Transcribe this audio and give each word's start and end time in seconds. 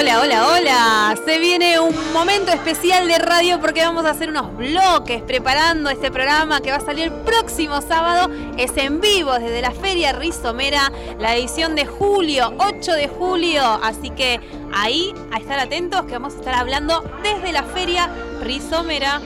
Hola, 0.00 0.20
hola, 0.20 0.46
hola. 0.46 1.18
Se 1.24 1.40
viene 1.40 1.80
un 1.80 1.92
momento 2.12 2.52
especial 2.52 3.08
de 3.08 3.18
radio 3.18 3.58
porque 3.58 3.80
vamos 3.80 4.04
a 4.04 4.10
hacer 4.10 4.30
unos 4.30 4.56
bloques 4.56 5.22
preparando 5.22 5.90
este 5.90 6.12
programa 6.12 6.60
que 6.60 6.70
va 6.70 6.76
a 6.76 6.80
salir 6.80 7.06
el 7.06 7.12
próximo 7.24 7.80
sábado. 7.80 8.32
Es 8.56 8.76
en 8.76 9.00
vivo 9.00 9.32
desde 9.32 9.60
la 9.60 9.72
Feria 9.72 10.12
Rizomera, 10.12 10.92
la 11.18 11.34
edición 11.34 11.74
de 11.74 11.84
julio, 11.84 12.54
8 12.58 12.92
de 12.92 13.08
julio. 13.08 13.60
Así 13.82 14.10
que 14.10 14.38
ahí, 14.72 15.12
a 15.32 15.38
estar 15.38 15.58
atentos 15.58 16.04
que 16.04 16.12
vamos 16.12 16.34
a 16.34 16.38
estar 16.38 16.54
hablando 16.54 17.02
desde 17.24 17.50
la 17.50 17.64
Feria 17.64 18.08
Rizomera. 18.40 19.20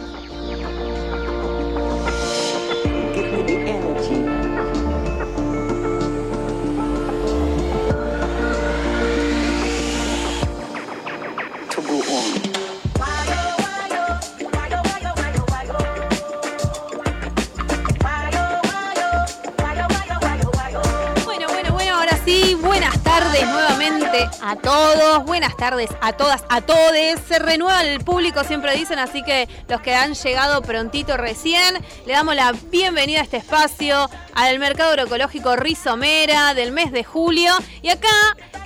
A 24.52 24.56
todos, 24.56 25.24
buenas 25.24 25.56
tardes 25.56 25.88
a 26.02 26.12
todas, 26.12 26.44
a 26.50 26.60
todes. 26.60 27.18
Se 27.26 27.38
renueva 27.38 27.82
el 27.84 28.04
público, 28.04 28.44
siempre 28.44 28.76
dicen, 28.76 28.98
así 28.98 29.22
que 29.22 29.48
los 29.66 29.80
que 29.80 29.94
han 29.94 30.12
llegado 30.12 30.60
prontito 30.60 31.16
recién, 31.16 31.78
le 32.04 32.12
damos 32.12 32.34
la 32.34 32.52
bienvenida 32.70 33.20
a 33.20 33.22
este 33.22 33.38
espacio, 33.38 34.10
al 34.34 34.58
Mercado 34.58 34.90
Agroecológico 34.90 35.56
Rizomera 35.56 36.52
del 36.52 36.70
mes 36.70 36.92
de 36.92 37.02
julio. 37.02 37.50
Y 37.80 37.88
acá, 37.88 38.10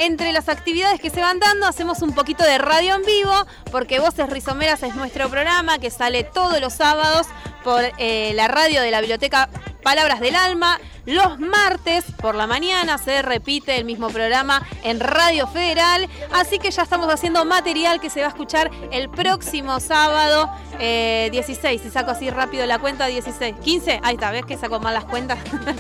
entre 0.01 0.33
las 0.33 0.49
actividades 0.49 1.01
que 1.01 1.11
se 1.11 1.21
van 1.21 1.39
dando, 1.39 1.69
hacemos 1.69 2.03
un 2.03 2.17
poquito 2.17 2.43
de 2.43 2.59
radio 2.59 2.97
en 2.97 3.03
vivo, 3.03 3.47
porque 3.71 4.01
Voces 4.01 4.29
Rizomeras 4.29 4.83
es 4.83 4.97
nuestro 4.97 5.29
programa 5.29 5.79
que 5.79 5.93
sale 5.93 6.25
todos 6.25 6.61
los 6.61 6.73
sábados 6.73 7.29
por 7.67 7.83
eh, 7.99 8.31
la 8.37 8.47
radio 8.47 8.81
de 8.81 8.93
la 8.93 9.01
Biblioteca 9.01 9.49
Palabras 9.83 10.21
del 10.21 10.37
Alma. 10.37 10.79
Los 11.05 11.41
martes 11.41 12.05
por 12.21 12.37
la 12.37 12.47
mañana 12.47 12.97
se 12.99 13.23
repite 13.23 13.77
el 13.77 13.85
mismo 13.85 14.09
programa 14.09 14.65
en 14.85 15.01
Radio 15.01 15.49
Federal. 15.49 16.09
Así 16.33 16.61
que 16.61 16.71
ya 16.71 16.83
estamos 16.83 17.13
haciendo 17.13 17.45
material 17.45 18.01
que 18.01 18.09
se 18.09 18.21
va 18.21 18.27
a 18.27 18.29
escuchar 18.29 18.71
el 18.93 19.09
próximo 19.09 19.81
sábado 19.81 20.49
eh, 20.79 21.29
16. 21.33 21.81
Si 21.83 21.91
saco 21.91 22.11
así 22.11 22.31
rápido 22.31 22.67
la 22.67 22.79
cuenta, 22.79 23.07
16. 23.07 23.57
15. 23.63 24.01
Ahí 24.03 24.15
está, 24.15 24.31
¿ves 24.31 24.45
que 24.45 24.57
saco 24.57 24.79
mal 24.81 24.95
las 24.95 25.05
cuentas? 25.05 25.39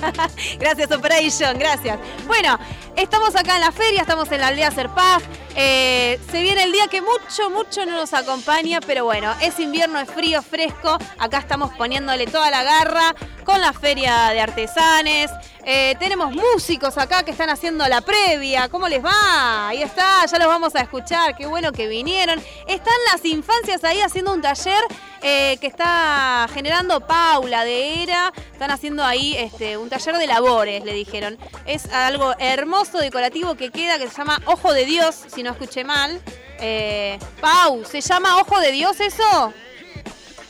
gracias, 0.58 0.90
Operation, 0.90 1.58
gracias. 1.58 1.98
Bueno, 2.26 2.58
estamos 2.96 3.34
acá 3.36 3.56
en 3.56 3.60
la 3.60 3.72
feria, 3.72 4.02
estamos 4.02 4.30
en 4.32 4.40
la 4.40 4.48
aldea 4.48 4.70
Serpaz. 4.70 5.22
Eh, 5.56 6.20
se 6.30 6.42
viene 6.42 6.64
el 6.64 6.72
día 6.72 6.86
que 6.88 7.00
mucho, 7.00 7.50
mucho 7.50 7.86
no 7.86 7.96
nos 7.96 8.12
acompaña, 8.12 8.80
pero 8.86 9.04
bueno, 9.04 9.34
es 9.40 9.58
invierno, 9.58 9.98
es 9.98 10.10
frío, 10.10 10.42
fresco. 10.42 10.98
Acá 11.18 11.38
estamos 11.38 11.72
poniéndole 11.76 12.26
toda 12.26 12.50
la 12.50 12.62
garra 12.62 13.14
con 13.44 13.60
la 13.60 13.72
feria 13.72 14.30
de 14.30 14.40
artesanes. 14.40 15.30
Eh, 15.64 15.96
tenemos 15.98 16.32
músicos 16.32 16.96
acá 16.96 17.24
que 17.24 17.32
están 17.32 17.50
haciendo 17.50 17.86
la 17.88 18.00
previa. 18.00 18.68
¿Cómo 18.68 18.88
les 18.88 19.04
va? 19.04 19.68
Ahí 19.68 19.82
está, 19.82 20.24
ya 20.24 20.38
los 20.38 20.46
vamos 20.46 20.76
a 20.76 20.80
escuchar. 20.80 21.36
Qué 21.36 21.46
bueno 21.46 21.72
que 21.72 21.88
vinieron. 21.88 22.40
Están 22.68 22.94
las 23.12 23.24
infancias 23.24 23.82
ahí 23.82 24.00
haciendo 24.00 24.32
un 24.32 24.40
taller 24.40 24.82
eh, 25.22 25.56
que 25.60 25.66
está 25.66 26.46
generando 26.54 27.00
Paula 27.00 27.64
de 27.64 28.02
Era. 28.02 28.32
Están 28.52 28.70
haciendo 28.70 29.04
ahí 29.04 29.36
este, 29.36 29.76
un 29.76 29.88
taller 29.88 30.16
de 30.18 30.26
labores, 30.26 30.84
le 30.84 30.92
dijeron. 30.92 31.36
Es 31.66 31.86
algo 31.92 32.34
hermoso, 32.38 32.98
decorativo 32.98 33.56
que 33.56 33.70
queda, 33.70 33.98
que 33.98 34.08
se 34.08 34.16
llama 34.16 34.40
Ojo 34.46 34.72
de 34.72 34.84
Dios, 34.84 35.16
si 35.34 35.42
no 35.42 35.50
escuché 35.50 35.82
mal. 35.82 36.20
Eh, 36.60 37.18
Pau, 37.40 37.84
¿se 37.84 38.00
llama 38.00 38.38
Ojo 38.38 38.60
de 38.60 38.72
Dios 38.72 39.00
eso? 39.00 39.52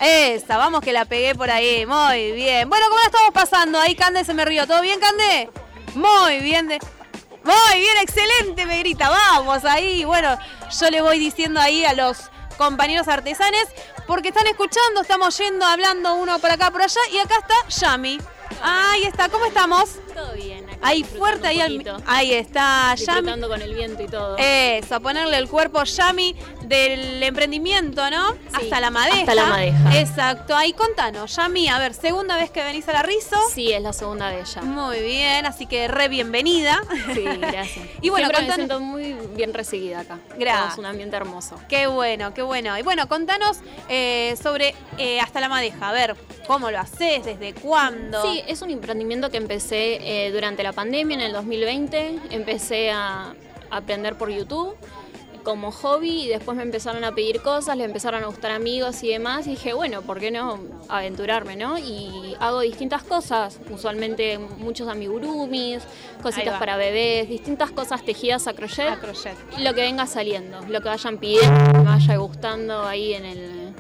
Esa, 0.01 0.57
vamos 0.59 0.81
que 0.83 0.93
la 0.93 1.05
pegué 1.05 1.35
por 1.35 1.51
ahí. 1.51 1.87
Muy 1.87 2.33
bien. 2.33 2.69
Bueno, 2.69 2.87
¿cómo 2.89 3.01
la 3.01 3.07
estamos 3.07 3.31
pasando? 3.33 3.79
Ahí 3.81 3.95
Cande 3.95 4.25
se 4.25 4.35
me 4.35 4.45
rió. 4.45 4.67
¿Todo 4.67 4.83
bien, 4.83 5.01
Cande? 5.01 5.49
Muy 5.95 6.41
bien. 6.41 6.69
De... 6.69 6.79
Muy 7.45 7.81
bien, 7.81 7.97
excelente, 8.03 8.67
me 8.67 8.79
grita. 8.81 9.09
Vamos 9.09 9.65
ahí. 9.65 10.05
Bueno, 10.05 10.37
yo 10.81 10.91
le 10.91 11.01
voy 11.01 11.19
diciendo 11.19 11.61
ahí 11.61 11.85
a 11.85 11.93
los 11.95 12.19
compañeros 12.59 13.07
artesanes 13.09 13.67
porque 14.07 14.29
están 14.29 14.47
escuchando, 14.47 15.03
estamos 15.03 15.37
yendo, 15.39 15.65
hablando 15.67 16.15
uno 16.15 16.39
por 16.39 16.51
acá, 16.51 16.71
por 16.71 16.83
allá 16.83 17.01
y 17.13 17.19
acá 17.19 17.37
está 17.39 17.55
Yami. 17.87 18.19
Ahí 18.63 19.03
está, 19.05 19.29
¿cómo 19.29 19.45
estamos? 19.45 19.91
Todo 20.15 20.33
bien. 20.33 20.65
acá 20.69 20.79
Ahí 20.81 21.05
fuerte, 21.05 21.47
ahí, 21.49 21.61
al- 21.61 22.03
ahí 22.07 22.33
está 22.33 22.95
Yami. 22.95 22.97
Disfrutando 22.97 23.49
con 23.49 23.61
el 23.63 23.75
viento 23.75 24.03
y 24.03 24.07
todo. 24.09 24.37
Eso, 24.39 24.95
a 24.95 25.01
ponerle 25.01 25.37
el 25.37 25.49
cuerpo 25.49 25.83
Yami 25.85 26.35
del 26.67 27.23
emprendimiento, 27.23 28.09
¿no? 28.11 28.35
hasta 28.53 28.81
la 28.81 28.91
madeja. 28.91 29.19
hasta 29.21 29.35
la 29.35 29.47
madeja. 29.47 29.99
Exacto. 30.01 30.57
Ahí 30.57 30.73
contanos, 30.73 31.37
Yami, 31.37 31.69
a 31.69 31.79
ver, 31.79 31.95
segunda 31.95 32.37
vez 32.37 32.51
que 32.51 32.63
venís 32.63 32.89
a 32.89 32.93
la 32.93 33.03
Rizo. 33.03 33.37
Sí, 33.55 33.73
es 33.73 33.83
la 33.83 33.93
segunda 33.93 34.29
de 34.31 34.41
ella. 34.41 34.63
Muy 34.63 35.01
bien, 35.01 35.47
así 35.47 35.67
que 35.67 35.89
re 35.89 36.09
bienvenida. 36.09 36.81
Sí, 37.15 37.23
gracias. 37.23 37.87
Y 38.03 38.11
bueno, 38.11 38.29
Siempre 38.29 38.43
me 38.43 38.53
contanos- 38.53 38.55
siento 38.57 38.81
muy 38.81 39.13
bien 39.37 39.55
recibida 39.55 40.01
acá. 40.01 40.19
Gracias. 40.39 40.73
Es 40.75 40.79
un 40.79 40.87
ambiente 40.87 41.17
hermoso. 41.17 41.57
Qué 41.69 41.87
bueno, 41.87 42.33
qué 42.35 42.43
bueno. 42.43 42.77
Y 42.79 42.83
bueno, 42.83 43.09
contanos 43.09 43.59
eh, 43.89 44.35
sobre 44.43 44.75
eh, 44.99 45.21
Hasta 45.21 45.41
la 45.41 45.49
Madeja. 45.49 45.89
A 45.89 45.93
ver, 45.93 46.17
¿cómo 46.47 46.71
lo 46.71 46.79
haces? 46.79 47.25
¿Desde 47.25 47.55
cuándo? 47.55 48.23
Sí, 48.23 48.43
es 48.47 48.63
un 48.63 48.71
emprendimiento 48.71 49.31
que 49.31 49.37
empecé 49.39 49.99
eh, 50.27 50.31
durante 50.33 50.63
la 50.63 50.73
pandemia, 50.73 51.15
en 51.17 51.21
el 51.23 51.33
2020. 51.33 52.21
Empecé 52.31 52.91
a 52.91 53.35
aprender 53.71 54.17
por 54.17 54.31
YouTube 54.31 54.77
como 55.47 55.71
hobby 55.71 56.25
y 56.25 56.29
después 56.29 56.57
me 56.57 56.65
empezaron 56.65 57.05
a 57.05 57.15
pedir 57.15 57.41
cosas, 57.41 57.77
le 57.77 57.85
empezaron 57.85 58.25
a 58.25 58.27
gustar 58.27 58.51
amigos 58.51 59.05
y 59.05 59.11
demás 59.11 59.47
y 59.47 59.51
dije, 59.51 59.75
bueno, 59.75 60.03
¿por 60.03 60.19
qué 60.19 60.33
no 60.33 60.59
aventurarme, 60.89 61.55
no? 61.55 61.79
Y 61.79 62.35
hago 62.41 62.63
distintas 62.63 63.05
cosas, 63.05 63.61
usualmente 63.71 64.39
muchos 64.39 64.89
amigurumis, 64.89 65.85
cositas 66.21 66.59
para 66.59 66.77
bebés, 66.77 67.29
distintas 67.29 67.71
cosas 67.71 68.05
tejidas 68.05 68.49
a 68.49 68.55
crochet. 68.55 68.89
A 68.89 68.99
crochet. 68.99 69.37
Y 69.57 69.63
lo 69.63 69.73
que 69.73 69.83
venga 69.83 70.09
saliendo, 70.09 70.61
lo 70.63 70.81
que 70.81 70.89
vayan 70.89 71.19
pidiendo, 71.19 71.73
que 71.73 71.79
me 71.79 71.85
vaya 71.85 72.17
gustando 72.17 72.85
ahí 72.85 73.15
en, 73.15 73.25
el, 73.25 73.75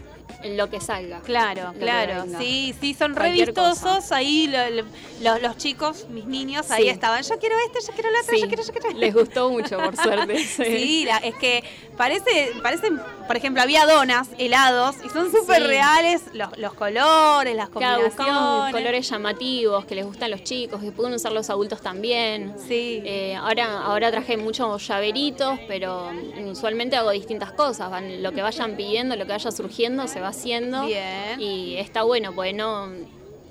lo 0.44 0.68
que 0.70 0.80
salga. 0.80 1.20
Claro, 1.20 1.72
claro. 1.78 2.24
Sí, 2.38 2.74
sí, 2.80 2.94
son 2.94 3.14
re 3.14 3.22
Cualquier 3.26 3.46
vistosos. 3.48 4.12
Ahí 4.12 4.46
lo- 4.48 4.70
lo- 4.70 4.84
los, 5.22 5.42
los 5.42 5.56
chicos, 5.56 6.06
mis 6.10 6.26
niños, 6.26 6.70
ahí 6.70 6.88
estaban. 6.88 7.22
Yo 7.22 7.38
quiero 7.38 7.56
este, 7.66 7.80
yo 7.86 7.92
quiero 7.94 8.08
el 8.10 8.16
otro, 8.16 8.34
Sí, 8.34 8.40
yo 8.42 8.48
quiero, 8.48 8.62
yo 8.62 8.72
quiero. 8.72 8.90
les 8.98 9.14
gustó 9.14 9.50
mucho, 9.50 9.78
por 9.78 9.96
suerte. 10.02 10.38
Sí, 10.44 11.04
la- 11.06 11.18
es 11.18 11.34
que 11.36 11.64
parece, 11.96 12.52
parecen, 12.62 13.00
por 13.26 13.36
ejemplo, 13.36 13.62
había 13.62 13.86
donas, 13.86 14.28
helados, 14.38 14.96
y 15.04 15.08
son 15.08 15.30
súper 15.32 15.62
reales 15.66 16.22
los, 16.34 16.56
los 16.58 16.74
colores, 16.74 17.54
las 17.56 17.68
Claro, 17.70 18.02
combinaciones. 18.10 18.72
colores 18.74 19.10
llamativos 19.10 19.84
que 19.86 19.94
les 19.94 20.04
gustan 20.04 20.24
a 20.24 20.28
los 20.36 20.44
chicos, 20.44 20.80
que 20.82 20.92
pueden 20.92 21.14
usar 21.14 21.32
los 21.32 21.48
adultos 21.50 21.80
también. 21.80 22.54
Sí. 22.68 23.00
Eh, 23.04 23.34
ahora, 23.36 23.80
ahora 23.82 24.10
traje 24.10 24.36
muchos 24.36 24.86
llaveritos, 24.86 25.58
pero 25.66 26.10
mm, 26.12 26.48
usualmente 26.50 26.96
hago 26.96 27.10
distintas 27.10 27.52
cosas. 27.52 27.90
Van- 27.90 28.22
lo 28.22 28.32
que 28.32 28.42
vayan 28.42 28.76
pidiendo, 28.76 29.16
lo 29.16 29.24
que 29.26 29.32
vaya 29.32 29.50
surgiendo, 29.50 30.06
se 30.08 30.20
va 30.20 30.25
haciendo. 30.26 30.86
Bien. 30.86 31.40
Y 31.40 31.76
está 31.76 32.02
bueno, 32.02 32.34
porque 32.34 32.52
no, 32.52 32.88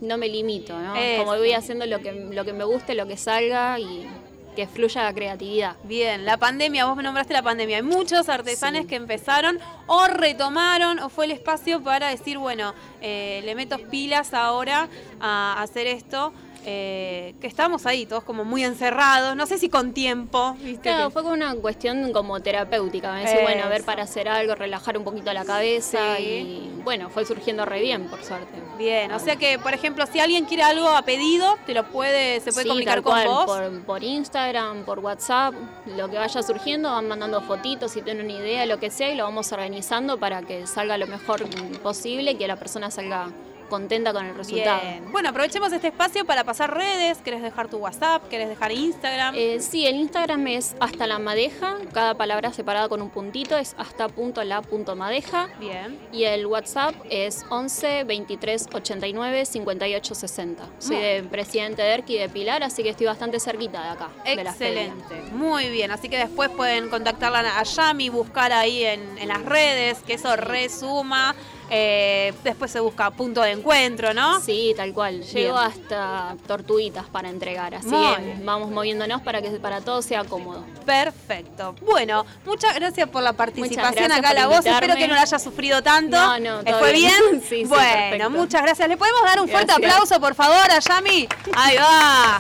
no 0.02 0.18
me 0.18 0.28
limito, 0.28 0.78
¿no? 0.80 0.94
Como 1.18 1.36
voy 1.38 1.54
haciendo 1.54 1.86
lo 1.86 2.00
que, 2.00 2.12
lo 2.12 2.46
que 2.46 2.54
me 2.54 2.64
guste, 2.64 2.96
lo 2.96 3.08
que 3.08 3.18
salga 3.18 3.80
y 3.80 4.08
que 4.56 4.68
fluya 4.68 5.04
la 5.04 5.14
creatividad. 5.14 5.76
Bien, 5.84 6.24
la 6.26 6.38
pandemia, 6.38 6.86
vos 6.86 6.96
me 6.96 7.04
nombraste 7.04 7.34
la 7.34 7.42
pandemia. 7.42 7.76
Hay 7.78 7.84
muchos 7.84 8.30
artesanes 8.30 8.84
Sí. 8.84 8.88
que 8.88 8.96
empezaron 8.96 9.60
o 9.88 10.08
retomaron 10.08 11.00
o 11.00 11.10
fue 11.10 11.26
el 11.26 11.32
espacio 11.32 11.84
para 11.84 12.08
decir, 12.08 12.38
bueno, 12.38 12.74
eh, 13.02 13.42
le 13.44 13.54
meto 13.54 13.78
pilas 13.90 14.34
ahora 14.34 14.88
a 15.20 15.62
hacer 15.62 15.88
esto. 15.88 16.32
Eh, 16.68 17.36
que 17.40 17.48
estamos 17.48 17.86
ahí 17.86 18.06
todos 18.06 18.24
como 18.24 18.44
muy 18.44 18.64
encerrados, 18.64 19.36
no 19.36 19.46
sé 19.46 19.58
si 19.58 19.70
con 19.70 19.94
tiempo, 19.94 20.56
¿viste? 20.62 20.82
Claro, 20.90 21.12
fue 21.12 21.22
como 21.22 21.34
una 21.36 21.54
cuestión 21.56 22.12
como 22.12 22.40
terapéutica. 22.40 23.14
Me 23.14 23.22
decía, 23.22 23.42
bueno, 23.44 23.64
a 23.66 23.70
ver, 23.70 23.84
para 23.84 24.04
hacer 24.04 24.28
algo, 24.28 24.56
relajar 24.56 24.98
un 24.98 25.04
poquito 25.04 25.32
la 25.32 25.46
cabeza 25.46 26.18
Sí. 26.18 26.24
y 26.24 26.82
bueno, 26.84 27.10
fue 27.10 27.26
surgiendo 27.26 27.66
re 27.66 27.82
bien, 27.82 28.08
por 28.08 28.24
suerte. 28.24 28.54
Bien, 28.78 29.12
o 29.12 29.20
sea 29.20 29.36
que, 29.36 29.58
por 29.60 29.74
ejemplo, 29.74 30.06
si 30.12 30.20
alguien 30.20 30.46
quiere 30.46 30.64
algo 30.64 30.90
a 30.90 31.02
pedido, 31.04 31.56
te 31.66 31.74
lo 31.74 31.86
puede, 31.92 32.40
se 32.42 32.52
puede 32.52 32.64
Sí, 32.64 32.68
comunicar 32.70 33.02
con 33.02 33.14
cual, 33.14 33.28
vos. 33.28 33.46
Por, 33.46 33.82
por 33.84 34.04
Instagram, 34.04 34.84
por 34.86 35.00
WhatsApp, 35.00 35.54
lo 35.96 36.10
que 36.10 36.18
vaya 36.18 36.42
surgiendo, 36.44 36.90
van 36.92 37.08
mandando 37.08 37.42
fotitos, 37.42 37.92
si 37.92 38.02
tienen 38.02 38.26
una 38.26 38.34
idea, 38.34 38.66
lo 38.66 38.80
que 38.80 38.90
sea, 38.90 39.12
y 39.12 39.16
lo 39.16 39.24
vamos 39.24 39.52
organizando 39.52 40.18
para 40.20 40.42
que 40.42 40.66
salga 40.68 40.98
lo 40.98 41.08
mejor 41.08 41.46
posible 41.84 42.32
y 42.32 42.36
que 42.36 42.48
la 42.48 42.56
persona 42.56 42.90
salga 42.92 43.30
contenta 43.70 44.14
con 44.14 44.26
el 44.26 44.36
resultado. 44.36 44.82
Bien. 44.82 45.12
Bueno, 45.12 45.30
aprovechemos 45.30 45.72
este 45.72 45.88
espacio 45.88 46.26
para 46.26 46.44
pasar 46.44 46.74
redes. 46.74 47.20
¿Querés 47.20 47.42
dejar 47.42 47.68
tu 47.68 47.78
WhatsApp? 47.78 48.28
¿Querés 48.30 48.50
dejar 48.50 48.72
Instagram? 48.72 49.36
Eh, 49.36 49.60
sí, 49.60 49.86
el 49.86 49.96
Instagram 49.96 50.48
es 50.48 50.76
hasta 50.80 51.08
la 51.08 51.20
madeja, 51.20 51.78
cada 51.94 52.16
palabra 52.16 52.54
separada 52.54 52.90
con 52.90 53.02
un 53.02 53.10
puntito, 53.10 53.58
es 53.58 53.76
hasta 53.78 54.08
punto 54.10 54.44
la 54.44 54.62
punto 54.62 54.96
madeja. 54.96 55.50
Bien. 55.60 56.00
Y 56.12 56.24
el 56.24 56.46
WhatsApp 56.46 56.96
es 57.10 57.46
11 57.50 58.04
23 58.04 58.68
89 58.74 59.46
58 59.46 60.16
60. 60.16 60.70
Soy 60.80 60.98
de 60.98 61.24
presidente 61.24 61.82
de 61.82 61.94
ERC 61.94 62.10
y 62.10 62.18
de 62.18 62.30
Pilar, 62.30 62.64
así 62.64 62.84
que 62.84 62.90
estoy 62.90 63.08
bastante 63.08 63.40
cerquita 63.40 63.82
de 63.84 63.90
acá. 63.90 64.10
de. 64.24 64.34
Excelente, 64.34 65.16
muy 65.32 65.70
bien. 65.70 65.92
Así 65.92 66.10
que 66.10 66.18
después 66.18 66.50
pueden 66.50 66.90
contactarla 66.90 67.60
a 67.60 67.64
Yami, 67.64 68.10
buscar 68.10 68.52
ahí 68.54 68.84
en, 68.84 69.18
en 69.18 69.28
las 69.28 69.44
redes, 69.44 70.00
que 70.00 70.14
eso 70.14 70.36
resuma. 70.36 71.36
Eh, 71.70 72.34
después 72.44 72.72
se 72.72 72.80
busca 72.80 73.10
punto 73.12 73.42
de 73.42 73.52
encuentro, 73.52 74.14
¿no? 74.14 74.40
Sí, 74.42 74.74
tal 74.78 74.94
cual. 74.94 75.20
Bien. 75.20 75.34
Llego 75.34 75.58
hasta 75.58 76.36
tortuguitas 76.48 77.06
para 77.06 77.30
entregar, 77.30 77.74
así 77.76 77.90
que 77.90 78.36
vamos 78.44 78.70
moviéndonos 78.72 79.22
para 79.22 79.42
que 79.42 79.50
para 79.52 79.82
todo 79.82 80.02
sea 80.02 80.24
cómodo. 80.24 80.64
Perfecto. 80.86 81.76
Bueno, 81.82 82.26
muchas 82.46 82.76
gracias 82.76 83.10
por 83.10 83.24
la 83.24 83.34
participación 83.34 84.12
acá 84.12 84.30
a 84.30 84.34
la 84.34 84.48
voz. 84.48 84.66
Espero 84.66 84.96
que 84.96 85.08
no 85.08 85.16
la 85.16 85.22
haya 85.22 85.40
sufrido 85.40 85.82
tanto. 85.82 86.18
No, 86.18 86.40
no, 86.40 86.60
¿Eh, 86.62 86.66
todo 86.66 86.80
¿Fue 86.80 86.94
bien. 86.94 87.12
bien? 87.30 87.42
Sí, 87.50 87.62
sí, 87.62 87.66
bueno, 87.66 88.30
muchas 88.30 88.62
gracias. 88.62 88.88
¿Le 88.88 88.98
podemos 88.98 89.22
dar 89.24 89.40
un 89.40 89.48
fuerte 89.48 89.74
Gracias. 89.78 89.92
aplauso, 89.94 90.20
por 90.20 90.36
favor, 90.36 90.72
a 90.72 90.80
Yami? 90.80 91.28
Ahí 91.56 91.78
va. 91.78 92.40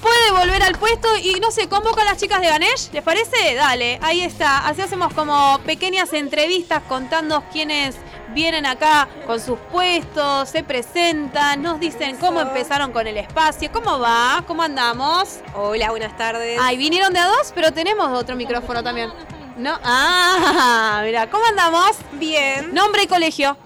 Puede 0.00 0.30
volver 0.32 0.62
al 0.62 0.76
puesto 0.76 1.08
y 1.16 1.40
no 1.40 1.50
sé, 1.50 1.68
convoca 1.68 2.02
a 2.02 2.04
las 2.04 2.16
chicas 2.16 2.40
de 2.40 2.48
Ganesh, 2.48 2.90
¿les 2.92 3.02
parece? 3.02 3.54
Dale, 3.54 3.98
ahí 4.02 4.22
está. 4.22 4.66
Así 4.66 4.80
hacemos 4.80 5.12
como 5.12 5.58
pequeñas 5.66 6.12
entrevistas 6.12 6.82
contando 6.88 7.44
quiénes 7.52 7.96
vienen 8.34 8.64
acá 8.64 9.08
con 9.26 9.40
sus 9.40 9.58
puestos, 9.72 10.48
se 10.48 10.62
presentan, 10.62 11.62
nos 11.62 11.80
dicen 11.80 12.16
cómo 12.16 12.40
empezaron 12.40 12.92
con 12.92 13.06
el 13.06 13.16
espacio, 13.16 13.70
cómo 13.72 13.98
va, 13.98 14.42
cómo 14.46 14.62
andamos. 14.62 15.40
Hola, 15.54 15.90
buenas 15.90 16.16
tardes. 16.16 16.58
Ay, 16.62 16.76
vinieron 16.76 17.12
de 17.12 17.18
a 17.18 17.26
dos, 17.26 17.52
pero 17.54 17.72
tenemos 17.72 18.08
otro 18.18 18.36
micrófono 18.36 18.82
también. 18.82 19.10
No, 19.56 19.78
ah, 19.84 21.02
mira, 21.04 21.28
¿cómo 21.28 21.44
andamos? 21.44 21.96
Bien. 22.12 22.72
Nombre 22.72 23.02
y 23.02 23.06
colegio. 23.06 23.56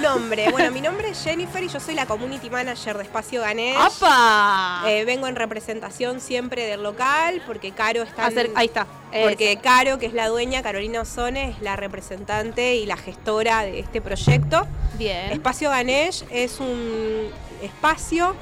Nombre. 0.00 0.50
Bueno, 0.50 0.70
mi 0.70 0.80
nombre 0.80 1.10
es 1.10 1.22
Jennifer 1.22 1.62
y 1.62 1.68
yo 1.68 1.80
soy 1.80 1.94
la 1.94 2.06
Community 2.06 2.50
Manager 2.50 2.96
de 2.96 3.02
Espacio 3.04 3.40
Ganesh. 3.40 3.76
¡Apa! 3.78 4.84
Eh, 4.86 5.04
vengo 5.04 5.26
en 5.26 5.36
representación 5.36 6.20
siempre 6.20 6.66
del 6.66 6.82
local 6.82 7.42
porque 7.46 7.72
Caro 7.72 8.02
está. 8.02 8.26
Acer- 8.28 8.50
ahí 8.54 8.66
está. 8.66 8.86
Porque 9.10 9.52
Eso. 9.52 9.62
Caro, 9.62 9.98
que 9.98 10.06
es 10.06 10.14
la 10.14 10.28
dueña, 10.28 10.62
Carolina 10.62 11.02
Osone, 11.02 11.50
es 11.50 11.60
la 11.60 11.76
representante 11.76 12.76
y 12.76 12.86
la 12.86 12.96
gestora 12.96 13.62
de 13.62 13.78
este 13.80 14.00
proyecto. 14.00 14.66
Bien. 14.98 15.30
Espacio 15.32 15.70
Ganesh 15.70 16.24
es 16.30 16.60
un 16.60 17.28
espacio 17.62 18.34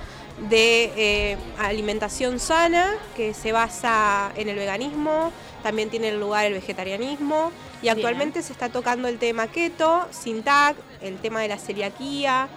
de 0.48 0.92
eh, 0.96 1.36
alimentación 1.58 2.38
sana 2.40 2.94
que 3.16 3.34
se 3.34 3.52
basa 3.52 4.32
en 4.36 4.48
el 4.48 4.56
veganismo, 4.56 5.32
también 5.62 5.90
tiene 5.90 6.12
lugar 6.12 6.46
el 6.46 6.54
vegetarianismo 6.54 7.52
y 7.80 7.82
Bien. 7.82 7.96
actualmente 7.96 8.42
se 8.42 8.52
está 8.52 8.68
tocando 8.68 9.08
el 9.08 9.18
tema 9.18 9.46
keto, 9.48 10.06
sin 10.10 10.42
tag, 10.42 10.76
el 11.00 11.16
tema 11.18 11.40
de 11.40 11.48
la 11.48 11.58
celiaquía 11.58 12.48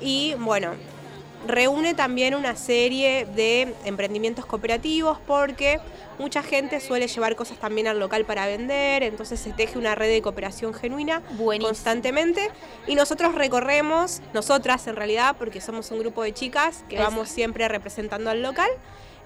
y 0.00 0.34
bueno, 0.34 0.72
reúne 1.46 1.94
también 1.94 2.34
una 2.34 2.56
serie 2.56 3.26
de 3.26 3.74
emprendimientos 3.84 4.46
cooperativos 4.46 5.18
porque 5.26 5.78
mucha 6.18 6.42
gente 6.42 6.80
suele 6.80 7.06
llevar 7.06 7.36
cosas 7.36 7.58
también 7.58 7.86
al 7.86 7.98
local 7.98 8.24
para 8.24 8.46
vender, 8.46 9.02
entonces 9.02 9.40
se 9.40 9.52
teje 9.52 9.78
una 9.78 9.94
red 9.94 10.08
de 10.08 10.22
cooperación 10.22 10.72
genuina 10.74 11.20
Buenísimo. 11.32 11.68
constantemente 11.68 12.50
y 12.86 12.94
nosotros 12.94 13.34
recorremos, 13.34 14.22
nosotras 14.32 14.86
en 14.86 14.96
realidad, 14.96 15.36
porque 15.38 15.60
somos 15.60 15.90
un 15.90 15.98
grupo 15.98 16.22
de 16.22 16.32
chicas 16.32 16.84
que 16.88 16.96
Eso. 16.96 17.04
vamos 17.04 17.28
siempre 17.28 17.68
representando 17.68 18.30
al 18.30 18.42
local 18.42 18.70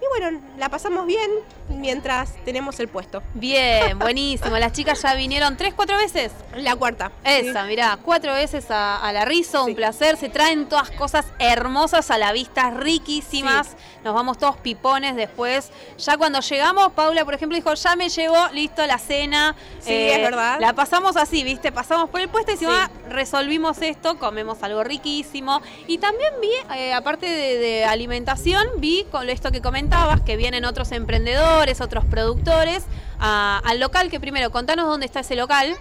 y 0.01 0.21
bueno, 0.21 0.41
la 0.57 0.69
pasamos 0.69 1.07
bien 1.07 1.31
mientras 1.69 2.35
tenemos 2.45 2.79
el 2.81 2.89
puesto. 2.89 3.23
Bien, 3.35 3.99
buenísimo. 3.99 4.57
Las 4.59 4.73
chicas 4.73 5.03
ya 5.03 5.15
vinieron 5.15 5.57
tres, 5.57 5.75
cuatro 5.75 5.97
veces. 5.97 6.33
La 6.57 6.77
cuarta. 6.77 7.13
Esa, 7.25 7.65
mirá, 7.65 7.99
cuatro 8.03 8.33
veces 8.35 8.71
a, 8.71 8.97
a 8.97 9.13
la 9.13 9.25
Rizo, 9.25 9.63
un 9.65 9.71
Sí. 9.71 9.75
placer. 9.75 10.17
Se 10.17 10.29
traen 10.29 10.69
todas 10.69 10.91
cosas 10.93 11.27
hermosas 11.39 12.11
a 12.11 12.19
la 12.19 12.33
vista, 12.33 12.71
riquísimas. 12.71 13.77
Nos 14.05 14.15
vamos 14.15 14.39
todos 14.39 14.57
pipones 14.57 15.17
después. 15.17 15.71
Ya 15.99 16.17
cuando 16.17 16.41
llegamos, 16.41 16.93
Paula, 16.93 17.25
por 17.25 17.35
ejemplo, 17.35 17.57
dijo, 17.57 17.75
ya 17.75 17.97
me 17.97 18.09
llevo, 18.09 18.37
listo, 18.53 18.87
la 18.87 18.99
cena. 18.99 19.55
Eh, 19.81 19.83
Sí, 19.89 19.93
es 19.95 20.21
verdad. 20.23 20.59
La 20.61 20.73
pasamos 20.73 21.17
así, 21.17 21.43
¿viste? 21.43 21.73
Pasamos 21.73 22.09
por 22.11 22.21
el 22.21 22.29
puesto 22.29 22.53
y 22.53 22.57
Sí. 22.57 22.67
"Ah, 22.69 22.91
resolvimos 23.09 23.81
esto, 23.83 24.19
comemos 24.19 24.63
algo 24.63 24.85
riquísimo. 24.85 25.61
Y 25.87 25.99
también 25.99 26.33
vi, 26.41 26.51
eh, 26.77 26.93
aparte 26.95 27.27
de, 27.29 27.59
de 27.59 27.85
alimentación, 27.85 28.67
vi 28.77 29.07
con 29.11 29.29
esto 29.31 29.51
que 29.51 29.61
que 30.25 30.37
vienen 30.37 30.65
otros 30.65 30.93
emprendedores, 30.93 31.81
otros 31.81 32.05
productores 32.05 32.85
a- 33.19 33.61
al 33.65 33.81
local, 33.81 34.11
que 34.11 34.21
primero, 34.21 34.51
contanos 34.51 34.87
dónde 34.87 35.07
está 35.07 35.21
ese 35.21 35.35
local. 35.37 35.75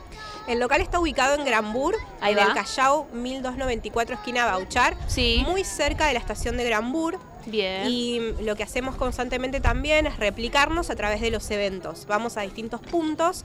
El 0.47 0.59
local 0.59 0.79
está 0.81 0.99
ubicado 0.99 1.35
en 1.35 1.43
Granbur, 1.43 1.95
Ahí 2.21 2.31
en 2.33 2.39
va. 2.39 2.43
el 2.43 2.53
Callao 2.53 3.07
1294 3.13 4.15
esquina 4.15 4.45
Bauchar, 4.45 4.95
Sí. 5.07 5.43
muy 5.45 5.63
cerca 5.65 6.07
de 6.07 6.13
la 6.13 6.19
estación 6.19 6.55
de 6.55 6.63
Granbur. 6.63 7.19
Bien. 7.45 7.87
Y 7.89 8.19
lo 8.41 8.55
que 8.55 8.63
hacemos 8.63 8.95
constantemente 8.95 9.59
también 9.59 10.05
es 10.07 10.17
replicarnos 10.17 10.89
a 10.89 10.95
través 10.95 11.19
de 11.21 11.29
los 11.31 11.49
eventos. 11.51 12.05
Vamos 12.07 12.37
a 12.37 12.41
distintos 12.41 12.79
puntos. 12.81 13.43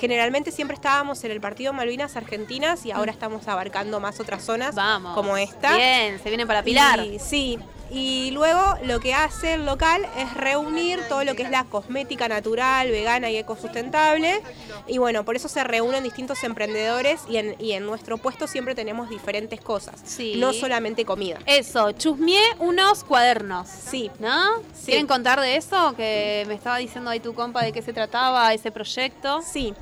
Generalmente 0.00 0.50
siempre 0.52 0.74
estábamos 0.74 1.22
en 1.24 1.30
el 1.32 1.40
partido 1.40 1.72
Malvinas 1.74 2.16
Argentinas 2.16 2.86
y 2.86 2.92
ahora 2.92 3.12
estamos 3.12 3.46
abarcando 3.48 4.00
más 4.00 4.18
otras 4.20 4.42
zonas 4.42 4.72
Mm. 4.72 4.76
Vamos. 4.76 5.14
como 5.14 5.36
esta. 5.36 5.76
Bien, 5.76 6.18
se 6.22 6.28
vienen 6.30 6.46
para 6.46 6.62
Pilar. 6.62 7.00
Y- 7.04 7.18
sí. 7.18 7.58
Y 7.92 8.30
luego 8.30 8.62
lo 8.84 9.00
que 9.00 9.12
hace 9.12 9.54
el 9.54 9.66
local 9.66 10.06
es 10.16 10.32
reunir 10.32 11.00
todo 11.08 11.24
lo 11.24 11.34
que 11.34 11.42
es 11.42 11.50
la 11.50 11.64
cosmética 11.64 12.26
natural, 12.26 12.90
vegana 12.90 13.30
y 13.30 13.36
ecosustentable. 13.36 14.40
Y 14.86 14.96
bueno, 14.96 15.24
por 15.24 15.36
eso 15.36 15.48
se 15.48 15.62
reúnen 15.62 16.02
distintos 16.02 16.42
emprendedores 16.42 17.20
y 17.28 17.36
en, 17.36 17.54
y 17.58 17.72
en 17.72 17.84
nuestro 17.84 18.16
puesto 18.16 18.46
siempre 18.46 18.74
tenemos 18.74 19.10
diferentes 19.10 19.60
cosas. 19.60 20.00
Sí. 20.04 20.36
No 20.38 20.54
solamente 20.54 21.04
comida. 21.04 21.38
Eso, 21.44 21.92
chusmié 21.92 22.40
unos 22.60 23.04
cuadernos. 23.04 23.68
Sí. 23.68 24.10
¿No? 24.18 24.60
Sí. 24.72 24.86
¿Quieren 24.86 25.06
contar 25.06 25.40
de 25.40 25.56
eso? 25.56 25.94
Que 25.94 26.44
me 26.48 26.54
estaba 26.54 26.78
diciendo 26.78 27.10
ahí 27.10 27.20
tu 27.20 27.34
compa 27.34 27.62
de 27.62 27.72
qué 27.72 27.82
se 27.82 27.92
trataba 27.92 28.54
ese 28.54 28.70
proyecto. 28.70 29.42
Sí. 29.42 29.74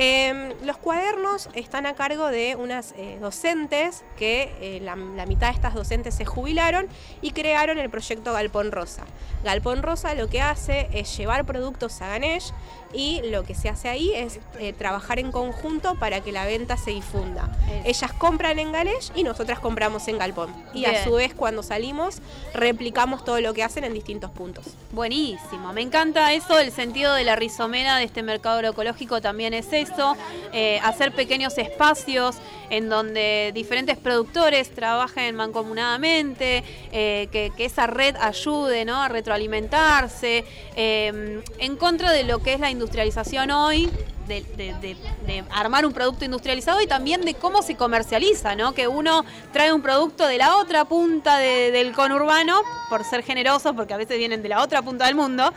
Em, 0.00 0.52
los 0.62 0.78
cuadernos 0.78 1.48
están 1.54 1.84
a 1.84 1.94
cargo 1.94 2.28
de 2.28 2.54
unas 2.54 2.94
eh, 2.96 3.18
docentes 3.20 4.04
que 4.16 4.54
eh, 4.60 4.78
la, 4.80 4.94
la 4.94 5.26
mitad 5.26 5.48
de 5.48 5.54
estas 5.54 5.74
docentes 5.74 6.14
se 6.14 6.24
jubilaron 6.24 6.86
y 7.20 7.32
crearon 7.32 7.78
el 7.78 7.90
proyecto 7.90 8.32
Galpón 8.32 8.70
Rosa. 8.70 9.02
Galpón 9.42 9.82
Rosa 9.82 10.14
lo 10.14 10.28
que 10.28 10.40
hace 10.40 10.88
es 10.92 11.16
llevar 11.16 11.44
productos 11.46 12.00
a 12.00 12.06
Ganesh 12.10 12.52
y 12.92 13.20
lo 13.30 13.44
que 13.44 13.54
se 13.54 13.68
hace 13.68 13.88
ahí 13.88 14.12
es 14.14 14.40
eh, 14.58 14.72
trabajar 14.72 15.18
en 15.18 15.30
conjunto 15.30 15.94
para 15.96 16.20
que 16.20 16.32
la 16.32 16.46
venta 16.46 16.76
se 16.76 16.90
difunda. 16.90 17.50
Ellas 17.84 18.12
compran 18.12 18.58
en 18.58 18.72
Ganesh 18.72 19.12
y 19.14 19.24
nosotras 19.24 19.60
compramos 19.60 20.08
en 20.08 20.18
Galpón. 20.18 20.54
Y 20.72 20.80
Bien. 20.80 20.96
a 20.96 21.04
su 21.04 21.12
vez 21.12 21.34
cuando 21.34 21.62
salimos 21.62 22.18
replicamos 22.54 23.24
todo 23.24 23.40
lo 23.40 23.52
que 23.54 23.62
hacen 23.62 23.84
en 23.84 23.92
distintos 23.94 24.30
puntos. 24.30 24.64
Buenísimo, 24.92 25.72
me 25.72 25.82
encanta 25.82 26.32
eso, 26.32 26.58
el 26.58 26.72
sentido 26.72 27.14
de 27.14 27.24
la 27.24 27.36
rizomera 27.36 27.96
de 27.98 28.04
este 28.04 28.22
mercado 28.22 28.56
agroecológico 28.56 29.20
también 29.20 29.54
es 29.54 29.72
eso, 29.72 30.16
eh, 30.52 30.80
hacer 30.82 31.12
pequeños 31.12 31.58
espacios 31.58 32.36
en 32.70 32.88
donde 32.88 33.50
diferentes 33.54 33.96
productores 33.96 34.70
trabajen 34.74 35.34
mancomunadamente, 35.34 36.64
eh, 36.92 37.28
que, 37.32 37.50
que 37.56 37.64
esa 37.64 37.86
red 37.86 38.14
ayude 38.16 38.84
¿no? 38.84 39.02
a 39.02 39.08
retroalimentarse, 39.08 40.44
en 40.76 41.76
contra 41.76 42.12
de 42.12 42.24
lo 42.24 42.38
que 42.40 42.52
es 42.54 42.60
la 42.60 42.70
industrialización 42.78 43.50
hoy, 43.50 43.90
de, 44.28 44.42
de- 44.56 44.74
de- 44.74 44.96
de 45.26 45.44
armar 45.50 45.84
un 45.86 45.92
producto 45.92 46.24
industrializado 46.24 46.80
y 46.82 46.86
también 46.86 47.22
de 47.22 47.34
cómo 47.34 47.62
se 47.62 47.76
comercializa, 47.76 48.54
¿no? 48.54 48.72
Que 48.74 48.86
uno 48.86 49.24
trae 49.52 49.72
un 49.72 49.80
producto 49.82 50.26
de 50.26 50.36
la 50.38 50.56
otra 50.56 50.84
punta 50.84 51.38
de- 51.38 51.70
del 51.72 51.92
conurbano, 51.92 52.60
por 52.90 53.04
ser 53.04 53.22
generosos, 53.22 53.72
porque 53.74 53.94
a 53.94 53.96
veces 53.96 54.18
vienen 54.18 54.42
de 54.42 54.50
la 54.50 54.62
otra 54.62 54.82
punta 54.82 55.06
del 55.06 55.14
mundo, 55.14 55.52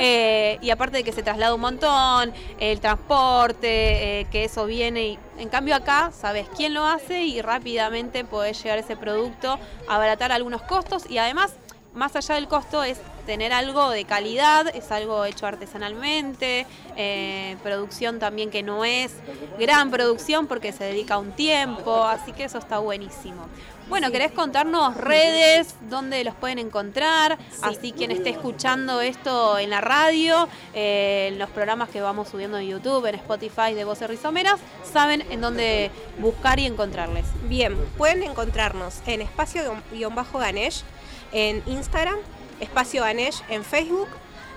eh, 0.00 0.58
y 0.60 0.70
aparte 0.70 0.98
de 0.98 1.04
que 1.04 1.12
se 1.12 1.22
traslada 1.22 1.54
un 1.54 1.60
montón, 1.60 2.32
el 2.58 2.80
transporte, 2.80 4.20
eh, 4.20 4.26
que 4.30 4.44
eso 4.44 4.66
viene 4.66 5.02
y 5.06 5.18
en 5.38 5.48
cambio 5.48 5.74
acá 5.76 6.10
sabes 6.18 6.46
quién 6.56 6.74
lo 6.74 6.84
hace 6.84 7.22
y 7.22 7.40
rápidamente 7.42 8.24
podés 8.24 8.60
llegar 8.62 8.78
ese 8.78 8.96
producto, 8.96 9.58
abaratar 9.88 10.32
algunos 10.32 10.62
costos 10.62 11.04
y 11.08 11.18
además 11.18 11.52
más 11.96 12.14
allá 12.14 12.36
del 12.36 12.46
costo 12.46 12.84
es 12.84 12.98
tener 13.24 13.52
algo 13.52 13.90
de 13.90 14.04
calidad, 14.04 14.68
es 14.68 14.92
algo 14.92 15.24
hecho 15.24 15.46
artesanalmente, 15.46 16.66
eh, 16.96 17.56
producción 17.62 18.18
también 18.18 18.50
que 18.50 18.62
no 18.62 18.84
es 18.84 19.12
gran 19.58 19.90
producción 19.90 20.46
porque 20.46 20.72
se 20.72 20.84
dedica 20.84 21.18
un 21.18 21.32
tiempo, 21.32 22.04
así 22.04 22.32
que 22.32 22.44
eso 22.44 22.58
está 22.58 22.78
buenísimo. 22.78 23.48
Bueno, 23.88 24.10
¿querés 24.10 24.32
contarnos 24.32 24.96
redes, 24.96 25.76
dónde 25.88 26.24
los 26.24 26.34
pueden 26.34 26.58
encontrar? 26.58 27.38
Así 27.62 27.92
quien 27.92 28.10
esté 28.10 28.30
escuchando 28.30 29.00
esto 29.00 29.58
en 29.58 29.70
la 29.70 29.80
radio, 29.80 30.48
eh, 30.74 31.28
en 31.30 31.38
los 31.38 31.48
programas 31.50 31.88
que 31.90 32.00
vamos 32.00 32.28
subiendo 32.28 32.58
en 32.58 32.66
YouTube, 32.66 33.06
en 33.06 33.14
Spotify 33.14 33.74
de 33.74 33.84
Voces 33.84 34.10
Rizomeras, 34.10 34.58
saben 34.92 35.24
en 35.30 35.40
dónde 35.40 35.92
buscar 36.18 36.58
y 36.58 36.66
encontrarles. 36.66 37.26
Bien, 37.44 37.76
pueden 37.96 38.24
encontrarnos 38.24 39.02
en 39.06 39.22
espacio-ganesh 39.22 40.82
en 41.32 41.62
Instagram, 41.66 42.16
espacio 42.60 43.02
ganesh 43.02 43.42
en 43.48 43.64
Facebook 43.64 44.08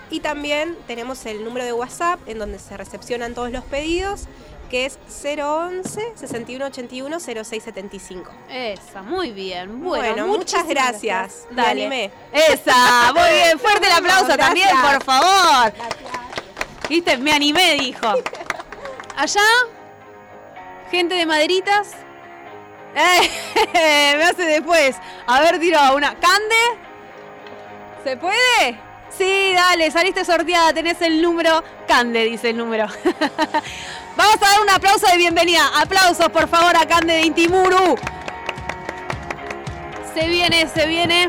y 0.10 0.22
también 0.22 0.76
tenemos 0.88 1.26
el 1.26 1.44
número 1.44 1.66
de 1.66 1.74
WhatsApp 1.74 2.20
en 2.28 2.40
donde 2.40 2.60
se 2.60 2.76
recepcionan 2.78 3.34
todos 3.34 3.52
los 3.52 3.64
pedidos 3.66 4.28
que 4.70 4.86
es 4.86 5.00
011 5.08 6.14
6181 6.16 7.20
0675. 7.20 8.32
Esa, 8.50 9.02
muy 9.02 9.32
bien. 9.32 9.82
Bueno, 9.82 10.28
muchas 10.28 10.68
gracias. 10.68 11.48
Me 11.50 11.64
animé. 11.64 12.12
Esa, 12.32 13.12
muy 13.14 13.30
bien. 13.34 13.60
Fuerte 13.60 13.88
el 13.88 13.94
aplauso 13.94 14.38
también, 14.38 14.70
por 14.82 15.04
favor. 15.04 15.74
¿Viste? 16.88 17.18
Me 17.18 17.32
animé, 17.34 17.76
dijo. 17.80 18.08
Allá, 19.18 19.42
gente 20.92 21.16
de 21.16 21.26
maderitas. 21.26 21.90
Eh, 22.96 23.29
me 24.17 24.24
hace 24.24 24.43
después. 24.43 24.96
A 25.27 25.41
ver, 25.41 25.60
tiro 25.60 25.79
una. 25.96 26.15
¿Cande? 26.15 26.55
¿Se 28.03 28.17
puede? 28.17 28.79
Sí, 29.17 29.53
dale, 29.53 29.91
saliste 29.91 30.24
sorteada, 30.24 30.74
tenés 30.74 31.01
el 31.01 31.22
número. 31.22 31.63
Cande, 31.88 32.24
dice 32.25 32.51
el 32.51 32.58
número. 32.58 32.88
Vamos 34.15 34.36
a 34.36 34.46
dar 34.46 34.62
un 34.62 34.69
aplauso 34.69 35.08
de 35.08 35.17
bienvenida. 35.17 35.62
Aplausos, 35.81 36.29
por 36.29 36.48
favor, 36.48 36.75
a 36.75 36.86
Cande 36.86 37.13
de 37.13 37.22
Intimuru. 37.22 37.96
Se 40.13 40.27
viene, 40.27 40.67
se 40.67 40.88
viene. 40.88 41.27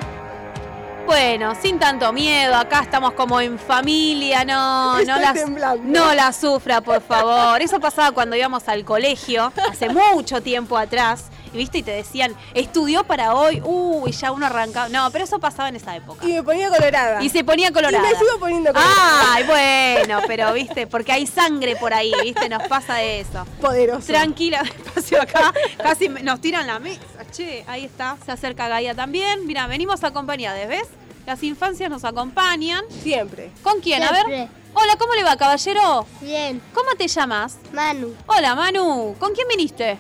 Bueno, 1.11 1.57
sin 1.61 1.81
tanto 1.81 2.13
miedo, 2.13 2.55
acá 2.55 2.83
estamos 2.83 3.15
como 3.15 3.41
en 3.41 3.59
familia, 3.59 4.45
no, 4.45 5.01
no 5.01 5.19
la, 5.19 5.35
no 5.83 6.15
la 6.15 6.33
sufra, 6.33 6.83
por 6.83 7.03
favor. 7.03 7.61
Eso 7.61 7.81
pasaba 7.81 8.13
cuando 8.13 8.37
íbamos 8.37 8.69
al 8.69 8.85
colegio, 8.85 9.53
hace 9.69 9.89
mucho 9.89 10.41
tiempo 10.41 10.79
atrás 10.79 11.25
y 11.53 11.59
viste, 11.59 11.79
y 11.79 11.83
te 11.83 11.91
decían, 11.91 12.37
estudió 12.55 13.03
para 13.03 13.35
hoy, 13.35 13.61
uy, 13.65 14.13
ya 14.13 14.31
uno 14.31 14.47
arrancaba. 14.47 14.89
No, 14.89 15.11
pero 15.11 15.25
eso 15.25 15.41
pasaba 15.41 15.69
en 15.69 15.77
esa 15.77 15.97
época. 15.97 16.25
Y 16.25 16.35
me 16.35 16.43
ponía 16.45 16.69
colorada. 16.71 17.23
Y 17.23 17.29
se 17.29 17.43
ponía 17.43 17.73
colorada. 17.73 18.09
Y 18.09 18.13
me 18.13 18.19
sigo 18.19 18.39
poniendo 18.39 18.73
colorada. 18.73 19.35
Ay, 19.35 19.45
bueno, 19.45 20.21
pero 20.29 20.53
viste, 20.53 20.87
porque 20.87 21.11
hay 21.11 21.27
sangre 21.27 21.75
por 21.75 21.93
ahí, 21.93 22.13
viste, 22.23 22.49
nos 22.49 22.63
pasa 22.69 23.03
eso. 23.03 23.45
Poderoso. 23.61 24.07
Tranquila, 24.07 24.63
despacio 24.85 25.21
acá, 25.21 25.53
casi 25.83 26.09
nos 26.09 26.41
tiran 26.41 26.69
la 26.69 26.79
mesa. 26.79 27.01
Che, 27.33 27.65
ahí 27.69 27.85
está, 27.85 28.17
se 28.25 28.33
acerca 28.33 28.69
Gaia 28.69 28.95
también. 28.95 29.47
Mira, 29.47 29.67
venimos 29.67 30.03
acompañadas, 30.03 30.67
¿ves? 30.69 30.89
Las 31.27 31.43
infancias 31.43 31.89
nos 31.91 32.05
acompañan. 32.05 32.85
Siempre. 33.03 33.53
¿Con 33.63 33.81
quién? 33.81 34.03
A 34.03 34.11
ver. 34.11 34.49
Hola, 34.75 34.97
¿cómo 34.99 35.15
le 35.15 35.23
va, 35.23 35.37
caballero? 35.37 36.07
Bien. 36.21 36.61
¿Cómo 36.73 36.91
te 36.97 37.07
llamas? 37.09 37.59
Manu. 37.73 38.15
Hola, 38.27 38.55
Manu. 38.55 39.15
¿Con 39.19 39.33
quién 39.35 39.47
viniste? 39.49 39.99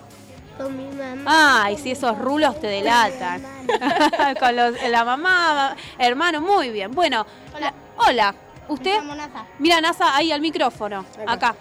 Con 0.57 0.77
mi 0.77 0.85
mamá. 0.97 1.65
Ay, 1.65 1.77
si 1.79 1.91
esos 1.93 2.19
rulos 2.19 2.61
te 2.61 2.67
delatan. 2.67 3.43
Con 4.41 4.57
los, 4.57 4.75
la 4.91 5.05
mamá, 5.05 5.77
hermano, 5.99 6.41
muy 6.41 6.71
bien. 6.71 6.91
Bueno, 6.93 7.25
Hola. 7.55 7.73
hola. 7.97 8.35
¿Usted? 8.69 8.93
Me 8.93 8.99
llamo 8.99 9.15
Naza. 9.15 9.47
Mira, 9.59 9.81
Nasa, 9.81 10.15
ahí 10.17 10.31
al 10.33 10.41
micrófono. 10.41 11.05
Acá. 11.27 11.55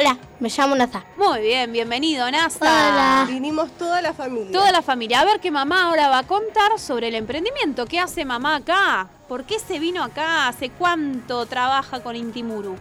Hola, 0.00 0.16
me 0.38 0.48
llamo 0.48 0.74
Naza. 0.76 1.04
Muy 1.18 1.42
bien, 1.42 1.70
bienvenido, 1.72 2.30
Nasa. 2.30 2.58
Hola. 2.60 3.26
Vinimos 3.28 3.70
toda 3.72 4.00
la 4.00 4.14
familia. 4.14 4.50
Toda 4.50 4.72
la 4.72 4.80
familia. 4.80 5.20
A 5.20 5.26
ver 5.26 5.40
qué 5.40 5.50
mamá 5.50 5.84
ahora 5.90 6.08
va 6.08 6.20
a 6.20 6.26
contar 6.26 6.78
sobre 6.78 7.08
el 7.08 7.14
emprendimiento. 7.16 7.84
¿Qué 7.84 7.98
hace 8.00 8.24
mamá 8.24 8.56
acá? 8.56 9.08
¿Por 9.28 9.44
qué 9.44 9.58
se 9.58 9.78
vino 9.78 10.02
acá? 10.02 10.48
¿Hace 10.48 10.70
cuánto 10.70 11.44
trabaja 11.44 12.00
con 12.02 12.16
Intimuru? 12.16 12.76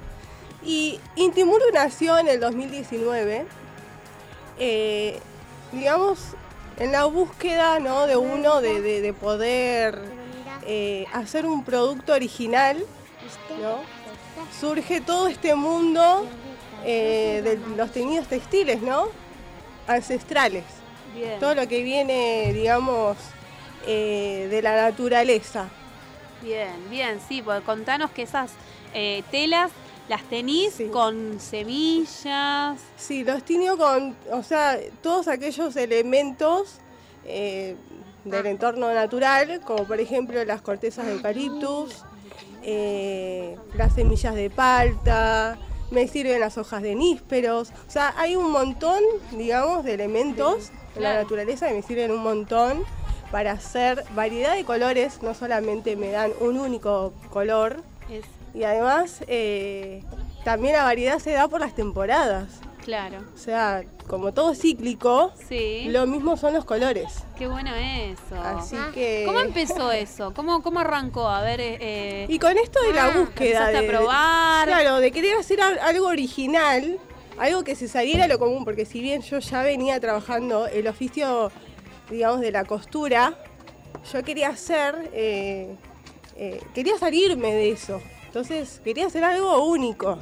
Y 0.63 0.97
Intimuru 1.17 1.65
nació 1.73 2.17
en 2.19 2.29
el 2.29 2.39
2019, 2.39 3.45
eh, 4.57 5.19
digamos, 5.73 6.19
en 6.77 6.93
la 6.93 7.03
búsqueda 7.03 7.79
¿no? 7.79 8.07
de 8.07 8.15
uno 8.15 8.61
de, 8.61 8.79
de- 8.81 9.01
de 9.01 9.11
poder 9.11 9.99
eh, 10.65 11.05
hacer 11.11 11.45
un 11.45 11.65
producto 11.65 12.13
original, 12.13 12.77
¿no? 13.61 13.99
surge 14.57 15.01
todo 15.01 15.27
este 15.27 15.53
mundo 15.53 16.25
eh, 16.85 17.41
de 17.43 17.75
los 17.75 17.91
teñidos 17.91 18.27
textiles, 18.27 18.81
¿no? 18.81 19.07
Ancestrales. 19.87 20.63
Bien. 21.15 21.39
Todo 21.39 21.55
lo 21.55 21.67
que 21.67 21.81
viene, 21.83 22.51
digamos, 22.53 23.17
eh, 23.87 24.47
de 24.49 24.61
la 24.61 24.75
naturaleza. 24.89 25.69
Bien, 26.41 26.89
bien, 26.89 27.19
sí, 27.27 27.41
porque 27.41 27.61
contanos 27.63 28.11
que 28.11 28.21
esas 28.21 28.51
eh, 28.93 29.23
telas 29.31 29.71
las 30.07 30.23
tenís 30.23 30.73
Sí. 30.73 30.85
con 30.85 31.39
semillas. 31.39 32.79
Sí, 32.97 33.23
los 33.23 33.43
tiño 33.43 33.77
con, 33.77 34.15
o 34.31 34.43
sea, 34.43 34.77
todos 35.01 35.27
aquellos 35.27 35.75
elementos 35.75 36.77
eh, 37.25 37.75
del 38.23 38.45
entorno 38.45 38.91
natural, 38.93 39.61
como 39.65 39.85
por 39.85 39.99
ejemplo 39.99 40.43
las 40.45 40.61
cortezas 40.61 41.05
de 41.05 41.13
eucaliptus, 41.13 42.03
las 43.73 43.93
semillas 43.93 44.35
de 44.35 44.49
palta, 44.49 45.57
me 45.91 46.07
sirven 46.07 46.39
las 46.39 46.57
hojas 46.57 46.81
de 46.81 46.95
nísperos, 46.95 47.69
o 47.87 47.91
sea, 47.91 48.13
hay 48.17 48.35
un 48.35 48.51
montón, 48.51 49.01
digamos, 49.31 49.83
de 49.83 49.93
elementos 49.93 50.71
en 50.95 51.03
la 51.03 51.15
naturaleza 51.15 51.67
que 51.67 51.73
me 51.75 51.81
sirven 51.81 52.11
un 52.11 52.21
montón 52.23 52.83
para 53.31 53.51
hacer 53.51 54.03
variedad 54.15 54.55
de 54.55 54.63
colores, 54.65 55.21
no 55.21 55.33
solamente 55.33 55.95
me 55.95 56.11
dan 56.11 56.31
un 56.39 56.57
único 56.57 57.13
color, 57.29 57.83
Es, 58.09 58.25
y 58.55 58.63
además 58.63 59.21
eh, 59.27 60.03
también 60.43 60.73
la 60.73 60.83
variedad 60.83 61.19
se 61.19 61.31
da 61.31 61.47
por 61.47 61.59
las 61.59 61.75
temporadas. 61.75 62.47
claro. 62.83 63.17
O 63.35 63.37
sea, 63.37 63.83
como 64.09 64.33
todo 64.33 64.55
cíclico, 64.55 65.31
Sí. 65.47 65.85
lo 65.89 66.07
mismo 66.07 66.35
son 66.35 66.53
los 66.55 66.65
colores. 66.65 67.23
Qué 67.37 67.47
bueno 67.47 67.73
eso. 67.75 68.35
Así 68.43 68.75
que. 68.93 69.23
¿Cómo 69.25 69.39
empezó 69.39 69.91
eso? 69.91 70.33
¿Cómo, 70.33 70.63
cómo 70.63 70.79
arrancó? 70.79 71.27
A 71.29 71.41
ver, 71.43 71.61
eh, 71.61 71.77
eh, 71.79 72.25
Y 72.27 72.39
con 72.39 72.57
esto 72.57 72.81
de 72.81 72.93
la 72.93 73.05
Ah, 73.05 73.17
búsqueda. 73.17 73.67
de, 73.67 73.83
probar. 73.83 74.67
Claro, 74.67 74.97
de 74.97 75.11
querer 75.11 75.37
hacer 75.37 75.61
al- 75.61 75.77
algo 75.79 76.07
original, 76.07 76.97
algo 77.37 77.63
que 77.63 77.75
se 77.75 77.87
saliera 77.87 78.23
de 78.23 78.29
lo 78.29 78.39
común, 78.39 78.65
porque 78.65 78.83
si 78.85 78.99
bien 78.99 79.21
yo 79.21 79.37
ya 79.39 79.61
venía 79.61 79.99
trabajando 79.99 80.65
el 80.65 80.87
oficio, 80.87 81.51
digamos, 82.09 82.41
de 82.41 82.51
la 82.51 82.65
costura, 82.65 83.35
yo 84.11 84.23
quería 84.23 84.49
hacer. 84.49 85.09
eh, 85.13 85.75
eh, 86.35 86.59
quería 86.73 86.97
salirme 86.97 87.53
de 87.53 87.69
eso. 87.71 88.01
Entonces, 88.25 88.81
quería 88.83 89.05
hacer 89.05 89.23
algo 89.23 89.63
único. 89.65 90.17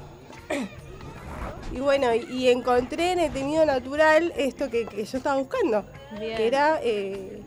Y 1.71 1.79
bueno, 1.79 2.13
y, 2.13 2.47
encontré 2.47 3.11
en 3.11 3.19
el 3.19 3.31
teñido 3.31 3.65
natural 3.65 4.33
esto 4.37 4.69
que, 4.69 4.85
que 4.85 5.03
yo 5.03 5.17
estaba 5.17 5.37
buscando, 5.37 5.85
Bien. 6.17 6.37
que 6.37 6.47
era 6.47 6.79
eh, 6.81 7.41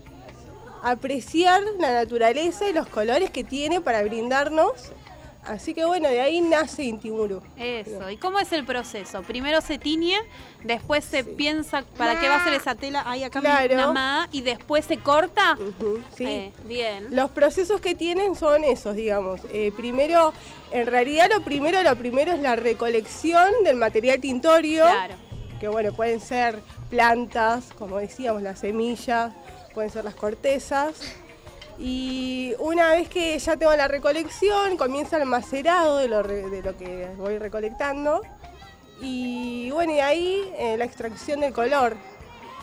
apreciar 0.83 1.63
la 1.79 1.93
naturaleza 1.93 2.69
y 2.69 2.73
los 2.73 2.87
colores 2.89 3.31
que 3.31 3.45
tiene 3.45 3.81
para 3.81 4.03
brindarnos. 4.03 4.93
Así 5.51 5.75
que 5.75 5.85
bueno, 5.85 6.09
de 6.09 6.21
ahí 6.21 6.41
nace 6.41 6.85
Intimuru. 6.85 7.43
Eso. 7.57 8.09
¿Y 8.09 8.17
cómo 8.19 8.39
es 8.39 8.53
el 8.53 8.65
proceso? 8.65 9.23
Primero 9.23 9.61
se 9.61 9.79
tiñe, 9.79 10.17
después 10.63 11.05
se 11.05 11.25
piensa 11.25 11.83
para 11.97 12.21
qué 12.21 12.29
va 12.29 12.37
a 12.37 12.45
ser 12.45 12.53
esa 12.55 12.77
tela. 12.77 13.03
Ahí 13.05 13.25
acá 13.25 13.41
Claro. 13.41 13.75
una 13.75 13.93
ma, 13.93 14.29
y 14.31 14.43
después 14.43 14.85
se 14.85 14.99
corta. 14.99 15.59
Sí. 16.17 16.25
Eh, 16.25 16.53
bien. 16.67 17.09
Los 17.11 17.31
procesos 17.33 17.81
que 17.81 17.97
tienen 17.97 18.37
son 18.37 18.63
esos, 18.63 18.95
digamos. 18.95 19.41
Eh, 19.53 19.73
primero, 19.77 20.33
en 20.71 20.87
realidad 20.87 21.29
lo 21.35 21.43
primero, 21.43 21.83
lo 21.83 21.97
primero 21.97 22.31
es 22.33 22.39
la 22.41 22.55
recolección 22.55 23.51
del 23.65 23.75
material 23.77 24.21
tintorio. 24.21 24.85
Claro. 24.85 25.15
que 25.59 25.67
bueno, 25.69 25.93
pueden 25.93 26.21
ser 26.21 26.61
plantas, 26.91 27.65
como 27.79 27.99
decíamos, 27.99 28.41
las 28.43 28.61
semillas, 28.61 29.33
pueden 29.75 29.91
ser 29.91 30.05
las 30.05 30.15
cortezas. 30.15 30.95
Y 31.83 32.53
una 32.59 32.91
vez 32.91 33.09
que 33.09 33.39
ya 33.39 33.57
tengo 33.57 33.75
la 33.75 33.89
recolección, 33.89 34.77
comienza 34.77 35.17
el 35.17 35.25
macerado 35.25 35.97
de 35.97 36.09
lo, 36.09 36.23
re- 36.23 36.51
de 36.51 36.63
lo 36.63 36.77
que 36.77 37.09
voy 37.17 37.39
recolectando. 37.39 38.21
Y 39.01 39.71
bueno, 39.71 39.95
y 39.95 40.01
ahí 40.01 40.53
eh, 40.59 40.77
la 40.77 40.85
extracción 40.85 41.41
del 41.41 41.55
color. 41.55 41.97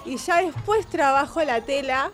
Y 0.06 0.18
ya 0.18 0.44
después 0.44 0.86
trabajo 0.86 1.44
la 1.44 1.62
tela, 1.62 2.12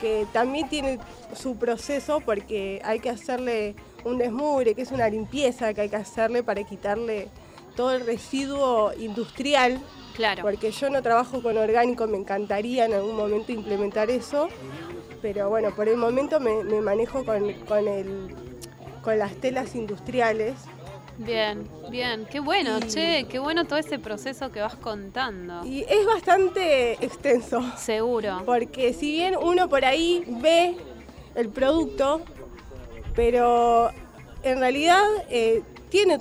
que 0.00 0.26
también 0.32 0.68
tiene 0.70 0.98
su 1.36 1.56
proceso 1.56 2.20
porque 2.20 2.80
hay 2.84 3.00
que 3.00 3.10
hacerle 3.10 3.74
un 4.04 4.16
desmugre, 4.16 4.74
que 4.74 4.82
es 4.82 4.92
una 4.92 5.08
limpieza 5.10 5.74
que 5.74 5.82
hay 5.82 5.88
que 5.90 5.96
hacerle 5.96 6.42
para 6.42 6.64
quitarle 6.64 7.28
todo 7.76 7.92
el 7.92 8.06
residuo 8.06 8.92
industrial 8.98 9.80
Claro. 10.14 10.42
porque 10.42 10.70
yo 10.70 10.90
no 10.90 11.02
trabajo 11.02 11.42
con 11.42 11.58
orgánico, 11.58 12.06
me 12.06 12.16
encantaría 12.16 12.84
en 12.84 12.94
algún 12.94 13.16
momento 13.16 13.50
implementar 13.50 14.10
eso, 14.10 14.48
pero 15.24 15.48
bueno, 15.48 15.74
por 15.74 15.88
el 15.88 15.96
momento 15.96 16.38
me, 16.38 16.62
manejo 16.82 17.24
con, 17.24 17.50
con, 17.66 17.88
el, 17.88 18.36
con 19.00 19.18
las 19.18 19.34
telas 19.36 19.74
industriales. 19.74 20.52
Bien, 21.16 21.66
bien, 21.88 22.26
qué 22.30 22.40
bueno, 22.40 22.78
che, 22.80 23.24
qué 23.30 23.38
bueno 23.38 23.64
todo 23.64 23.78
ese 23.78 23.98
proceso 23.98 24.52
que 24.52 24.60
vas 24.60 24.76
contando. 24.76 25.64
Y 25.64 25.80
es 25.88 26.04
bastante 26.04 27.02
extenso. 27.02 27.62
Seguro. 27.78 28.42
Porque 28.44 28.92
si 28.92 29.12
bien 29.12 29.34
uno 29.40 29.66
por 29.66 29.86
ahí 29.86 30.24
ve 30.42 30.76
el 31.34 31.48
producto, 31.48 32.20
pero 33.14 33.92
en 34.42 34.58
realidad 34.58 35.06
eh, 35.30 35.62
tiene 35.94 36.18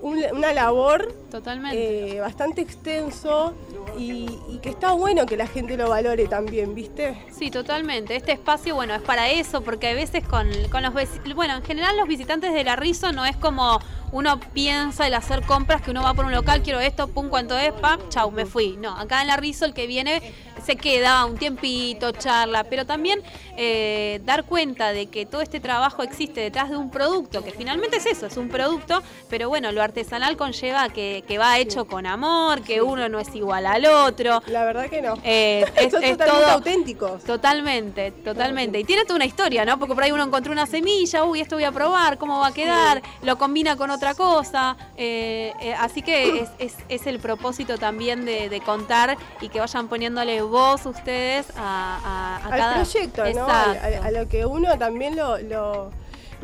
una 0.00 0.52
labor 0.52 1.12
Totalmente. 1.28 2.16
Eh, 2.16 2.20
bastante 2.20 2.60
extenso 2.60 3.52
y, 3.98 4.26
que 4.62 4.68
está 4.68 4.92
bueno 4.92 5.26
que 5.26 5.36
la 5.36 5.48
gente 5.48 5.76
lo 5.76 5.88
valore 5.88 6.28
también, 6.28 6.74
¿viste? 6.74 7.16
Sí, 7.36 7.50
totalmente. 7.50 8.14
Este 8.14 8.30
espacio, 8.30 8.76
bueno, 8.76 8.94
es 8.94 9.02
para 9.02 9.28
eso, 9.28 9.62
porque 9.62 9.88
a 9.88 9.94
veces 9.94 10.26
con, 10.26 10.48
con 10.70 10.84
los 10.84 10.92
bueno, 11.34 11.56
en 11.56 11.64
general 11.64 11.96
los 11.96 12.06
visitantes 12.06 12.52
de 12.52 12.62
la 12.62 12.76
Rizo 12.76 13.10
no 13.10 13.24
es 13.24 13.36
como 13.36 13.80
uno 14.12 14.38
piensa 14.52 15.06
el 15.06 15.14
hacer 15.14 15.42
compras, 15.42 15.82
que 15.82 15.90
uno 15.90 16.02
va 16.02 16.14
por 16.14 16.24
un 16.24 16.32
local, 16.32 16.62
quiero 16.62 16.80
esto, 16.80 17.08
pum, 17.08 17.28
cuánto 17.28 17.56
es, 17.56 17.72
pam, 17.72 18.00
chau, 18.08 18.30
me 18.30 18.44
fui. 18.44 18.76
No, 18.76 18.96
acá 18.96 19.20
en 19.20 19.28
la 19.28 19.36
Rizo 19.36 19.64
el 19.64 19.74
que 19.74 19.86
viene 19.86 20.20
se 20.60 20.76
queda 20.76 21.24
un 21.26 21.36
tiempito, 21.36 22.12
charla, 22.12 22.64
pero 22.64 22.86
también 22.86 23.22
eh, 23.56 24.20
dar 24.24 24.44
cuenta 24.44 24.92
de 24.92 25.06
que 25.06 25.26
todo 25.26 25.40
este 25.40 25.60
trabajo 25.60 26.02
existe 26.02 26.40
detrás 26.40 26.70
de 26.70 26.76
un 26.76 26.90
producto, 26.90 27.42
que 27.44 27.50
finalmente 27.50 27.96
es 27.96 28.06
eso, 28.06 28.26
es 28.26 28.36
un 28.36 28.48
producto, 28.48 29.02
pero 29.28 29.48
bueno, 29.48 29.72
lo 29.72 29.82
artesanal 29.82 30.36
conlleva 30.36 30.88
que 30.88 31.00
que, 31.26 31.38
va 31.38 31.58
hecho 31.58 31.86
con 31.86 32.06
amor, 32.06 32.62
que 32.62 32.82
uno 32.82 33.08
no 33.08 33.18
es 33.18 33.34
igual 33.34 33.66
al 33.66 33.86
otro. 33.86 34.42
La 34.46 34.64
verdad 34.64 34.88
que 34.88 35.02
no. 35.02 35.14
Eh, 35.24 35.64
es, 35.76 35.92
es 35.92 36.18
todo 36.18 36.46
auténtico. 36.46 37.18
Totalmente, 37.26 38.10
totalmente. 38.10 38.80
Y 38.80 38.84
tiene 38.84 39.04
toda 39.04 39.16
una 39.16 39.24
historia, 39.24 39.64
¿no? 39.64 39.78
Porque 39.78 39.94
por 39.94 40.04
ahí 40.04 40.12
uno 40.12 40.24
encontró 40.24 40.52
una 40.52 40.66
semilla, 40.66 41.24
uy, 41.24 41.40
esto 41.40 41.56
voy 41.56 41.64
a 41.64 41.72
probar, 41.72 42.18
cómo 42.18 42.40
va 42.40 42.48
a 42.48 42.54
quedar, 42.54 43.02
lo 43.22 43.38
combina 43.38 43.76
con 43.76 43.90
otra 43.90 44.14
cosa. 44.14 44.76
Eh, 44.96 45.52
eh, 45.60 45.74
así 45.78 46.02
que 46.02 46.46
es, 46.58 47.06
el 47.06 47.18
propósito 47.18 47.78
también 47.78 48.24
de, 48.24 48.60
contar 48.64 49.16
y 49.40 49.48
que 49.48 49.58
vayan 49.58 49.88
poniéndole 49.88 50.42
voz 50.50 50.84
ustedes 50.84 51.46
a, 51.56 52.40
a, 52.44 52.72
Al 52.72 52.74
proyecto, 52.74 53.24
¿no? 53.32 53.46
A, 53.48 54.10
lo 54.10 54.28
que 54.28 54.44
uno 54.44 54.76
también 54.78 55.16
lo, 55.16 55.38
lo, 55.38 55.90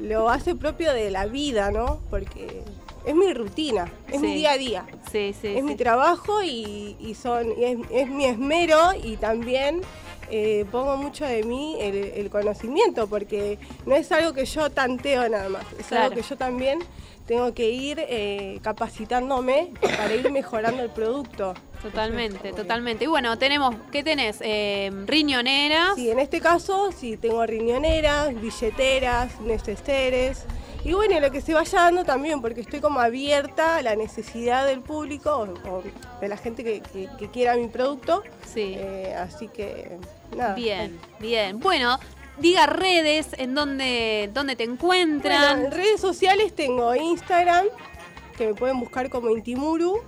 lo 0.01 0.31
hace 0.31 0.55
propio 0.55 0.93
de 0.95 1.11
la 1.11 1.27
vida, 1.27 1.71
¿no? 1.71 2.01
Porque 2.09 2.65
es 3.07 3.15
mi 3.15 3.33
rutina, 3.33 3.91
es 4.11 4.21
mi 4.21 4.35
día 4.35 4.53
a 4.53 4.59
día. 4.59 4.87
Sí, 5.13 5.35
sí, 5.41 5.57
es 5.57 5.63
mi 5.63 5.77
trabajo 5.77 6.43
y, 6.43 7.17
son, 7.21 7.53
es, 7.59 8.09
mi 8.09 8.25
esmero 8.25 8.93
y 9.01 9.17
también 9.17 9.81
eh, 10.29 10.65
pongo 10.73 10.97
mucho 10.97 11.25
de 11.25 11.45
mí 11.45 11.77
el, 11.81 12.29
conocimiento, 12.31 13.07
porque 13.07 13.59
no 13.87 13.95
es 13.95 14.11
algo 14.11 14.33
que 14.33 14.45
yo 14.45 14.71
tanteo 14.71 15.29
nada 15.29 15.49
más, 15.49 15.65
es 15.79 15.93
algo 15.93 16.17
que 16.17 16.23
yo 16.23 16.37
también 16.37 16.81
tengo 17.27 17.53
que 17.55 17.71
ir 17.71 17.99
eh, 18.09 18.61
capacitándome 18.63 19.73
para 19.81 20.15
ir 20.15 20.31
mejorando 20.31 20.83
el 20.83 20.91
producto. 20.91 21.55
Totalmente, 21.83 22.53
totalmente. 22.53 23.05
Y 23.05 23.07
bueno, 23.09 23.37
tenemos, 23.37 23.75
¿qué 23.93 24.03
tenés? 24.03 24.39
Eh, 24.41 24.91
riñoneras. 25.07 25.97
Sí, 25.97 26.11
en 26.11 26.19
este 26.19 26.41
caso 26.41 26.91
sí 26.93 27.17
tengo 27.17 27.45
riñoneras, 27.45 28.41
billeteras, 28.41 29.41
neceseres. 29.41 30.47
Y 30.85 30.93
bueno, 30.93 31.19
lo 31.19 31.33
que 31.33 31.41
se 31.41 31.53
vaya 31.53 31.83
dando 31.83 32.05
también, 32.05 32.41
porque 32.41 32.61
estoy 32.61 32.81
como 32.81 33.01
abierta 33.01 33.79
a 33.79 33.83
la 33.83 33.97
necesidad 33.97 34.67
del 34.67 34.81
público 34.81 35.49
o, 35.69 35.83
de 36.21 36.29
la 36.29 36.37
gente 36.37 36.63
que, 36.63 36.81
quiera 37.33 37.57
mi 37.57 37.67
producto. 37.67 38.23
Sí. 38.47 38.75
Eh, 38.77 39.13
así 39.19 39.49
que, 39.49 39.99
nada. 40.37 40.55
Bien, 40.55 40.97
bien. 41.19 41.59
Bueno, 41.59 41.99
diga 42.39 42.67
redes 42.67 43.29
en 43.39 43.55
donde, 43.55 44.31
donde 44.33 44.57
te 44.57 44.65
encuentran. 44.65 45.67
en 45.67 45.71
redes 45.71 46.01
sociales 46.01 46.55
tengo 46.55 46.95
Instagram, 46.95 47.67
que 48.37 48.49
me 48.49 48.55
pueden 48.55 48.81
buscar 48.81 49.11
como 49.11 49.31
Intimuru. 49.31 50.01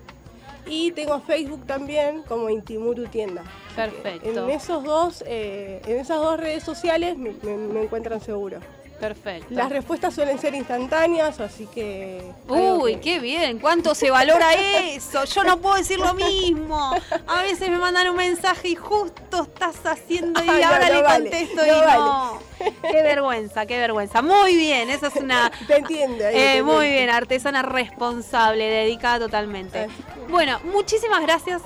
Y 0.71 0.93
tengo 0.93 1.19
Facebook 1.21 1.65
también 1.67 2.23
como 2.25 2.51
Intimuru 2.51 3.07
Tienda. 3.07 3.43
Perfecto. 3.75 4.45
En 4.45 4.51
esos 4.51 4.85
dos, 4.85 5.25
eh, 5.27 5.81
en 5.87 5.97
esas 5.97 6.19
dos 6.19 6.39
redes 6.39 6.63
sociales 6.63 7.17
me 7.17 7.83
encuentran 7.83 8.21
seguro. 8.21 8.61
Perfecto. 9.01 9.55
Las 9.55 9.71
respuestas 9.71 10.15
suelen 10.15 10.39
ser 10.39 10.55
instantáneas, 10.55 11.39
así 11.41 11.67
que... 11.67 12.33
Uy, 12.49 12.97
qué 12.97 13.21
bien, 13.21 13.61
¿cuánto 13.61 13.95
se 13.95 14.11
valora 14.11 14.55
eso? 14.55 15.25
Yo 15.25 15.45
no 15.45 15.59
puedo 15.59 15.77
decir 15.77 15.99
lo 15.99 16.15
mismo. 16.15 16.95
A 17.27 17.43
veces 17.43 17.71
me 17.71 17.79
mandan 17.79 18.09
un 18.09 18.17
mensaje 18.17 18.69
y 18.69 18.75
justo 18.75 19.43
estás 19.43 19.87
haciendo 19.87 20.45
y 20.45 20.63
ahora 20.63 20.91
le 20.91 21.05
contesto 21.05 21.65
y 21.65 21.71
no. 21.71 22.39
Qué 22.83 23.03
vergüenza, 23.03 23.67
qué 23.67 23.79
vergüenza. 23.79 24.21
Muy 24.21 24.57
bien, 24.57 24.91
esa 24.91 25.07
es 25.09 25.17
una... 25.17 25.53
Te 25.69 25.77
entiendo. 25.77 26.25
Eh, 26.25 26.63
muy 26.63 26.89
bien, 26.89 27.09
artesana 27.09 27.63
responsable, 27.63 28.65
dedicada 28.65 29.21
totalmente. 29.21 29.87
Bueno, 30.29 30.59
muchísimas 30.65 31.23
gracias. 31.23 31.63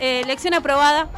Eh, 0.00 0.22
lección 0.26 0.54
aprobada. 0.54 1.08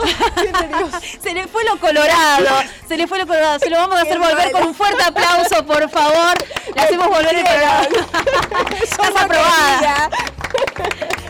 se 1.22 1.34
le 1.34 1.46
fue 1.48 1.64
lo 1.64 1.78
colorado, 1.78 2.46
se 2.86 2.96
le 2.96 3.06
fue 3.06 3.18
lo 3.18 3.26
colorado. 3.26 3.58
Se 3.58 3.70
lo 3.70 3.76
vamos 3.78 3.98
a 3.98 4.02
hacer 4.02 4.18
volver 4.18 4.52
con 4.52 4.62
un 4.64 4.74
fuerte 4.74 5.02
aplauso, 5.02 5.64
por 5.66 5.88
favor. 5.90 6.36
Le 6.74 6.80
hacemos 6.80 7.08
volver 7.08 7.34
el 7.34 7.44
programa. 7.44 7.82
Estás 8.82 9.16
aprobada. 9.16 10.10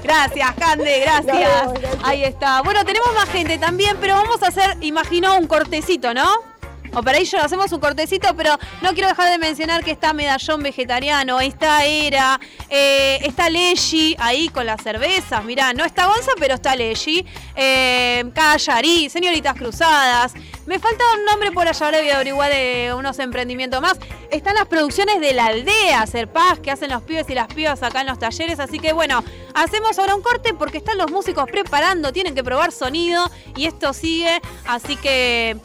Gracias, 0.03 0.55
Cande, 0.59 1.01
gracias. 1.01 1.69
Ahí 2.03 2.25
está. 2.25 2.63
Bueno, 2.63 2.85
tenemos 2.85 3.13
más 3.15 3.29
gente 3.29 3.59
también, 3.59 3.97
pero 4.01 4.15
vamos 4.15 4.43
a 4.43 4.49
hacer, 4.49 4.77
imagino, 4.81 5.37
un 5.37 5.47
cortecito, 5.47 6.15
¿no? 6.15 6.48
Operation 6.95 7.41
hacemos 7.41 7.71
un 7.73 7.81
cortecito, 7.81 8.35
pero 8.37 8.57
no 8.83 8.93
quiero 8.93 9.09
dejar 9.09 9.31
de 9.31 9.39
mencionar 9.39 9.85
que 9.85 9.91
está 9.91 10.13
Medallón 10.13 10.63
Vegetariano, 10.63 11.41
está 11.41 11.85
Era, 11.85 12.41
eh, 12.69 13.19
está 13.23 13.51
Leji 13.51 14.17
ahí 14.19 14.49
con 14.49 14.67
las 14.67 14.83
cervezas, 14.83 15.45
mirá, 15.45 15.73
no 15.73 15.85
está 15.85 16.07
Gonza, 16.07 16.33
pero 16.39 16.55
está 16.55 16.77
Leji, 16.77 17.25
eh, 17.55 18.25
Callarí, 18.35 19.09
Señoritas 19.11 19.55
Cruzadas, 19.55 20.35
me 20.67 20.79
falta 20.79 21.03
un 21.17 21.25
nombre 21.25 21.51
por 21.51 21.67
allá, 21.67 21.87
ahora 21.87 21.99
voy 22.01 22.11
a 22.11 22.17
averiguar 22.17 22.53
de 22.53 22.93
unos 22.95 23.19
emprendimientos 23.21 23.81
más. 23.81 23.99
Están 24.31 24.55
las 24.55 24.67
producciones 24.67 25.19
de 25.19 25.33
la 25.33 25.47
aldea, 25.47 26.07
Ser 26.07 26.29
Paz, 26.29 26.61
que 26.61 26.71
hacen 26.71 26.91
los 26.91 27.03
pibes 27.03 27.31
y 27.31 27.35
las 27.35 27.47
pibas 27.47 27.83
acá 27.83 28.03
en 28.03 28.07
los 28.07 28.19
talleres, 28.19 28.61
así 28.61 28.79
que 28.79 28.93
bueno, 28.93 29.25
hacemos 29.55 29.99
ahora 29.99 30.15
un 30.15 30.21
corte 30.21 30.53
porque 30.53 30.77
están 30.77 30.99
los 30.99 31.11
músicos 31.11 31.47
preparando, 31.51 32.13
tienen 32.13 32.35
que 32.35 32.45
probar 32.45 32.73
sonido 32.73 33.31
y 33.57 33.67
esto 33.67 33.95
sigue, 33.95 34.43
así 34.67 34.97
que 34.97 35.57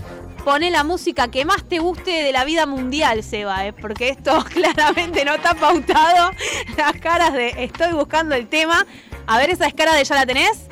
Pone 0.43 0.69
la 0.71 0.83
música 0.83 1.29
que 1.29 1.45
más 1.45 1.63
te 1.63 1.79
guste 1.79 2.11
de 2.11 2.33
la 2.33 2.43
vida 2.43 2.65
mundial, 2.65 3.23
Seba, 3.23 3.65
¿eh? 3.65 3.71
porque 3.71 4.09
esto 4.09 4.43
claramente 4.53 5.23
no 5.23 5.35
está 5.35 5.53
pautado. 5.53 6.31
Las 6.75 6.93
caras 6.93 7.33
de 7.33 7.53
estoy 7.63 7.93
buscando 7.93 8.35
el 8.35 8.47
tema. 8.47 8.85
A 9.25 9.37
ver, 9.37 9.51
esa 9.51 9.67
escara 9.67 9.95
de 9.95 10.03
ya 10.03 10.15
la 10.15 10.25
tenés. 10.25 10.63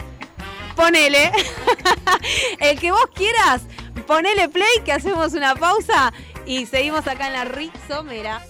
Ponele. 0.76 1.32
el 2.60 2.80
que 2.80 2.92
vos 2.92 3.06
quieras, 3.16 3.62
ponele 4.08 4.50
play, 4.50 4.68
que 4.84 4.92
hacemos 4.92 5.34
una 5.34 5.56
pausa 5.56 6.12
y 6.46 6.66
seguimos 6.66 7.08
acá 7.08 7.28
en 7.28 7.34
la 7.34 7.46
Rizomera. 7.46 8.42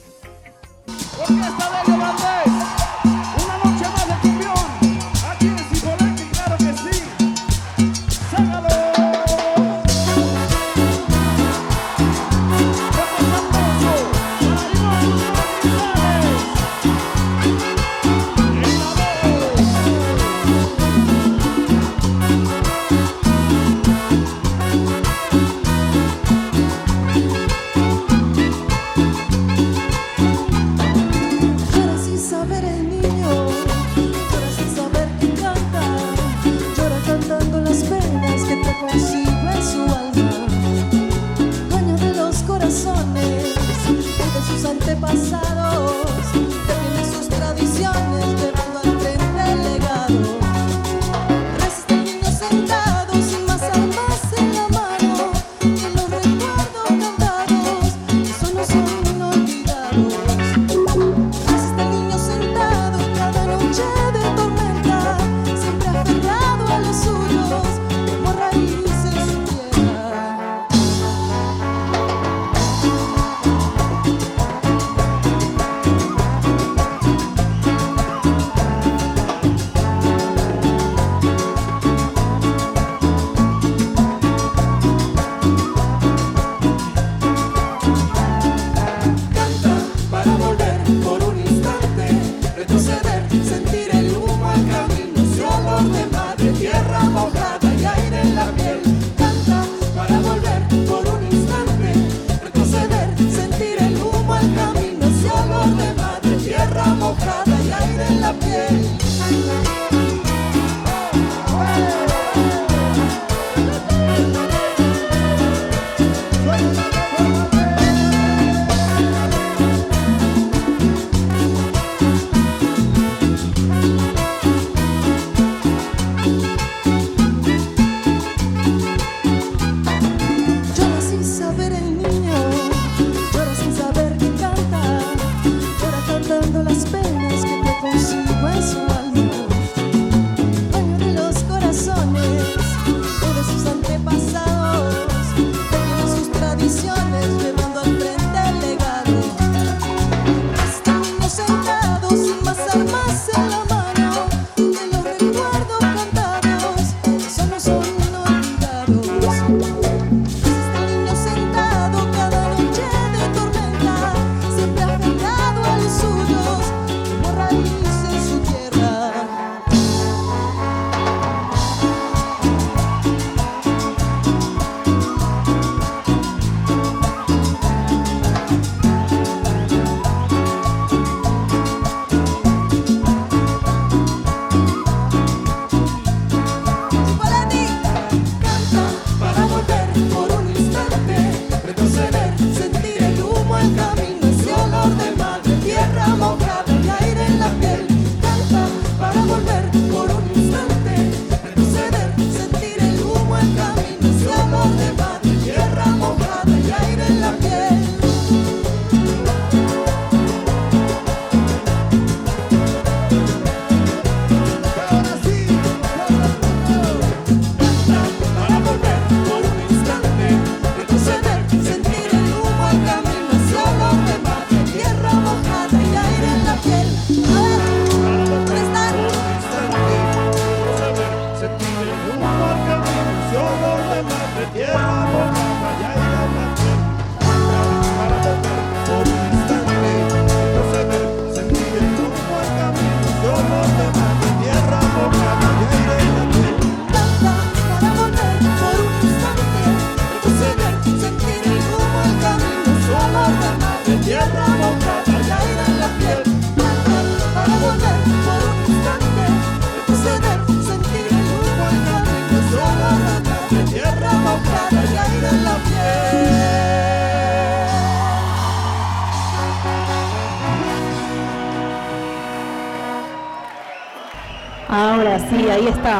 passar. 45.01 45.50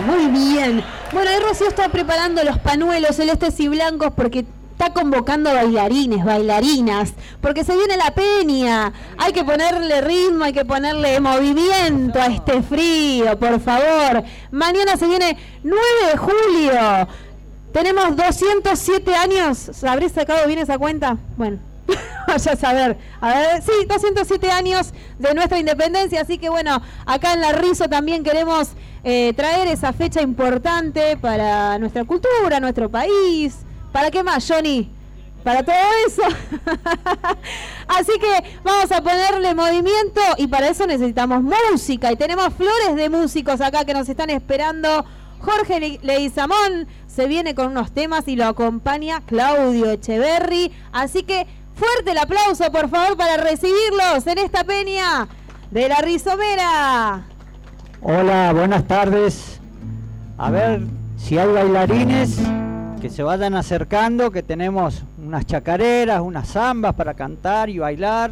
Muy 0.02 0.28
bien. 0.28 0.84
Bueno, 1.14 1.30
ahí 1.30 1.40
Rocío 1.40 1.68
está 1.68 1.90
preparando 1.90 2.44
los 2.44 2.58
panuelos 2.60 3.16
celestes 3.16 3.60
y 3.60 3.68
blancos 3.68 4.12
porque 4.16 4.46
está 4.72 4.94
convocando 4.94 5.54
bailarines, 5.54 6.26
bailarinas, 6.26 7.14
porque 7.40 7.64
se 7.64 7.76
viene 7.76 7.98
la 7.98 8.12
peña. 8.12 8.92
Hay 9.18 9.32
que 9.32 9.44
ponerle 9.44 10.02
ritmo, 10.02 10.44
hay 10.44 10.54
que 10.54 10.66
ponerle 10.66 11.20
movimiento 11.20 12.20
a 12.20 12.28
este 12.28 12.62
frío, 12.62 13.38
por 13.40 13.60
favor. 13.60 14.24
Mañana 14.52 14.98
se 14.98 15.08
viene 15.08 15.38
9 15.64 15.82
de 16.12 16.18
julio. 16.18 17.08
Tenemos 17.72 18.16
207 18.16 19.16
años. 19.16 19.84
¿Habré 19.84 20.10
sacado 20.10 20.46
bien 20.48 20.60
esa 20.60 20.78
cuenta? 20.78 21.18
Bueno, 21.38 21.58
vaya 22.32 22.54
a 22.54 22.56
saber. 22.56 22.98
A 23.20 23.30
ver, 23.30 23.62
sí, 23.62 23.72
207 23.88 24.52
años 24.52 24.94
de 25.20 25.34
nuestra 25.34 25.60
independencia. 25.60 26.22
Así 26.22 26.38
que 26.38 26.50
bueno, 26.50 26.82
acá 27.06 27.34
en 27.34 27.42
La 27.42 27.52
Rizo 27.52 27.90
también 27.90 28.24
queremos 28.24 28.70
eh, 29.04 29.34
traer 29.36 29.68
esa 29.68 29.94
fecha 29.94 30.22
importante 30.22 31.18
para 31.18 31.78
nuestra 31.80 32.06
cultura, 32.06 32.60
nuestro 32.60 32.90
país. 32.90 33.58
¿Para 33.92 34.12
qué 34.12 34.24
más, 34.24 34.48
Johnny? 34.48 34.90
Para 35.44 35.64
todo 35.64 35.76
eso. 36.08 36.22
Así 37.88 38.12
que 38.20 38.60
vamos 38.64 38.92
a 38.92 39.02
ponerle 39.02 39.56
movimiento 39.56 40.22
y 40.38 40.48
para 40.48 40.70
eso 40.70 40.88
necesitamos 40.88 41.42
música. 41.42 42.12
Y 42.12 42.16
tenemos 42.16 42.54
flores 42.54 42.96
de 42.96 43.10
músicos 43.10 43.60
acá 43.60 43.84
que 43.84 43.94
nos 43.94 44.08
están 44.08 44.30
esperando. 44.30 45.04
Jorge 45.40 46.00
Leizamón 46.04 46.88
se 47.08 47.26
viene 47.28 47.56
con 47.56 47.70
unos 47.70 47.92
temas 47.92 48.28
y 48.28 48.36
lo 48.36 48.46
acompaña 48.46 49.22
Claudio 49.26 49.90
Echeverry. 49.90 50.72
Así 50.92 51.24
que 51.24 51.48
fuerte 51.76 52.12
el 52.12 52.18
aplauso, 52.18 52.72
por 52.72 52.90
favor, 52.90 53.18
para 53.18 53.38
recibirlos 53.38 54.26
en 54.28 54.38
esta 54.38 54.64
peña 54.64 55.28
de 55.70 55.90
la 55.90 55.98
Rizomera. 55.98 57.24
Hola, 58.02 58.52
buenas 58.54 58.88
tardes. 58.88 59.60
A 60.38 60.50
ver 60.50 60.82
si 61.18 61.38
hay 61.38 61.48
bailarines 61.48 62.40
que 63.02 63.10
se 63.10 63.24
vayan 63.24 63.56
acercando, 63.56 64.32
que 64.32 64.44
tenemos 64.44 65.04
unas 65.18 65.46
chacareras, 65.46 66.22
unas 66.22 66.48
zambas 66.48 66.94
para 66.96 67.14
cantar 67.14 67.70
y 67.70 67.80
bailar. 67.80 68.32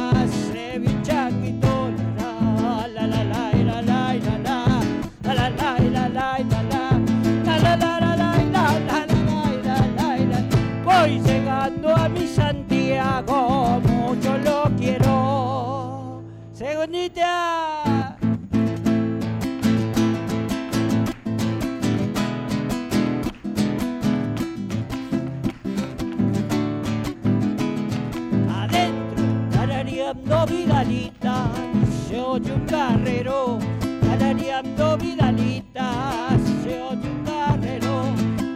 oye 32.41 32.53
un 32.53 32.65
carrero, 32.65 33.59
talareando 34.01 34.97
vidalitas, 34.97 36.41
se 36.63 36.81
oye 36.81 37.09
un 37.09 37.23
carrero, 37.23 38.03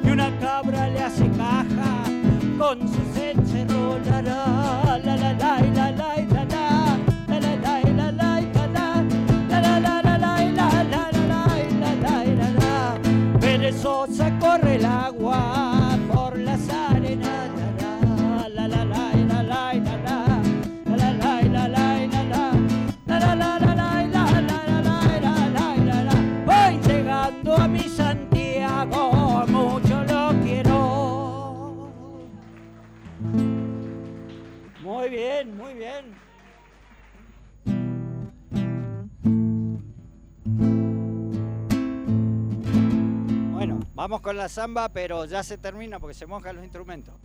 y 0.03 0.09
una 0.09 0.37
cabra 0.39 0.89
le 0.89 0.99
hace 1.01 1.29
caja 1.31 2.03
con 2.57 2.79
su 2.87 3.04
vamos 44.07 44.21
con 44.21 44.37
la 44.37 44.47
samba, 44.47 44.89
pero 44.89 45.25
ya 45.25 45.41
se 45.41 45.57
termina 45.57 45.99
porque 45.99 46.13
se 46.13 46.27
mojan 46.27 46.57
los 46.57 46.63
instrumentos. 46.63 47.15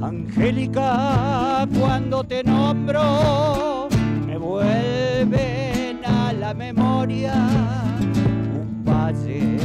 Angélica, 0.00 1.66
cuando 1.80 2.22
te 2.22 2.44
nombro, 2.44 3.88
me 4.24 4.38
vuelven 4.38 6.04
a 6.04 6.32
la 6.32 6.54
memoria 6.54 6.83
un 7.06 8.82
valle, 8.82 9.58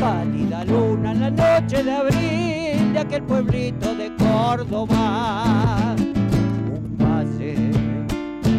pálida 0.00 0.64
luna 0.64 1.12
en 1.12 1.20
la 1.20 1.30
noche 1.30 1.84
de 1.84 1.92
abril 1.92 2.92
de 2.92 2.98
aquel 2.98 3.22
pueblito 3.22 3.94
de 3.94 4.12
Córdoba. 4.16 5.94
Un 5.96 6.96
valle, 6.98 7.70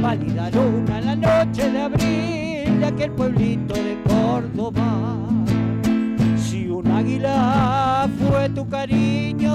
pálida 0.02 0.50
luna 0.52 1.00
en 1.00 1.06
la 1.06 1.16
noche 1.16 1.70
de 1.70 1.82
abril 1.82 2.80
de 2.80 2.86
aquel 2.86 3.12
pueblito 3.12 3.74
de 3.74 3.98
Córdoba. 4.08 5.18
Si 6.38 6.70
un 6.70 6.90
águila 6.90 8.08
fue 8.20 8.48
tu 8.50 8.66
cariño, 8.70 9.54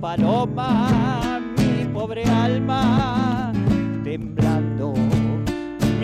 paloma, 0.00 1.40
mi 1.58 1.84
pobre 1.92 2.24
alma, 2.24 3.47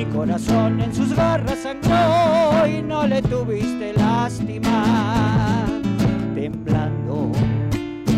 mi 0.04 0.12
corazón 0.12 0.80
en 0.80 0.94
sus 0.94 1.14
garras 1.14 1.58
sangró 1.58 2.66
y 2.66 2.82
no 2.82 3.06
le 3.06 3.22
tuviste 3.22 3.92
lástima. 3.94 5.64
Temblando, 6.34 7.30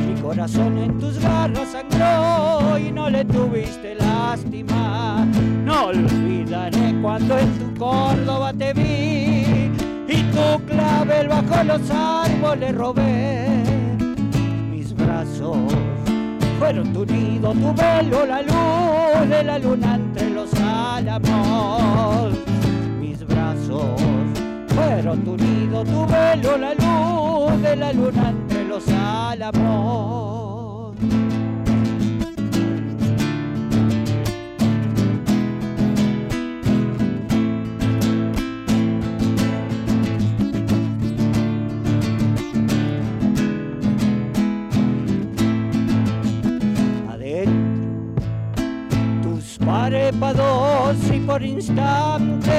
mi 0.06 0.20
corazón 0.20 0.78
en 0.78 0.98
tus 0.98 1.18
garras 1.18 1.68
sangró 1.72 2.78
y 2.78 2.90
no 2.92 3.10
le 3.10 3.24
tuviste 3.24 3.94
lástima. 3.94 5.26
No 5.64 5.86
olvidaré 5.86 6.94
cuando 7.02 7.38
en 7.38 7.52
tu 7.58 7.78
Córdoba 7.78 8.52
te 8.52 8.72
vi 8.72 9.70
y 10.08 10.22
tu 10.32 10.64
clavel 10.66 11.28
bajo 11.28 11.64
los 11.64 11.90
árboles 11.90 12.74
robé. 12.74 13.62
Mis 14.70 14.94
brazos 14.94 15.58
fueron 16.58 16.92
tu 16.92 17.04
nido, 17.04 17.52
tu 17.52 17.74
velo, 17.74 18.26
la 18.26 18.42
luz 18.42 19.28
de 19.28 19.42
la 19.44 19.58
luna 19.58 19.96
entre 19.96 20.25
álamos. 20.54 22.32
Mis 23.00 23.26
brazos 23.26 23.84
fueron 24.68 25.24
tu 25.24 25.36
nido, 25.36 25.84
tu 25.84 26.06
velo, 26.06 26.56
la 26.58 26.74
luz 26.74 27.62
de 27.62 27.76
la 27.76 27.92
luna 27.92 28.30
entre 28.30 28.64
los 28.64 28.84
álamos. 28.88 30.45
Tus 49.66 49.72
párpados 49.72 50.96
y 51.12 51.20
por 51.20 51.42
instantes 51.42 52.50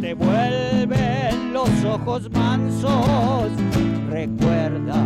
te 0.00 0.14
vuelven 0.14 1.52
los 1.52 1.68
ojos 1.84 2.30
mansos. 2.30 3.50
Recuerda 4.08 5.04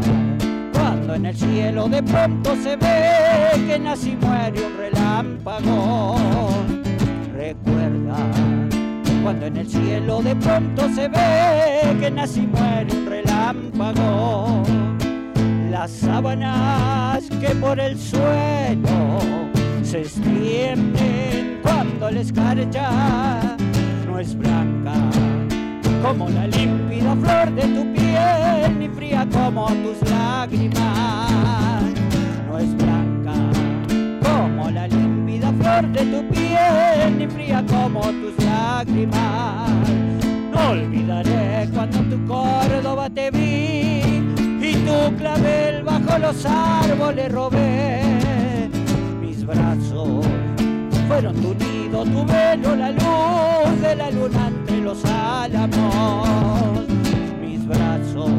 cuando 0.72 1.14
en 1.14 1.26
el 1.26 1.36
cielo 1.36 1.88
de 1.88 2.02
pronto 2.02 2.54
se 2.62 2.76
ve 2.76 3.66
que 3.66 3.78
nace 3.78 4.10
y 4.10 4.16
muere 4.16 4.66
un 4.66 4.76
relámpago. 4.76 6.16
Recuerda 7.34 8.16
cuando 9.22 9.46
en 9.46 9.56
el 9.56 9.68
cielo 9.68 10.22
de 10.22 10.36
pronto 10.36 10.88
se 10.94 11.08
ve 11.08 11.96
que 12.00 12.10
nace 12.10 12.40
y 12.40 12.46
muere 12.46 12.96
un 12.96 13.06
relámpago 13.06 14.62
las 15.70 15.90
sábanas 15.90 17.24
que 17.40 17.48
por 17.56 17.80
el 17.80 17.98
suelo 17.98 19.54
se 19.94 20.00
extienden 20.00 21.60
cuando 21.62 22.10
la 22.10 22.20
escarcha 22.20 23.56
no 24.04 24.18
es 24.18 24.36
blanca 24.36 24.92
como 26.02 26.28
la 26.30 26.48
límpida 26.48 27.14
flor 27.14 27.54
de 27.54 27.62
tu 27.62 27.92
piel 27.92 28.78
ni 28.80 28.88
fría 28.88 29.24
como 29.32 29.66
tus 29.66 30.10
lágrimas 30.10 31.84
no 32.48 32.58
es 32.58 32.74
blanca 32.76 33.34
como 34.20 34.68
la 34.72 34.88
límpida 34.88 35.52
flor 35.60 35.86
de 35.92 36.04
tu 36.06 36.28
piel 36.28 37.16
ni 37.16 37.28
fría 37.28 37.64
como 37.68 38.00
tus 38.00 38.44
lágrimas 38.44 39.70
no 40.50 40.70
olvidaré 40.70 41.68
cuando 41.72 42.00
tu 42.00 42.26
Córdoba 42.26 43.08
te 43.10 43.30
vi 43.30 44.02
y 44.60 44.74
tu 44.74 45.16
clavel 45.18 45.84
bajo 45.84 46.18
los 46.18 46.44
árboles 46.46 47.30
robé. 47.30 48.23
Mis 49.44 49.54
brazos 49.58 50.26
fueron 51.06 51.34
tu 51.42 51.54
nido, 51.54 52.02
tu 52.02 52.24
velo, 52.24 52.76
la 52.76 52.90
luz 52.92 53.80
de 53.82 53.94
la 53.94 54.10
luna 54.10 54.48
entre 54.48 54.78
los 54.78 55.04
álamos. 55.04 56.88
Mis 57.42 57.66
brazos 57.66 58.30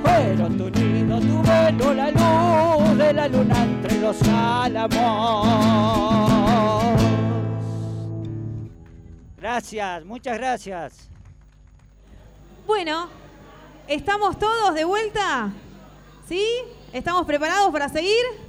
fueron 0.00 0.56
tu 0.56 0.70
nido, 0.70 1.18
tu 1.18 1.42
velo, 1.42 1.92
la 1.92 2.10
luz 2.12 2.98
de 2.98 3.12
la 3.14 3.26
luna 3.26 3.64
entre 3.64 4.00
los 4.00 4.22
álamos. 4.28 5.48
Gracias, 9.38 10.04
muchas 10.04 10.38
gracias. 10.38 11.08
Bueno, 12.64 13.08
¿estamos 13.88 14.38
todos 14.38 14.72
de 14.76 14.84
vuelta? 14.84 15.50
¿Sí? 16.28 16.44
¿Estamos 16.92 17.26
preparados 17.26 17.72
para 17.72 17.88
seguir? 17.88 18.47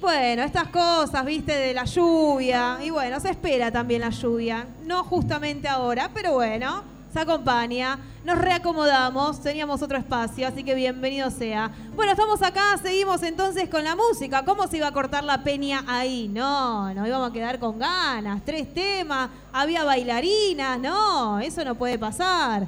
Bueno, 0.00 0.42
estas 0.42 0.68
cosas, 0.68 1.24
viste, 1.24 1.56
de 1.56 1.72
la 1.72 1.84
lluvia. 1.84 2.78
Y 2.82 2.90
bueno, 2.90 3.18
se 3.18 3.30
espera 3.30 3.72
también 3.72 4.02
la 4.02 4.10
lluvia. 4.10 4.66
No 4.84 5.02
justamente 5.04 5.68
ahora, 5.68 6.10
pero 6.12 6.34
bueno, 6.34 6.84
se 7.12 7.18
acompaña. 7.18 7.98
Nos 8.22 8.36
reacomodamos, 8.36 9.40
teníamos 9.40 9.80
otro 9.80 9.96
espacio, 9.96 10.46
así 10.46 10.62
que 10.64 10.74
bienvenido 10.74 11.30
sea. 11.30 11.70
Bueno, 11.94 12.12
estamos 12.12 12.42
acá, 12.42 12.76
seguimos 12.82 13.22
entonces 13.22 13.70
con 13.70 13.84
la 13.84 13.96
música. 13.96 14.44
¿Cómo 14.44 14.66
se 14.66 14.76
iba 14.76 14.88
a 14.88 14.92
cortar 14.92 15.24
la 15.24 15.42
peña 15.42 15.82
ahí? 15.86 16.28
No, 16.28 16.92
nos 16.92 17.08
íbamos 17.08 17.30
a 17.30 17.32
quedar 17.32 17.58
con 17.58 17.78
ganas. 17.78 18.44
Tres 18.44 18.72
temas, 18.74 19.30
había 19.50 19.82
bailarinas, 19.84 20.78
no, 20.78 21.40
eso 21.40 21.64
no 21.64 21.74
puede 21.74 21.98
pasar. 21.98 22.66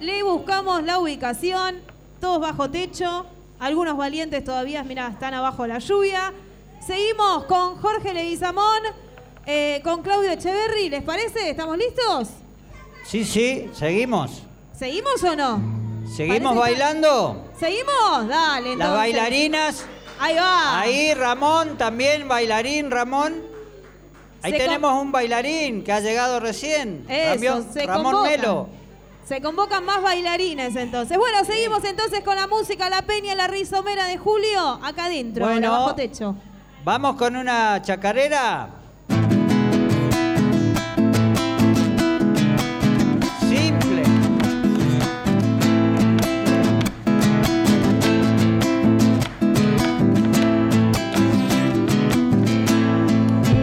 Le 0.00 0.22
buscamos 0.22 0.82
la 0.82 0.98
ubicación, 0.98 1.76
todos 2.20 2.40
bajo 2.40 2.70
techo, 2.70 3.26
algunos 3.60 3.96
valientes 3.96 4.44
todavía, 4.44 4.82
mira, 4.84 5.08
están 5.08 5.34
abajo 5.34 5.62
de 5.62 5.68
la 5.70 5.78
lluvia. 5.78 6.32
Seguimos 6.86 7.44
con 7.44 7.76
Jorge 7.78 8.14
Leguizamón, 8.14 8.80
eh, 9.46 9.80
con 9.84 10.02
Claudio 10.02 10.30
Echeverry, 10.30 10.88
¿les 10.90 11.02
parece? 11.02 11.50
¿Estamos 11.50 11.76
listos? 11.76 12.28
Sí, 13.04 13.24
sí, 13.24 13.68
seguimos. 13.72 14.42
¿Seguimos 14.72 15.22
o 15.24 15.34
no? 15.36 15.60
¿Seguimos 16.14 16.38
Parece 16.38 16.52
que- 16.54 16.58
bailando? 16.60 17.44
¿Seguimos? 17.58 18.28
Dale, 18.28 18.72
entonces. 18.72 18.78
Las 18.78 18.92
bailarinas 18.92 19.86
Ahí 20.20 20.34
va. 20.34 20.80
Ahí 20.80 21.14
Ramón, 21.14 21.76
también 21.78 22.26
bailarín 22.26 22.90
Ramón. 22.90 23.40
Ahí 24.42 24.52
tenemos 24.52 25.00
un 25.00 25.12
bailarín 25.12 25.84
que 25.84 25.92
ha 25.92 26.00
llegado 26.00 26.40
recién. 26.40 27.04
Eso, 27.08 27.64
se 27.72 27.86
Ramón 27.86 28.22
Melo. 28.22 28.68
Se 29.28 29.42
convocan 29.42 29.84
más 29.84 30.00
bailarines 30.00 30.74
entonces. 30.74 31.18
Bueno, 31.18 31.44
seguimos 31.44 31.84
entonces 31.84 32.22
con 32.24 32.34
la 32.34 32.46
música 32.46 32.88
La 32.88 33.02
Peña, 33.02 33.34
la 33.34 33.46
rizomera 33.46 34.06
de 34.06 34.16
Julio, 34.16 34.80
acá 34.82 35.04
adentro, 35.04 35.44
bueno, 35.44 35.70
bajo 35.70 35.94
techo. 35.94 36.34
Vamos 36.82 37.16
con 37.16 37.36
una 37.36 37.82
chacarera. 37.82 38.70
Simple. 43.50 44.02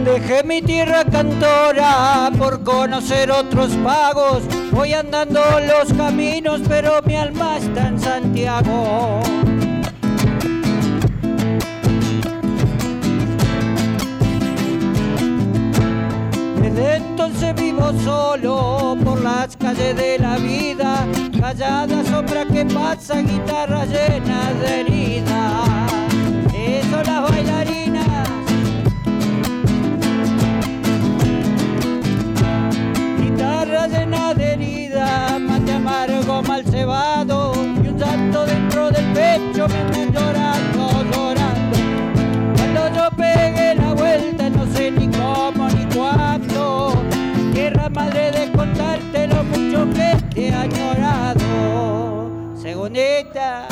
Dejé 0.04 0.44
mi 0.44 0.62
tierra 0.62 1.04
cantora 1.04 2.30
por 2.38 2.62
conocer 2.62 3.32
otros 3.32 3.72
pagos. 3.82 4.44
Voy 4.76 4.92
andando 4.92 5.40
los 5.60 5.90
caminos, 5.94 6.60
pero 6.68 7.00
mi 7.06 7.16
alma 7.16 7.56
está 7.56 7.88
en 7.88 7.98
Santiago. 7.98 9.20
Desde 16.60 16.96
entonces 16.96 17.54
vivo 17.54 17.90
solo 18.04 18.98
por 19.02 19.22
las 19.22 19.56
calles 19.56 19.96
de 19.96 20.18
la 20.18 20.36
vida, 20.36 21.06
callada 21.40 22.04
sombra 22.04 22.44
que 22.44 22.66
pasa, 22.66 23.22
guitarra 23.22 23.86
llena 23.86 24.52
de 24.60 24.80
heridas. 24.82 25.92
Eso 26.54 27.02
las 27.02 27.30
bailarinas. 27.30 27.95
Llena 33.88 34.34
de 34.34 34.54
heridas, 34.54 35.40
mate 35.40 35.72
amargo 35.72 36.42
mal 36.42 36.64
cebado 36.64 37.52
y 37.54 37.86
un 37.86 37.98
santo 37.98 38.44
dentro 38.44 38.90
del 38.90 39.04
pecho 39.12 39.68
me 39.68 40.10
llorando, 40.10 41.04
llorando. 41.12 41.78
Cuando 42.56 42.96
yo 42.96 43.16
pegué 43.16 43.76
la 43.76 43.94
vuelta 43.94 44.50
no 44.50 44.66
sé 44.74 44.90
ni 44.90 45.08
cómo 45.08 45.68
ni 45.68 45.84
cuándo. 45.94 47.00
Tierra 47.52 47.88
madre 47.88 48.32
de 48.32 48.50
contarte 48.50 49.28
lo 49.28 49.44
mucho 49.44 49.88
que 49.94 50.16
te 50.34 50.48
he 50.48 50.52
añorado. 50.52 51.40
Segundita. 52.60 53.68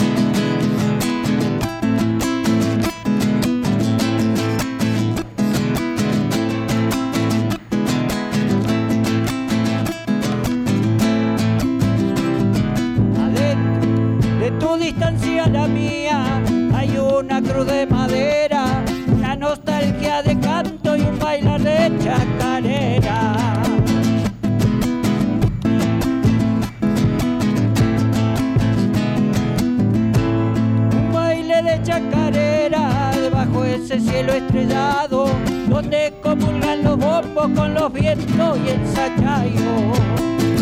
Distancia 14.78 15.46
la 15.46 15.66
mía 15.66 16.42
hay 16.74 16.96
una 16.96 17.40
cruz 17.40 17.66
de 17.66 17.87
madera, 17.87 18.82
una 19.06 19.37
nostalgia 19.37 20.22
de 20.22 20.38
canto 20.38 20.96
y 20.96 21.02
un 21.02 21.18
bailar 21.18 21.60
de 21.60 21.92
chacarera. 22.02 23.32
Un 30.92 31.12
baile 31.12 31.62
de 31.62 31.82
chacarera 31.82 33.12
debajo 33.14 33.64
ese 33.64 34.00
cielo 34.00 34.32
estrellado, 34.32 35.26
donde 35.68 36.12
comulgan 36.22 36.82
los 36.84 36.98
bombos 36.98 37.48
con 37.54 37.74
los 37.74 37.92
vientos 37.92 38.58
y 38.64 38.68
el 38.68 38.87
sachayo. 38.88 40.53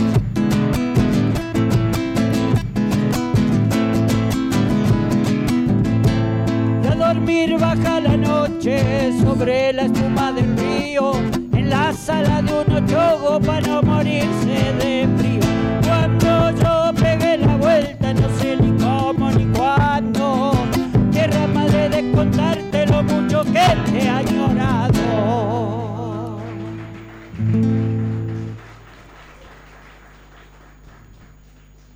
Sobre 8.61 9.73
la 9.73 9.83
espuma 9.85 10.33
del 10.33 10.57
río, 10.57 11.15
en 11.53 11.71
la 11.71 11.93
sala 11.93 12.43
de 12.43 12.53
un 12.53 12.85
ochogo 12.85 13.41
para 13.41 13.61
no 13.61 13.83
morirse 13.83 14.73
de 14.79 15.09
frío. 15.19 15.41
Cuando 15.85 16.51
yo 16.61 16.93
pegué 16.95 17.39
la 17.39 17.57
vuelta, 17.57 18.15
no 18.15 18.29
sé 18.39 18.57
ni 18.57 18.77
cómo 18.81 19.31
ni 19.31 19.47
cuándo, 19.57 20.53
tierra 21.11 21.47
madre 21.49 21.89
de 21.89 22.13
contarte 22.13 22.87
lo 22.87 23.03
mucho 23.03 23.43
que 23.45 23.91
te 23.91 24.05
he 24.05 24.09
añorado. 24.09 24.93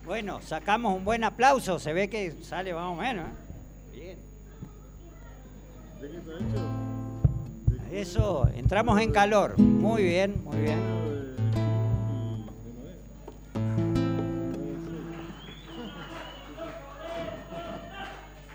Bueno, 0.05 0.41
sacamos 0.43 0.97
un 0.97 1.05
buen 1.05 1.23
aplauso, 1.23 1.79
se 1.79 1.93
ve 1.93 2.09
que 2.09 2.33
sale 2.43 2.73
más 2.73 2.85
o 2.85 2.95
menos. 2.95 3.27
¿eh? 3.27 3.46
Eso, 7.93 8.49
entramos 8.55 9.01
en 9.01 9.11
calor. 9.13 9.59
Muy 9.59 10.03
bien, 10.03 10.43
muy 10.45 10.57
bien. 10.59 10.79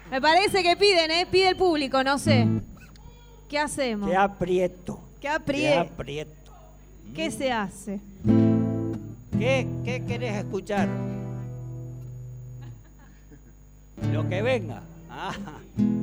Me 0.09 0.19
parece 0.19 0.61
que 0.61 0.75
piden, 0.75 1.09
¿eh? 1.11 1.25
Pide 1.29 1.49
el 1.49 1.55
público, 1.55 2.03
no 2.03 2.17
sé. 2.17 2.45
¿Qué 3.47 3.57
hacemos? 3.57 4.09
Qué 4.09 4.15
aprieto. 4.17 4.99
¿Qué 5.15 5.19
Qué 5.21 5.29
aprieto? 5.29 5.79
aprieto. 5.79 6.51
¿Qué 7.15 7.31
se 7.31 7.51
hace? 7.51 7.99
¿Qué, 9.37 9.67
qué 9.85 10.03
querés 10.05 10.35
escuchar? 10.35 10.89
Lo 14.11 14.27
que 14.27 14.41
venga. 14.41 14.83
Ah, 15.09 15.33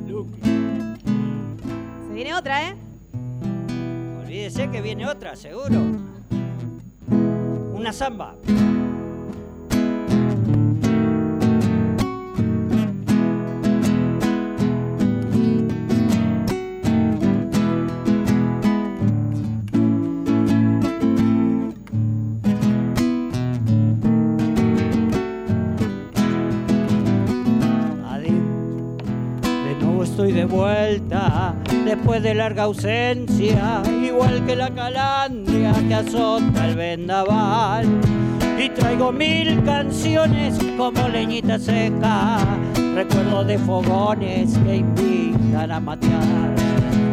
Luqui. 0.07 0.39
Viene 2.19 2.33
otra, 2.35 2.67
¿eh? 2.67 2.75
Olvídese 4.21 4.69
que 4.69 4.81
viene 4.81 5.07
otra, 5.07 5.37
seguro. 5.37 5.79
Una 7.73 7.93
samba. 7.93 8.35
De 30.19 30.45
vuelta 30.45 31.55
después 31.89 32.21
de 32.21 32.35
larga 32.35 32.63
ausencia, 32.63 33.81
igual 34.05 34.45
que 34.45 34.55
la 34.55 34.69
calandria 34.69 35.73
que 35.87 35.95
azota 35.95 36.67
el 36.67 36.75
vendaval. 36.75 37.87
Y 38.63 38.69
traigo 38.69 39.11
mil 39.11 39.63
canciones 39.63 40.55
como 40.77 41.07
leñita 41.09 41.57
seca, 41.57 42.37
recuerdo 42.93 43.43
de 43.43 43.57
fogones 43.57 44.55
que 44.59 44.75
invitan 44.75 45.71
a 45.71 45.79
matear. 45.79 46.53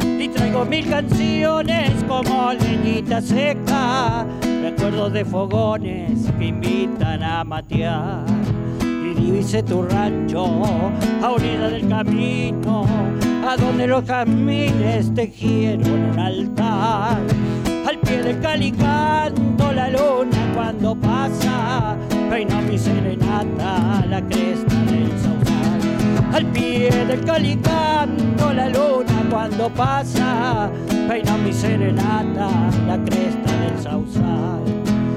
Y 0.02 0.28
traigo 0.28 0.66
mil 0.66 0.86
canciones 0.90 1.92
como 2.06 2.52
leñita 2.52 3.22
seca, 3.22 4.26
recuerdo 4.60 5.08
de 5.08 5.24
fogones 5.24 6.30
que 6.38 6.44
invitan 6.48 7.22
a 7.22 7.44
matear 7.44 8.26
y 8.82 9.14
divise 9.14 9.62
tu 9.62 9.84
rancho 9.84 10.44
a 11.22 11.30
orilla 11.30 11.70
del 11.70 11.88
camino, 11.88 12.84
a 13.46 13.56
donde 13.56 13.86
los 13.86 14.02
camines 14.02 15.14
tejieron 15.14 16.10
un 16.10 16.18
altar. 16.18 17.18
Al 17.86 17.98
pie 18.00 18.22
del 18.22 18.40
calicanto 18.40 19.72
la 19.72 19.88
luna 19.88 20.52
cuando 20.52 20.96
pasa, 20.96 21.96
peina 22.28 22.60
mi 22.62 22.76
serenata 22.76 24.04
la 24.08 24.20
cresta 24.26 24.74
del 24.86 25.10
sausal. 25.20 26.34
Al 26.34 26.46
pie 26.46 26.90
del 26.90 27.24
calicanto 27.24 28.52
la 28.52 28.68
luna 28.68 29.24
cuando 29.30 29.68
pasa, 29.70 30.68
peina 31.06 31.36
mi 31.36 31.52
serenata 31.52 32.48
la 32.86 32.98
cresta 33.04 33.52
del 33.60 33.78
sausal. 33.78 34.62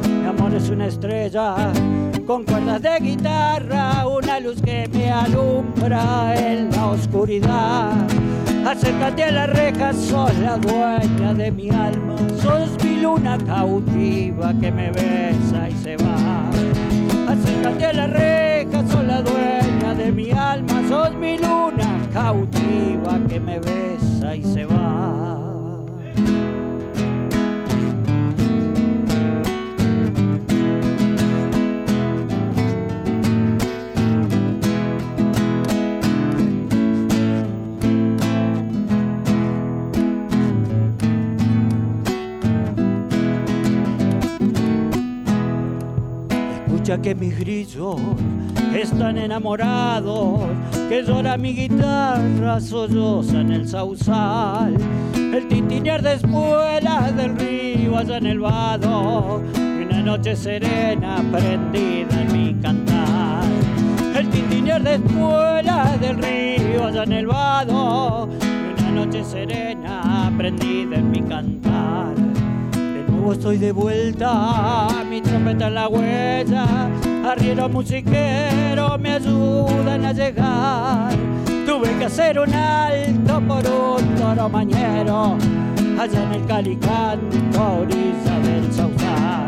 Mi 0.07 0.27
amor 0.27 0.53
es 0.53 0.69
una 0.69 0.86
estrella 0.86 1.71
con 2.30 2.43
cuerdas 2.43 2.80
de 2.84 2.99
guitarra, 2.99 4.05
una 4.05 4.39
luz 4.39 4.61
que 4.61 4.88
me 4.93 5.09
alumbra 5.09 6.36
en 6.38 6.69
la 6.69 6.89
oscuridad. 6.89 7.91
Acércate 8.67 9.23
a 9.23 9.32
la 9.32 9.47
reja, 9.47 9.93
sos 9.93 10.38
la 10.38 10.57
dueña 10.57 11.34
de 11.34 11.51
mi 11.51 11.71
alma, 11.71 12.15
sos 12.39 12.69
mi 12.84 13.01
luna 13.01 13.36
cautiva 13.39 14.53
que 14.61 14.71
me 14.71 14.91
besa 14.91 15.69
y 15.69 15.73
se 15.84 15.97
va. 15.97 16.51
Acércate 17.34 17.86
a 17.86 17.93
la 17.93 18.05
reja, 18.05 18.88
sos 18.88 19.03
la 19.05 19.23
dueña 19.23 19.95
de 19.95 20.11
mi 20.11 20.30
alma, 20.30 20.84
sos 20.88 21.15
mi 21.15 21.36
luna 21.36 22.07
cautiva 22.13 23.19
que 23.27 23.39
me 23.39 23.59
besa 23.59 24.36
y 24.36 24.43
se 24.43 24.65
va. 24.65 25.48
Escucha 46.89 47.03
que 47.03 47.13
mis 47.13 47.37
grillos 47.37 47.97
están 48.73 49.19
enamorados, 49.19 50.39
que 50.89 51.03
llora 51.03 51.37
mi 51.37 51.53
guitarra 51.53 52.59
solloza 52.59 53.41
en 53.41 53.51
el 53.51 53.67
sausal, 53.67 54.75
el 55.13 55.47
tintinear 55.47 56.01
de 56.01 56.13
espuelas 56.13 57.15
del 57.15 57.37
río 57.37 57.95
allá 57.95 58.17
en 58.17 58.25
el 58.25 58.39
vado, 58.39 59.43
y 59.55 59.83
una 59.83 60.01
noche 60.01 60.35
serena 60.35 61.17
prendida 61.31 62.23
en 62.23 62.33
mi 62.33 62.59
cantar. 62.59 63.43
El 64.15 64.27
tintinear 64.31 64.81
de 64.81 64.95
espuelas 64.95 66.01
del 66.01 66.17
río 66.17 66.85
allá 66.87 67.03
en 67.03 67.13
el 67.13 67.27
vado, 67.27 68.29
y 68.41 68.81
una 68.81 69.05
noche 69.05 69.23
serena 69.23 70.33
prendida 70.35 70.95
en 70.95 71.11
mi 71.11 71.21
cantar. 71.21 71.59
Estoy 73.28 73.57
de 73.57 73.72
vuelta, 73.72 74.88
mi 75.09 75.22
trompeta 75.22 75.67
en 75.67 75.76
la 75.76 75.88
huella, 75.88 76.89
arriero 77.26 77.70
musiquero 77.70 78.97
me 78.97 79.13
ayudan 79.13 80.05
a 80.05 80.11
llegar. 80.11 81.11
Tuve 81.65 81.97
que 81.97 82.05
hacer 82.05 82.39
un 82.39 82.53
alto 82.53 83.41
por 83.47 83.65
un 83.65 84.15
toro 84.15 84.49
mañero, 84.49 85.38
allá 85.97 86.24
en 86.24 86.34
el 86.34 86.45
calicanto 86.47 87.59
a 87.59 87.70
orilla 87.80 88.39
del 88.43 88.74
sausal. 88.74 89.47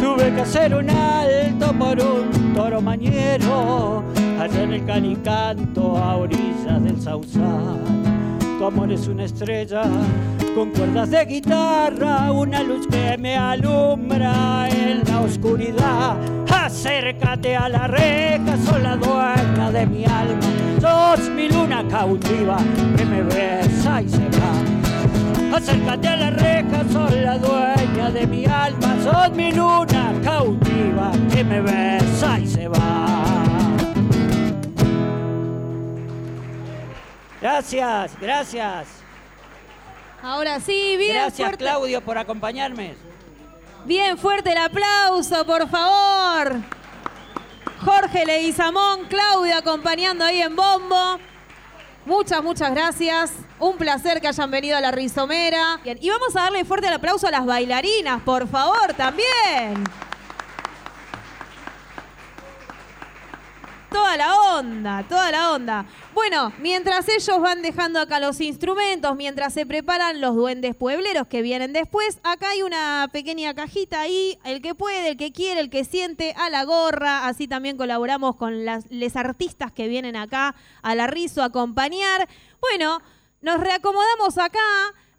Tuve 0.00 0.34
que 0.34 0.40
hacer 0.40 0.74
un 0.74 0.88
alto 0.88 1.72
por 1.78 2.00
un 2.00 2.54
toro 2.54 2.80
mañero, 2.80 4.02
allá 4.40 4.62
en 4.62 4.72
el 4.72 4.84
calicanto 4.86 5.96
a 5.98 6.16
orillas 6.16 6.82
del 6.82 7.00
sausal. 7.00 8.09
Tu 8.60 8.66
amor 8.66 8.92
es 8.92 9.08
una 9.08 9.24
estrella 9.24 9.84
con 10.54 10.68
cuerdas 10.72 11.10
de 11.10 11.24
guitarra, 11.24 12.30
una 12.30 12.62
luz 12.62 12.86
que 12.88 13.16
me 13.16 13.34
alumbra 13.34 14.68
en 14.68 15.02
la 15.02 15.22
oscuridad. 15.22 16.18
Acércate 16.46 17.56
a 17.56 17.70
la 17.70 17.86
reja, 17.86 18.58
sos 18.58 18.82
la 18.82 18.96
dueña 18.96 19.70
de 19.72 19.86
mi 19.86 20.04
alma. 20.04 20.42
Sos 20.78 21.30
mi 21.30 21.48
luna 21.48 21.88
cautiva 21.88 22.58
que 22.98 23.06
me 23.06 23.22
besa 23.22 24.02
y 24.02 24.08
se 24.10 24.28
va. 24.28 25.56
Acércate 25.56 26.08
a 26.08 26.16
la 26.16 26.30
reja, 26.30 26.84
sos 26.92 27.14
la 27.14 27.38
dueña 27.38 28.10
de 28.10 28.26
mi 28.26 28.44
alma. 28.44 28.94
Sos 29.02 29.34
mi 29.34 29.52
luna 29.52 30.12
cautiva 30.22 31.12
que 31.32 31.42
me 31.42 31.62
besa 31.62 32.38
y 32.38 32.46
se 32.46 32.68
va. 32.68 33.09
Gracias, 37.40 38.12
gracias. 38.20 38.88
Ahora 40.22 40.60
sí, 40.60 40.96
bien 40.98 41.14
Gracias 41.14 41.46
fuerte. 41.46 41.64
Claudio 41.64 42.00
por 42.02 42.18
acompañarme. 42.18 42.94
Bien 43.86 44.18
fuerte 44.18 44.52
el 44.52 44.58
aplauso, 44.58 45.46
por 45.46 45.68
favor. 45.68 46.58
Jorge 47.82 48.26
Leguizamón, 48.26 49.06
Claudia 49.06 49.58
acompañando 49.58 50.24
ahí 50.24 50.42
en 50.42 50.54
bombo. 50.54 51.18
Muchas, 52.04 52.42
muchas 52.42 52.72
gracias. 52.72 53.32
Un 53.58 53.78
placer 53.78 54.20
que 54.20 54.28
hayan 54.28 54.50
venido 54.50 54.76
a 54.76 54.80
la 54.80 54.90
Rizomera. 54.90 55.80
Bien, 55.82 55.98
Y 56.00 56.10
vamos 56.10 56.36
a 56.36 56.42
darle 56.42 56.64
fuerte 56.64 56.88
el 56.88 56.94
aplauso 56.94 57.26
a 57.26 57.30
las 57.30 57.46
bailarinas, 57.46 58.20
por 58.22 58.46
favor, 58.48 58.92
también. 58.94 59.84
Toda 63.90 64.16
la 64.16 64.36
onda, 64.56 65.04
toda 65.08 65.32
la 65.32 65.52
onda. 65.52 65.84
Bueno, 66.14 66.52
mientras 66.60 67.08
ellos 67.08 67.40
van 67.40 67.60
dejando 67.60 67.98
acá 67.98 68.20
los 68.20 68.40
instrumentos, 68.40 69.16
mientras 69.16 69.52
se 69.52 69.66
preparan 69.66 70.20
los 70.20 70.36
duendes 70.36 70.76
puebleros 70.76 71.26
que 71.26 71.42
vienen 71.42 71.72
después, 71.72 72.20
acá 72.22 72.50
hay 72.50 72.62
una 72.62 73.08
pequeña 73.12 73.52
cajita 73.52 74.00
ahí, 74.00 74.38
el 74.44 74.62
que 74.62 74.76
puede, 74.76 75.08
el 75.08 75.16
que 75.16 75.32
quiere, 75.32 75.60
el 75.60 75.70
que 75.70 75.84
siente, 75.84 76.34
a 76.38 76.50
la 76.50 76.62
gorra, 76.62 77.26
así 77.26 77.48
también 77.48 77.76
colaboramos 77.76 78.36
con 78.36 78.64
las 78.64 78.88
les 78.90 79.16
artistas 79.16 79.72
que 79.72 79.88
vienen 79.88 80.14
acá 80.14 80.54
a 80.82 80.94
la 80.94 81.08
Rizo 81.08 81.42
a 81.42 81.46
acompañar. 81.46 82.28
Bueno, 82.60 83.02
nos 83.40 83.58
reacomodamos 83.58 84.38
acá. 84.38 84.60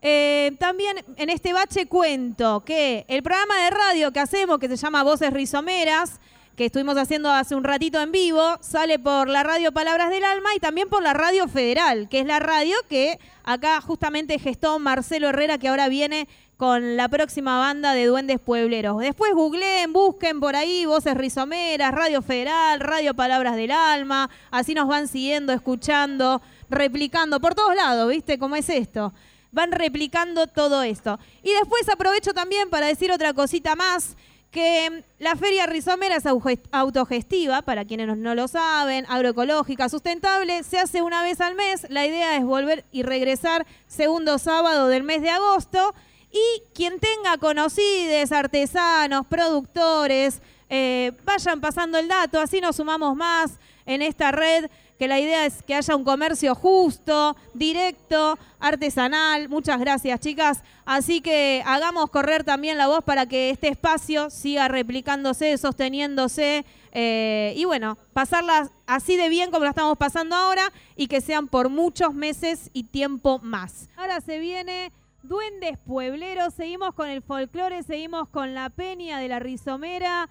Eh, 0.03 0.55
también 0.59 1.05
en 1.17 1.29
este 1.29 1.53
bache 1.53 1.85
cuento 1.85 2.63
que 2.65 3.05
el 3.07 3.21
programa 3.21 3.55
de 3.65 3.69
radio 3.69 4.11
que 4.11 4.19
hacemos, 4.19 4.57
que 4.57 4.67
se 4.67 4.75
llama 4.75 5.03
Voces 5.03 5.31
Rizomeras, 5.31 6.19
que 6.55 6.65
estuvimos 6.65 6.97
haciendo 6.97 7.31
hace 7.31 7.55
un 7.55 7.63
ratito 7.63 8.01
en 8.01 8.11
vivo, 8.11 8.57
sale 8.61 8.99
por 8.99 9.29
la 9.29 9.43
radio 9.43 9.71
Palabras 9.71 10.09
del 10.09 10.23
Alma 10.23 10.49
y 10.55 10.59
también 10.59 10.89
por 10.89 11.01
la 11.01 11.13
radio 11.13 11.47
federal, 11.47 12.09
que 12.09 12.19
es 12.19 12.25
la 12.25 12.39
radio 12.39 12.75
que 12.89 13.19
acá 13.43 13.79
justamente 13.81 14.37
gestó 14.37 14.77
Marcelo 14.77 15.29
Herrera, 15.29 15.57
que 15.57 15.69
ahora 15.69 15.87
viene 15.87 16.27
con 16.57 16.97
la 16.97 17.09
próxima 17.09 17.57
banda 17.57 17.93
de 17.93 18.05
Duendes 18.05 18.39
Puebleros. 18.39 18.99
Después 18.99 19.33
googleen, 19.33 19.93
busquen 19.93 20.39
por 20.39 20.55
ahí 20.55 20.85
Voces 20.85 21.15
Rizomeras, 21.15 21.91
Radio 21.91 22.21
Federal, 22.21 22.79
Radio 22.79 23.15
Palabras 23.15 23.55
del 23.55 23.71
Alma, 23.71 24.29
así 24.51 24.73
nos 24.73 24.87
van 24.87 25.07
siguiendo, 25.07 25.53
escuchando, 25.53 26.41
replicando 26.69 27.39
por 27.39 27.55
todos 27.55 27.75
lados, 27.75 28.09
¿viste 28.09 28.37
cómo 28.37 28.55
es 28.55 28.69
esto? 28.69 29.13
Van 29.51 29.71
replicando 29.71 30.47
todo 30.47 30.83
esto. 30.83 31.17
Y 31.41 31.51
después 31.51 31.89
aprovecho 31.89 32.33
también 32.33 32.69
para 32.69 32.87
decir 32.87 33.11
otra 33.11 33.33
cosita 33.33 33.75
más 33.75 34.15
que 34.51 35.03
la 35.17 35.35
Feria 35.37 35.65
Rizomera 35.65 36.17
es 36.17 36.25
autogestiva, 36.71 37.61
para 37.61 37.85
quienes 37.85 38.07
no- 38.07 38.15
no 38.17 38.35
lo 38.35 38.47
saben, 38.47 39.05
agroecológica, 39.07 39.87
sustentable, 39.89 40.63
se 40.63 40.77
hace 40.77 41.01
una 41.01 41.23
vez 41.23 41.39
al 41.41 41.55
mes. 41.55 41.87
La 41.89 42.05
idea 42.05 42.35
es 42.35 42.43
volver 42.43 42.83
y 42.91 43.03
regresar 43.03 43.65
segundo 43.87 44.37
sábado 44.37 44.87
del 44.89 45.03
mes 45.03 45.21
de 45.21 45.29
agosto. 45.29 45.93
Y 46.31 46.63
quien 46.73 46.99
tenga 46.99 47.37
conocidos, 47.37 48.31
artesanos, 48.31 49.25
productores, 49.27 50.41
eh, 50.69 51.11
vayan 51.25 51.59
pasando 51.59 51.97
el 51.97 52.07
dato, 52.07 52.39
así 52.39 52.61
nos 52.61 52.77
sumamos 52.77 53.15
más 53.15 53.59
en 53.85 54.01
esta 54.01 54.31
red, 54.31 54.69
que 55.01 55.07
la 55.07 55.19
idea 55.19 55.47
es 55.47 55.63
que 55.63 55.73
haya 55.73 55.95
un 55.95 56.03
comercio 56.03 56.53
justo, 56.53 57.35
directo, 57.55 58.37
artesanal. 58.59 59.49
Muchas 59.49 59.79
gracias, 59.79 60.19
chicas. 60.19 60.63
Así 60.85 61.21
que 61.21 61.63
hagamos 61.65 62.11
correr 62.11 62.43
también 62.43 62.77
la 62.77 62.85
voz 62.85 63.03
para 63.03 63.25
que 63.25 63.49
este 63.49 63.69
espacio 63.69 64.29
siga 64.29 64.67
replicándose, 64.67 65.57
sosteniéndose. 65.57 66.65
eh, 66.91 67.55
y 67.57 67.65
bueno, 67.65 67.97
pasarla 68.13 68.69
así 68.85 69.17
de 69.17 69.27
bien 69.27 69.49
como 69.49 69.63
la 69.63 69.71
estamos 69.71 69.97
pasando 69.97 70.35
ahora 70.35 70.71
y 70.95 71.07
que 71.07 71.19
sean 71.19 71.47
por 71.47 71.69
muchos 71.69 72.13
meses 72.13 72.69
y 72.71 72.83
tiempo 72.83 73.39
más. 73.41 73.89
Ahora 73.97 74.21
se 74.21 74.37
viene 74.37 74.91
Duendes 75.23 75.79
Puebleros, 75.79 76.53
seguimos 76.53 76.93
con 76.93 77.09
el 77.09 77.23
folclore, 77.23 77.81
seguimos 77.81 78.29
con 78.29 78.53
la 78.53 78.69
peña 78.69 79.17
de 79.17 79.29
la 79.29 79.39
rizomera. 79.39 80.29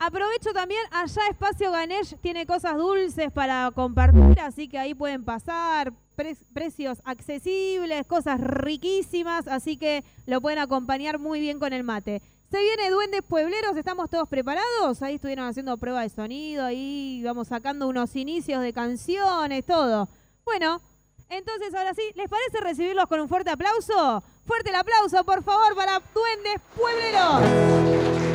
Aprovecho 0.00 0.52
también, 0.52 0.80
allá 0.92 1.22
Espacio 1.28 1.72
Ganesh 1.72 2.16
tiene 2.20 2.46
cosas 2.46 2.76
dulces 2.76 3.32
para 3.32 3.68
compartir, 3.74 4.38
así 4.40 4.68
que 4.68 4.78
ahí 4.78 4.94
pueden 4.94 5.24
pasar, 5.24 5.92
pre- 6.14 6.36
precios 6.52 7.02
accesibles, 7.04 8.06
cosas 8.06 8.40
riquísimas, 8.40 9.48
así 9.48 9.76
que 9.76 10.04
lo 10.24 10.40
pueden 10.40 10.60
acompañar 10.60 11.18
muy 11.18 11.40
bien 11.40 11.58
con 11.58 11.72
el 11.72 11.82
mate. 11.82 12.22
Se 12.48 12.60
viene 12.60 12.90
Duendes 12.90 13.22
Puebleros, 13.22 13.76
¿estamos 13.76 14.08
todos 14.08 14.28
preparados? 14.28 15.02
Ahí 15.02 15.16
estuvieron 15.16 15.46
haciendo 15.46 15.76
prueba 15.78 16.02
de 16.02 16.10
sonido, 16.10 16.64
ahí 16.64 17.20
vamos 17.24 17.48
sacando 17.48 17.88
unos 17.88 18.14
inicios 18.14 18.62
de 18.62 18.72
canciones, 18.72 19.66
todo. 19.66 20.08
Bueno, 20.44 20.80
entonces 21.28 21.74
ahora 21.74 21.92
sí, 21.94 22.02
¿les 22.14 22.28
parece 22.28 22.60
recibirlos 22.60 23.06
con 23.06 23.18
un 23.18 23.28
fuerte 23.28 23.50
aplauso? 23.50 24.22
Fuerte 24.46 24.70
el 24.70 24.76
aplauso, 24.76 25.24
por 25.24 25.42
favor, 25.42 25.74
para 25.74 26.00
Duendes 26.14 26.60
Puebleros. 26.76 28.27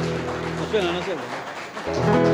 No 0.73 0.79
suena, 0.79 0.91
no 0.91 1.03
suena. 1.03 1.21
Thank 1.85 2.32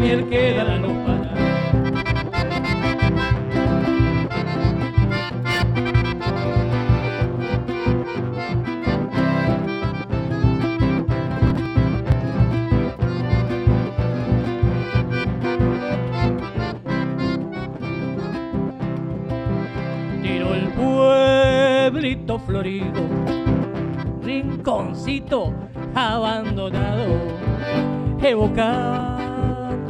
miel 0.00 0.28
queda 0.30 0.78
no 0.78 0.88
para. 1.04 1.30
Tiro 20.22 20.54
el 20.54 20.68
pueblito 21.90 22.38
florido, 22.38 23.02
rinconcito 24.22 25.52
abandonado, 25.94 27.18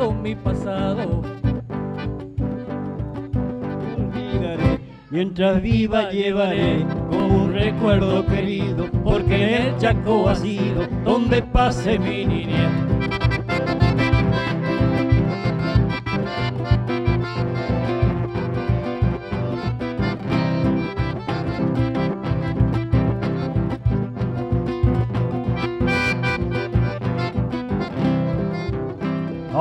mi 0.08 0.34
pasado. 0.34 1.20
Olvidaré, 3.98 4.80
mientras 5.10 5.60
viva 5.60 6.10
llevaré 6.10 6.86
como 7.10 7.44
un 7.44 7.52
recuerdo 7.52 8.24
querido, 8.24 8.86
porque 9.04 9.56
el 9.56 9.76
Chaco 9.76 10.30
ha 10.30 10.34
sido 10.34 10.86
donde 11.04 11.42
pase 11.42 11.98
mi 11.98 12.24
niñez. 12.24 12.89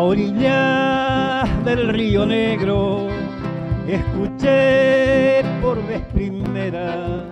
A 0.10 0.12
orillas 0.12 1.66
del 1.66 1.89
río 1.89 2.26
Negro 2.26 3.10
escuché 3.88 5.43
por 5.62 5.86
vez 5.86 6.01
primera 6.12 7.24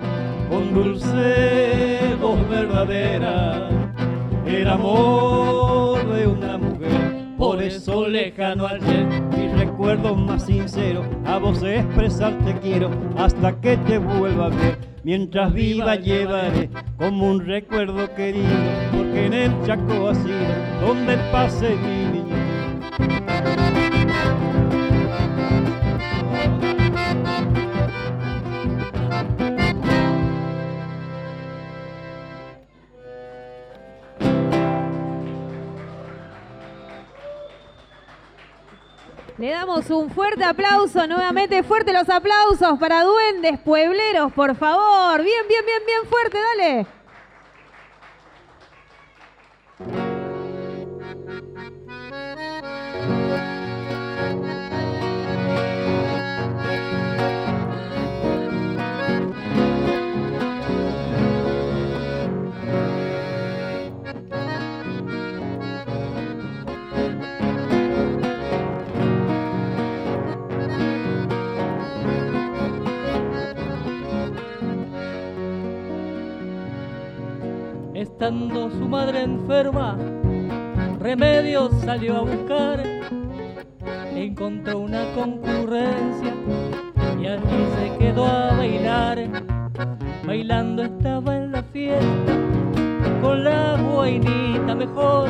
con 0.48 0.76
dulce 0.76 2.16
voz 2.22 2.48
verdadera 2.48 3.68
el 4.46 4.68
amor 4.68 6.06
de 6.06 6.28
una 6.28 6.60
mujer. 6.60 7.36
Por 7.36 7.64
eso 7.64 8.08
lejano 8.08 8.68
ayer, 8.68 9.08
mis 9.36 9.52
recuerdos 9.58 10.16
más 10.16 10.46
sinceros, 10.46 11.08
a 11.26 11.40
vos 11.40 11.64
expresarte 11.64 12.60
quiero 12.62 12.92
hasta 13.18 13.60
que 13.60 13.78
te 13.78 13.98
vuelva 13.98 14.46
a 14.46 14.50
ver. 14.50 14.78
Mientras 15.04 15.52
viva 15.52 15.96
llevaré 15.96 16.70
como 16.98 17.32
un 17.32 17.44
recuerdo 17.44 18.14
querido, 18.14 18.46
porque 18.92 19.26
en 19.26 19.34
el 19.34 19.66
Chaco 19.66 20.10
ha 20.10 20.14
sido 20.14 20.38
donde 20.86 21.18
pase 21.32 21.76
un 39.68 40.10
fuerte 40.10 40.46
aplauso, 40.46 41.06
nuevamente 41.08 41.62
fuerte 41.62 41.92
los 41.92 42.08
aplausos 42.10 42.80
para 42.80 43.04
duendes 43.04 43.60
puebleros, 43.60 44.32
por 44.32 44.56
favor. 44.56 45.22
Bien, 45.22 45.46
bien, 45.50 45.66
bien, 45.66 45.82
bien 45.86 46.10
fuerte, 46.10 46.38
dale. 46.40 46.97
Estando 78.18 78.72
su 78.72 78.90
madre 78.90 79.22
enferma, 79.22 79.96
remedios 81.00 81.70
salió 81.86 82.18
a 82.18 82.22
buscar, 82.22 82.84
encontró 84.16 84.80
una 84.80 85.04
concurrencia 85.14 86.34
y 87.22 87.28
allí 87.28 87.68
se 87.78 87.98
quedó 88.00 88.26
a 88.26 88.56
bailar. 88.58 89.20
Bailando 90.26 90.86
estaba 90.86 91.38
en 91.38 91.52
la 91.52 91.62
fiesta 91.62 92.34
con 93.22 93.44
la 93.44 93.78
guainita 93.80 94.74
mejor, 94.74 95.30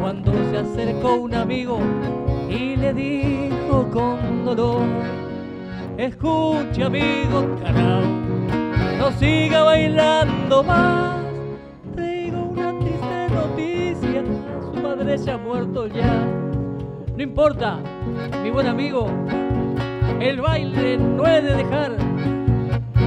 cuando 0.00 0.32
se 0.52 0.58
acercó 0.58 1.16
un 1.16 1.34
amigo 1.34 1.80
y 2.48 2.76
le 2.76 2.94
dijo 2.94 3.90
con 3.90 4.44
dolor, 4.44 4.86
escuche 5.96 6.84
amigo 6.84 7.56
carajo, 7.60 8.06
no 9.00 9.10
siga 9.18 9.64
bailando 9.64 10.62
más 10.62 11.17
se 15.18 15.30
ha 15.30 15.38
muerto 15.38 15.86
ya. 15.86 16.24
No 17.16 17.22
importa, 17.22 17.78
mi 18.42 18.50
buen 18.50 18.66
amigo, 18.66 19.08
el 20.20 20.40
baile 20.40 20.96
no 20.96 21.26
he 21.26 21.42
de 21.42 21.54
dejar. 21.56 21.92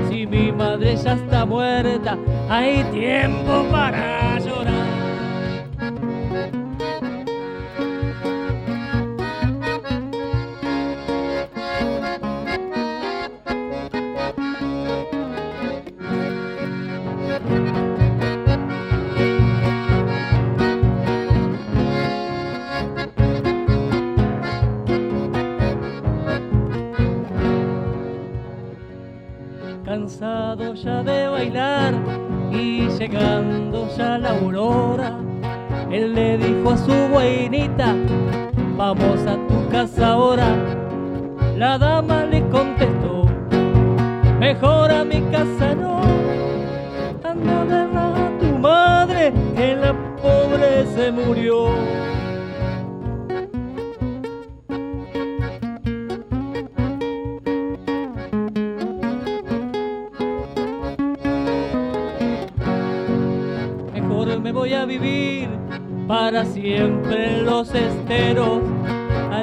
Si 0.10 0.28
mi 0.28 0.52
madre 0.52 0.96
ya 0.98 1.14
está 1.14 1.46
muerta, 1.46 2.18
hay 2.50 2.84
tiempo 2.92 3.66
para 3.72 4.40
vamos 38.94 39.26
a 39.26 39.36
tu 39.48 39.70
casa 39.70 40.08
ahora. 40.08 40.50
La 41.58 41.78
dama 41.78 42.26
le 42.26 42.42
contestó, 42.50 43.26
mejor 44.40 44.92
a 44.92 45.06
mi 45.06 45.22
casa 45.32 45.76
no, 45.76 46.02
anda 47.24 47.62
a 47.62 47.64
verla 47.64 48.28
a 48.28 48.40
tu 48.40 48.48
madre, 48.58 49.32
que 49.56 49.76
la 49.76 49.94
pobre 50.22 50.86
se 50.96 51.12
murió. 51.12 51.72
vivir 64.86 65.48
para 66.08 66.44
siempre 66.44 67.38
en 67.38 67.46
los 67.46 67.74
esteros. 67.74 68.71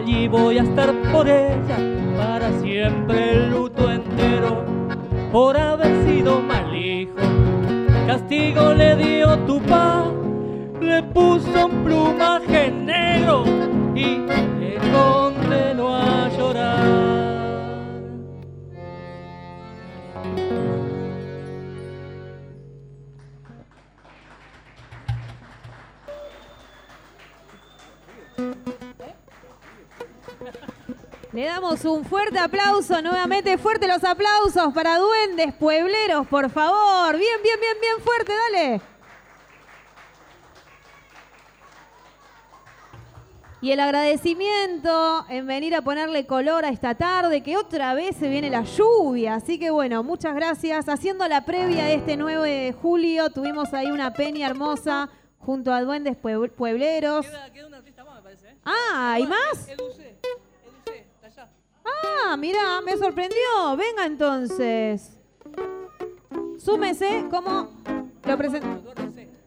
Allí 0.08 0.26
voy 0.26 0.56
a 0.56 0.62
estar 0.62 0.90
por 1.12 1.28
ella 1.28 1.76
para 2.16 2.50
siempre 2.60 3.32
el 3.32 3.50
luto 3.50 3.92
entero. 3.92 4.64
Por 5.30 5.54
haber 5.54 6.02
sido 6.06 6.40
mal 6.40 6.74
hijo, 6.74 7.12
castigo 8.06 8.72
le 8.72 8.96
dio 8.96 9.38
tu 9.40 9.60
pa, 9.60 10.06
le 10.80 11.02
puso 11.02 11.66
un 11.66 11.84
plumaje 11.84 12.70
negro 12.70 13.44
y 13.94 14.20
damos 31.60 31.84
un 31.86 32.04
fuerte 32.04 32.38
aplauso, 32.38 33.02
nuevamente 33.02 33.58
fuerte 33.58 33.88
los 33.88 34.04
aplausos 34.04 34.72
para 34.72 34.96
duendes 34.96 35.52
puebleros, 35.54 36.24
por 36.28 36.48
favor. 36.50 37.18
Bien, 37.18 37.42
bien, 37.42 37.58
bien, 37.58 37.76
bien 37.80 37.96
fuerte, 38.00 38.32
dale. 38.32 38.80
Y 43.60 43.72
el 43.72 43.80
agradecimiento 43.80 45.26
en 45.28 45.48
venir 45.48 45.74
a 45.74 45.82
ponerle 45.82 46.26
color 46.26 46.64
a 46.64 46.68
esta 46.68 46.94
tarde, 46.94 47.42
que 47.42 47.56
otra 47.56 47.92
vez 47.92 48.14
se 48.14 48.28
viene 48.28 48.50
la 48.50 48.62
lluvia. 48.62 49.34
Así 49.34 49.58
que 49.58 49.70
bueno, 49.70 50.04
muchas 50.04 50.36
gracias. 50.36 50.88
Haciendo 50.88 51.26
la 51.26 51.44
previa 51.44 51.86
de 51.86 51.94
este 51.94 52.16
9 52.16 52.48
de 52.48 52.72
julio, 52.72 53.30
tuvimos 53.30 53.74
ahí 53.74 53.90
una 53.90 54.12
peña 54.12 54.46
hermosa 54.46 55.10
junto 55.40 55.72
a 55.72 55.82
Duendes 55.82 56.16
Puebleros. 56.16 57.26
Queda, 57.26 57.66
un 57.66 57.74
artista 57.74 58.04
más, 58.04 58.14
me 58.14 58.22
parece. 58.22 58.46
¿eh? 58.46 58.56
Ah, 58.64 59.14
¿hay 59.14 59.26
más? 59.26 59.66
Ah, 61.88 62.36
mira, 62.36 62.80
me 62.82 62.96
sorprendió. 62.96 63.76
Venga 63.76 64.04
entonces. 64.04 65.18
Súmese, 66.58 67.26
¿cómo 67.30 67.70
lo 68.24 68.36
presento? 68.36 68.92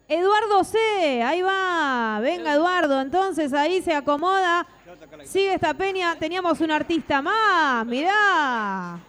Eduardo 0.08 0.64
C, 0.64 1.24
ahí 1.24 1.42
va. 1.42 2.20
Venga, 2.22 2.54
Eduardo. 2.54 3.00
Entonces 3.00 3.54
ahí 3.54 3.82
se 3.82 3.94
acomoda. 3.94 4.68
Sigue 5.24 5.54
esta 5.54 5.74
peña. 5.74 6.18
Teníamos 6.18 6.60
un 6.60 6.72
artista 6.72 7.22
más. 7.22 7.86
Mirá. 7.86 9.00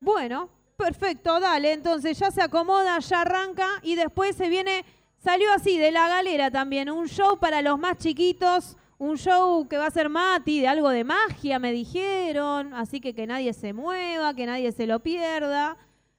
Bueno, 0.00 0.48
perfecto, 0.76 1.40
dale. 1.40 1.72
Entonces 1.72 2.18
ya 2.18 2.30
se 2.30 2.40
acomoda, 2.40 2.98
ya 3.00 3.20
arranca 3.20 3.68
y 3.82 3.96
después 3.96 4.36
se 4.36 4.48
viene. 4.48 4.84
Salió 5.22 5.52
así 5.52 5.76
de 5.76 5.90
la 5.90 6.08
galera 6.08 6.50
también. 6.50 6.88
Un 6.88 7.06
show 7.06 7.38
para 7.38 7.60
los 7.60 7.78
más 7.78 7.98
chiquitos 7.98 8.78
un 9.00 9.16
show 9.16 9.66
que 9.66 9.78
va 9.78 9.86
a 9.86 9.90
ser 9.90 10.10
Mati, 10.10 10.60
de 10.60 10.68
algo 10.68 10.90
de 10.90 11.04
magia, 11.04 11.58
me 11.58 11.72
dijeron, 11.72 12.74
así 12.74 13.00
que 13.00 13.14
que 13.14 13.26
nadie 13.26 13.54
se 13.54 13.72
mueva, 13.72 14.34
que 14.34 14.44
nadie 14.44 14.72
se 14.72 14.86
lo 14.86 15.00
pierda. 15.00 15.78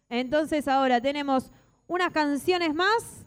Entonces 0.10 0.68
ahora 0.68 1.00
tenemos 1.00 1.52
unas 1.86 2.12
canciones 2.12 2.74
más 2.74 3.24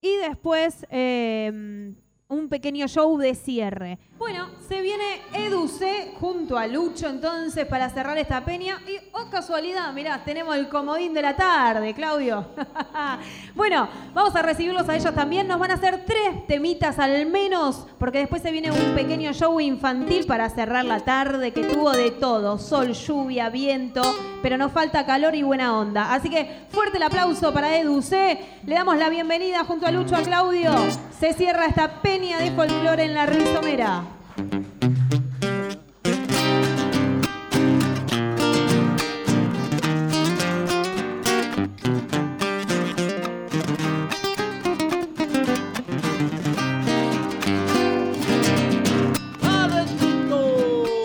y 0.00 0.16
después 0.18 0.86
eh, 0.90 1.94
un 2.34 2.48
pequeño 2.48 2.88
show 2.88 3.16
de 3.16 3.34
cierre. 3.34 3.98
Bueno, 4.18 4.48
se 4.68 4.80
viene 4.80 5.20
Educe 5.34 6.14
junto 6.18 6.56
a 6.56 6.66
Lucho 6.66 7.08
entonces 7.08 7.66
para 7.66 7.90
cerrar 7.90 8.16
esta 8.16 8.44
peña. 8.44 8.80
Y, 8.86 8.96
oh 9.12 9.28
casualidad, 9.30 9.92
mirá, 9.92 10.22
tenemos 10.24 10.56
el 10.56 10.68
comodín 10.68 11.12
de 11.14 11.22
la 11.22 11.36
tarde, 11.36 11.94
Claudio. 11.94 12.46
bueno, 13.54 13.88
vamos 14.14 14.34
a 14.34 14.42
recibirlos 14.42 14.88
a 14.88 14.96
ellos 14.96 15.14
también. 15.14 15.46
Nos 15.46 15.58
van 15.58 15.72
a 15.72 15.74
hacer 15.74 16.04
tres 16.06 16.46
temitas 16.46 16.98
al 16.98 17.26
menos, 17.26 17.86
porque 17.98 18.18
después 18.18 18.40
se 18.40 18.50
viene 18.50 18.70
un 18.70 18.94
pequeño 18.94 19.32
show 19.32 19.60
infantil 19.60 20.26
para 20.26 20.48
cerrar 20.48 20.84
la 20.84 21.00
tarde 21.00 21.52
que 21.52 21.64
tuvo 21.64 21.92
de 21.92 22.10
todo. 22.12 22.58
Sol, 22.58 22.92
lluvia, 22.92 23.50
viento, 23.50 24.02
pero 24.42 24.56
nos 24.56 24.72
falta 24.72 25.04
calor 25.04 25.34
y 25.34 25.42
buena 25.42 25.78
onda. 25.78 26.14
Así 26.14 26.30
que 26.30 26.66
fuerte 26.70 26.96
el 26.96 27.02
aplauso 27.02 27.52
para 27.52 27.76
Educe. 27.76 28.38
Le 28.64 28.74
damos 28.74 28.96
la 28.96 29.08
bienvenida 29.08 29.64
junto 29.64 29.86
a 29.86 29.90
Lucho, 29.90 30.16
a 30.16 30.22
Claudio. 30.22 30.72
Se 31.18 31.32
cierra 31.34 31.66
esta 31.66 32.00
peña 32.00 32.23
de 32.32 32.50
folclore 32.52 33.04
en 33.04 33.14
la 33.14 33.26
rizomera. 33.26 34.02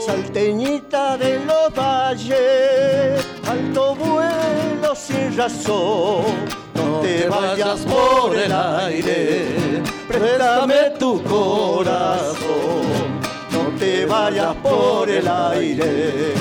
Salteñita 0.05 1.17
de 1.17 1.39
los 1.45 1.75
valles, 1.75 3.27
alto 3.45 3.95
vuelo 3.95 4.95
sin 4.95 5.35
razón. 5.37 6.23
No 6.75 6.99
te 7.01 7.27
vayas 7.27 7.81
por 7.81 8.35
el 8.37 8.51
aire, 8.51 9.83
préstame 10.09 10.89
tu 10.97 11.21
corazón. 11.23 12.39
No 13.51 13.61
te 13.79 14.05
vayas 14.05 14.55
por 14.55 15.09
el 15.09 15.27
aire, 15.27 16.33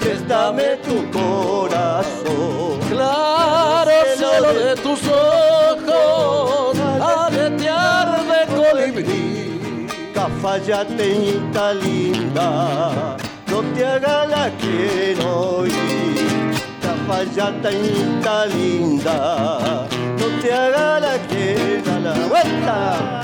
préstame 0.00 0.76
tu 0.86 0.96
corazón. 1.10 2.78
Claro 2.88 3.90
cielo 4.16 4.54
de 4.54 4.74
tus 4.76 5.00
ojos, 5.08 6.76
aletear 7.00 8.20
de 8.30 8.40
colibrí. 8.56 9.86
Cafayateñita 10.14 11.74
linda, 11.74 13.16
no 13.50 13.60
te 13.74 13.84
haga 13.84 14.26
la 14.26 14.50
quiero 14.60 15.66
ir. 15.66 16.52
Cafayatañita 16.82 18.46
linda 18.46 19.88
no 20.18 20.40
te 20.40 20.52
haga 20.52 21.00
la 21.00 21.18
que 21.28 21.82
da 21.84 21.98
la 21.98 22.14
vuelta. 22.26 23.20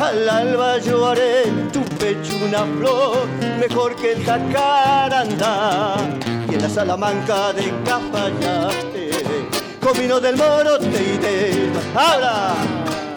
Al 0.00 0.28
alba 0.28 0.78
yo 0.78 1.06
haré 1.08 1.48
en 1.48 1.68
tu 1.72 1.82
pecho 1.82 2.32
una 2.44 2.64
flor, 2.78 3.26
mejor 3.58 3.96
que 3.96 4.12
el 4.12 4.24
jacarandá. 4.24 5.96
Y 6.48 6.54
en 6.54 6.62
la 6.62 6.68
Salamanca 6.68 7.52
de 7.52 7.72
Cafayate, 7.84 9.10
comino 9.80 10.20
del 10.20 10.36
moro 10.36 10.78
te 10.78 11.02
iré. 11.14 11.70
Ahora, 11.94 12.54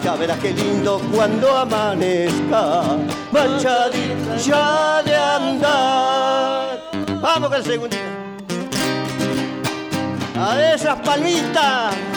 ya 0.02 0.16
verás 0.16 0.38
qué 0.40 0.52
lindo 0.52 1.00
cuando 1.14 1.56
amanezca, 1.56 2.82
manchadita 3.30 4.36
ya 4.36 5.02
de 5.04 5.16
andar. 5.16 6.90
Vamos 7.20 7.48
con 7.48 7.58
el 7.58 7.64
segundo. 7.64 7.96
A 10.36 10.74
esas 10.74 10.98
palmitas. 11.00 12.11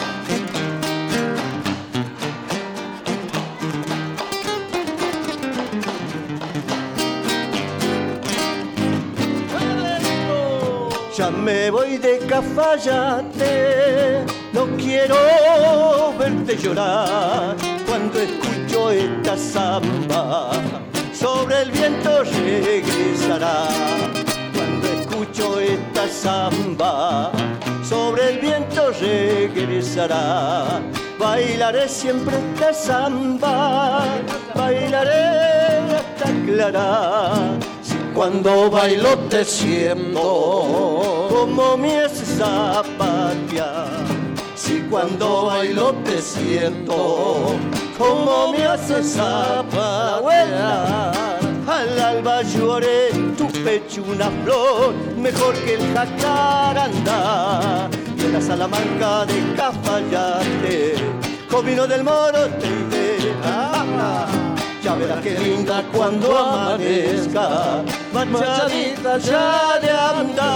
Ya 11.16 11.30
me 11.30 11.70
voy 11.70 11.96
de 11.96 12.18
Cafayate, 12.28 14.26
no 14.52 14.66
quiero 14.76 16.12
verte 16.18 16.58
llorar 16.58 17.56
cuando 17.86 18.20
escucho 18.20 18.90
esta 18.90 19.34
samba. 19.34 20.50
Sobre 21.14 21.62
el 21.62 21.70
viento 21.70 22.22
regresará 22.22 23.66
cuando 24.54 24.88
escucho 24.88 25.58
esta 25.58 26.06
samba. 26.06 27.32
Sobre 27.82 28.34
el 28.34 28.38
viento 28.38 28.90
regresará. 29.00 30.82
Bailaré 31.18 31.88
siempre 31.88 32.36
esta 32.36 32.74
samba, 32.74 34.04
bailaré 34.54 35.96
hasta 35.96 36.30
clara 36.44 37.56
cuando 38.16 38.70
bailo 38.70 39.18
te 39.28 39.44
siento 39.44 41.28
como 41.28 41.76
mi 41.76 41.90
zapatia. 42.10 43.84
Si 44.54 44.80
cuando 44.90 45.44
bailo 45.46 45.92
te 46.02 46.22
siento 46.22 47.54
como 47.98 48.52
me 48.52 48.64
hace 48.64 49.02
zapatear. 49.02 50.24
Al 51.68 52.00
alba 52.00 52.40
lloré 52.42 53.10
en 53.10 53.36
tu 53.36 53.48
pecho 53.48 54.02
una 54.08 54.30
flor, 54.42 54.94
mejor 55.18 55.54
que 55.56 55.74
el 55.74 55.92
jacarandá. 55.92 57.90
De 58.16 58.28
la 58.30 58.40
Salamanca 58.40 59.26
de 59.26 59.54
Cafayate, 59.54 60.94
comino 61.50 61.86
del 61.86 62.02
moro 62.02 62.48
te 62.58 62.66
iré. 62.66 63.16
Ya 64.86 64.94
verás 64.94 65.18
cuando 65.92 66.38
amanezca, 66.38 67.82
manchadita 68.14 69.18
ya 69.18 69.80
de 69.80 69.90
andar. 69.90 70.46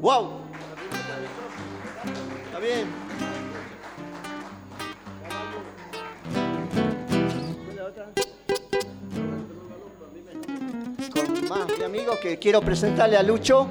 ¡Wow! 0.00 0.30
Está 2.46 2.58
bien. 2.58 2.88
Con 11.14 11.48
más 11.48 11.68
que 12.20 12.40
quiero 12.40 12.60
presentarle 12.60 13.16
a 13.16 13.22
Lucho, 13.22 13.68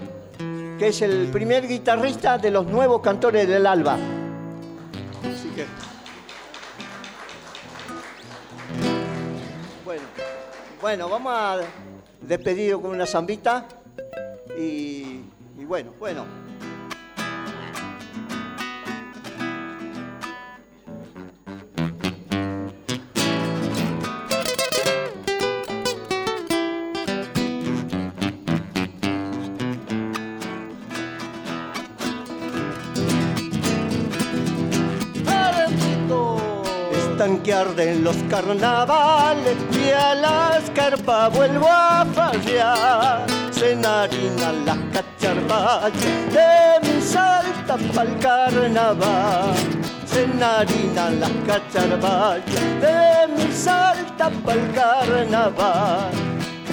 que 0.79 0.87
es 0.87 1.01
el 1.01 1.27
primer 1.27 1.67
guitarrista 1.67 2.37
de 2.37 2.51
los 2.51 2.65
nuevos 2.67 3.01
cantores 3.01 3.45
del 3.49 3.67
Alba. 3.67 3.97
Así 5.21 5.49
que. 5.49 5.65
Bueno, 10.85 11.09
vamos 11.09 11.33
a 11.35 11.61
despedir 12.21 12.75
con 12.75 12.91
una 12.91 13.07
zambita. 13.07 13.65
Y, 14.55 15.21
y 15.57 15.65
bueno, 15.65 15.91
bueno. 15.99 16.44
Arden 37.55 38.03
los 38.03 38.17
carnavales 38.29 39.55
y 39.71 39.89
a 39.91 40.13
la 40.15 40.57
escarpa 40.61 41.29
vuelvo 41.29 41.67
a 41.69 42.05
fallar. 42.13 43.25
Se 43.51 43.71
enharinan 43.71 44.65
las 44.65 44.77
cacharvallas 44.93 45.93
de 46.35 46.49
mi 46.83 47.01
salta 47.01 47.77
pa'l 47.93 48.19
carnaval. 48.19 49.53
Se 50.05 50.23
enharinan 50.23 51.19
las 51.19 51.31
cacharvallas 51.47 52.65
de 52.81 53.27
mi 53.35 53.51
salta 53.53 54.29
pa'l 54.45 54.71
carnaval. 54.73 56.11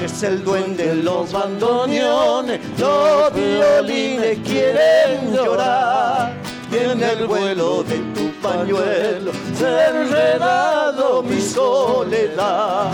Es 0.02 0.22
el 0.24 0.42
duende, 0.42 0.96
los 0.96 1.30
bandoneones, 1.30 2.60
los 2.76 3.32
violines 3.32 4.38
quieren 4.44 5.32
llorar. 5.32 6.32
Y 6.72 6.76
en 6.76 7.02
el 7.02 7.26
vuelo 7.26 7.84
de 7.84 7.98
tu 8.14 8.32
pañuelo 8.40 9.30
enredado 9.60 11.22
mi 11.22 11.40
soledad. 11.40 12.92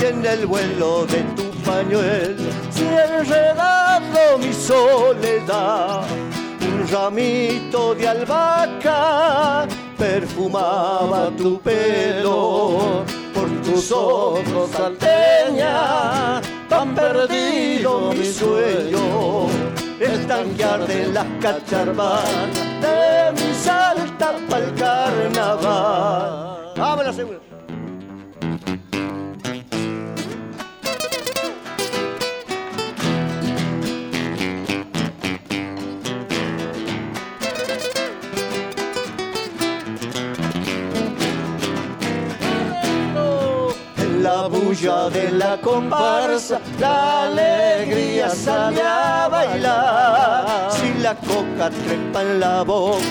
Y 0.00 0.04
en 0.06 0.24
el 0.24 0.46
vuelo 0.46 1.06
de 1.06 1.22
tu 1.36 1.50
pañuelo 1.62 2.50
se 2.70 2.88
ha 2.88 3.18
enredado 3.18 4.38
mi 4.38 4.52
soledad. 4.52 6.04
Un 6.62 6.88
ramito 6.88 7.94
de 7.94 8.08
albahaca 8.08 9.66
perfumaba 9.98 11.30
tu 11.36 11.60
pelo 11.60 13.04
por 13.34 13.48
tus 13.62 13.92
ojos 13.92 14.70
salteña, 14.72 16.40
tan 16.68 16.94
perdido 16.94 18.12
mi 18.12 18.24
sueño. 18.24 19.46
Están 20.00 20.54
que 20.56 20.64
arden 20.64 21.12
las 21.12 21.26
cacharvanas 21.42 22.54
de 22.80 23.39
salta 23.64 24.28
pa'l 24.48 24.66
carnaval. 24.80 26.72
Vamos 26.76 27.06
a 27.06 27.12
la 44.40 44.48
bulla 44.48 45.10
de 45.10 45.30
la 45.32 45.60
comparsa, 45.60 46.60
la 46.78 47.24
alegría 47.24 48.30
sale 48.30 48.80
a 48.82 49.28
bailar. 49.28 50.72
Si 50.72 50.94
la 51.02 51.14
coca 51.14 51.68
trepa 51.68 52.22
en 52.22 52.40
la 52.40 52.62
boca, 52.62 53.04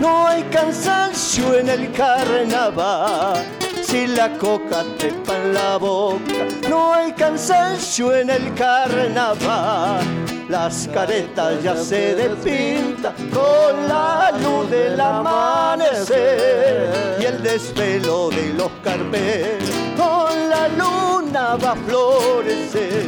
no 0.00 0.28
hay 0.28 0.42
cansancio 0.44 1.58
en 1.58 1.68
el 1.68 1.90
carnaval. 1.92 3.44
Si 3.82 4.06
la 4.06 4.28
coca 4.38 4.84
trepa 4.98 5.36
en 5.36 5.54
la 5.54 5.76
boca, 5.76 6.46
no 6.68 6.94
hay 6.94 7.12
cansancio 7.12 8.14
en 8.14 8.30
el 8.30 8.54
carnaval. 8.54 10.35
Las 10.48 10.88
caretas 10.94 11.60
ya 11.60 11.74
se 11.74 12.14
despintan 12.14 13.14
con 13.30 13.88
la 13.88 14.30
luz 14.30 14.70
del 14.70 15.00
amanecer 15.00 16.92
y 17.20 17.24
el 17.24 17.42
desvelo 17.42 18.30
de 18.30 18.54
los 18.54 18.70
carpelos 18.84 19.68
con 19.96 20.48
la 20.48 20.68
luna 20.68 21.56
va 21.56 21.72
a 21.72 21.76
florecer 21.76 23.06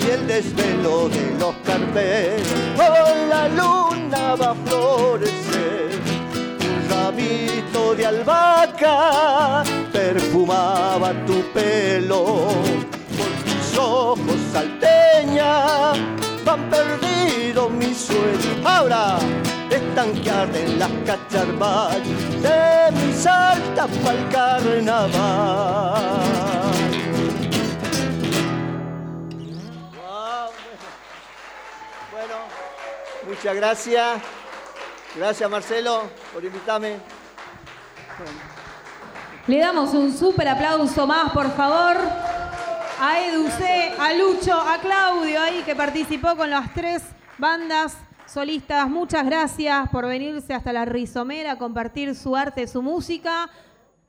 y 0.00 0.10
el 0.10 0.26
desvelo 0.26 1.08
de 1.08 1.36
los 1.38 1.54
carpelos 1.64 2.48
con 2.74 3.28
la 3.28 3.46
luna 3.48 4.34
va 4.34 4.50
a 4.50 4.54
florecer 4.56 6.00
un 6.62 6.88
ramito 6.90 7.94
de 7.94 8.06
albahaca 8.06 9.62
perfumaba 9.92 11.12
tu 11.26 11.42
pelo 11.52 12.24
por 13.16 13.30
tus 13.44 13.78
ojos 13.78 14.36
salteña 14.52 15.94
van 16.46 16.70
perdidos 16.70 17.70
mis 17.72 17.98
sueños 17.98 18.56
ahora 18.64 19.18
están 19.68 20.14
que 20.22 20.30
arden 20.30 20.78
las 20.78 20.90
cacharvallas 21.04 22.06
de 22.40 22.92
mi 22.92 23.12
salta 23.12 23.88
pa'l 24.04 24.28
carnaval. 24.30 25.10
Bueno, 32.12 32.36
muchas 33.26 33.56
gracias. 33.56 34.22
Gracias 35.16 35.50
Marcelo 35.50 36.02
por 36.32 36.44
invitarme. 36.44 36.98
Le 39.48 39.58
damos 39.58 39.94
un 39.94 40.16
súper 40.16 40.48
aplauso 40.48 41.06
más, 41.06 41.32
por 41.32 41.50
favor, 41.56 41.96
a 42.98 43.20
Edu 43.20 43.48
C, 43.48 43.92
a 43.98 44.14
Lucho, 44.14 44.58
a 44.58 44.78
Claudio 44.78 45.40
ahí 45.40 45.62
que 45.64 45.76
participó 45.76 46.34
con 46.36 46.48
las 46.48 46.72
tres 46.72 47.02
bandas 47.36 47.96
solistas. 48.26 48.88
Muchas 48.88 49.26
gracias 49.26 49.88
por 49.90 50.06
venirse 50.06 50.54
hasta 50.54 50.72
la 50.72 50.84
Rizomera 50.84 51.52
a 51.52 51.58
compartir 51.58 52.14
su 52.14 52.34
arte, 52.34 52.66
su 52.66 52.82
música. 52.82 53.50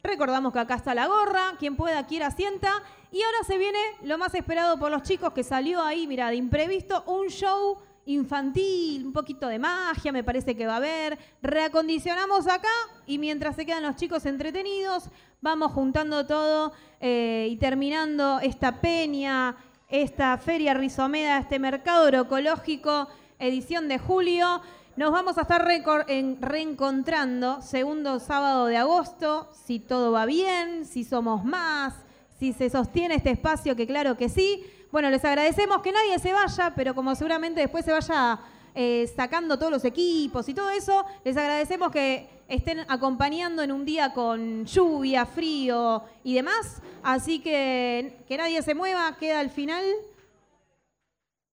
Recordamos 0.03 0.53
que 0.53 0.59
acá 0.59 0.75
está 0.75 0.95
la 0.95 1.07
gorra, 1.07 1.55
quien 1.59 1.75
pueda, 1.75 2.05
quiera, 2.05 2.31
sienta. 2.31 2.71
Y 3.11 3.21
ahora 3.21 3.38
se 3.45 3.57
viene 3.57 3.79
lo 4.03 4.17
más 4.17 4.33
esperado 4.35 4.79
por 4.79 4.89
los 4.89 5.03
chicos 5.03 5.33
que 5.33 5.43
salió 5.43 5.81
ahí, 5.81 6.07
mira, 6.07 6.29
de 6.29 6.35
imprevisto, 6.35 7.03
un 7.07 7.27
show 7.27 7.79
infantil, 8.08 9.05
un 9.05 9.14
poquito 9.14 9.47
de 9.47 9.60
magia, 9.60 10.12
me 10.12 10.24
parece 10.24 10.55
que 10.55 10.66
va 10.66 10.74
a 10.74 10.78
haber. 10.78 11.18
Reacondicionamos 11.41 12.47
acá 12.47 12.68
y 13.05 13.20
mientras 13.20 13.55
se 13.55 13.66
quedan 13.66 13.84
los 13.84 13.95
chicos 13.95 14.26
entretenidos, 14.26 15.10
vamos 15.41 15.72
juntando 15.74 16.26
todo 16.26 16.74
eh, 16.99 17.47
y 17.51 17.58
terminando 17.58 18.39
esta 18.39 18.82
peña, 18.82 19.55
esta 19.89 20.38
feria 20.38 20.74
rizomeda, 20.74 21.38
este 21.38 21.60
mercado 21.60 22.05
agroecológico, 22.05 23.08
edición 23.39 23.88
de 23.88 23.99
julio. 23.99 24.62
Nos 24.95 25.12
vamos 25.12 25.38
a 25.38 25.41
estar 25.41 25.64
reencontrando 25.64 27.62
segundo 27.62 28.20
sábado 28.20 28.66
de 28.66 28.78
agosto, 28.78 29.51
si 29.66 29.80
todo 29.80 30.12
va 30.12 30.26
bien, 30.26 30.86
si 30.86 31.03
somos 31.03 31.45
más, 31.45 31.93
si 32.39 32.53
se 32.53 32.70
sostiene 32.70 33.16
este 33.16 33.32
espacio, 33.32 33.76
que 33.76 33.86
claro 33.86 34.18
que 34.18 34.30
sí. 34.30 34.64
Bueno, 34.97 35.11
les 35.11 35.23
agradecemos 35.23 35.83
que 35.83 35.91
nadie 35.91 36.17
se 36.17 36.33
vaya, 36.33 36.73
pero 36.75 36.95
como 36.95 37.13
seguramente 37.13 37.61
después 37.61 37.85
se 37.85 37.91
vaya 37.91 38.39
eh, 38.73 39.07
sacando 39.15 39.59
todos 39.59 39.71
los 39.71 39.85
equipos 39.85 40.49
y 40.49 40.55
todo 40.55 40.71
eso, 40.71 41.05
les 41.23 41.37
agradecemos 41.37 41.91
que 41.91 42.27
estén 42.47 42.79
acompañando 42.87 43.61
en 43.61 43.71
un 43.71 43.85
día 43.85 44.11
con 44.11 44.65
lluvia, 44.65 45.27
frío 45.27 46.03
y 46.23 46.33
demás. 46.33 46.81
Así 47.03 47.37
que 47.37 48.23
que 48.27 48.37
nadie 48.37 48.59
se 48.63 48.73
mueva, 48.73 49.15
queda 49.19 49.39
al 49.39 49.51
final 49.51 49.83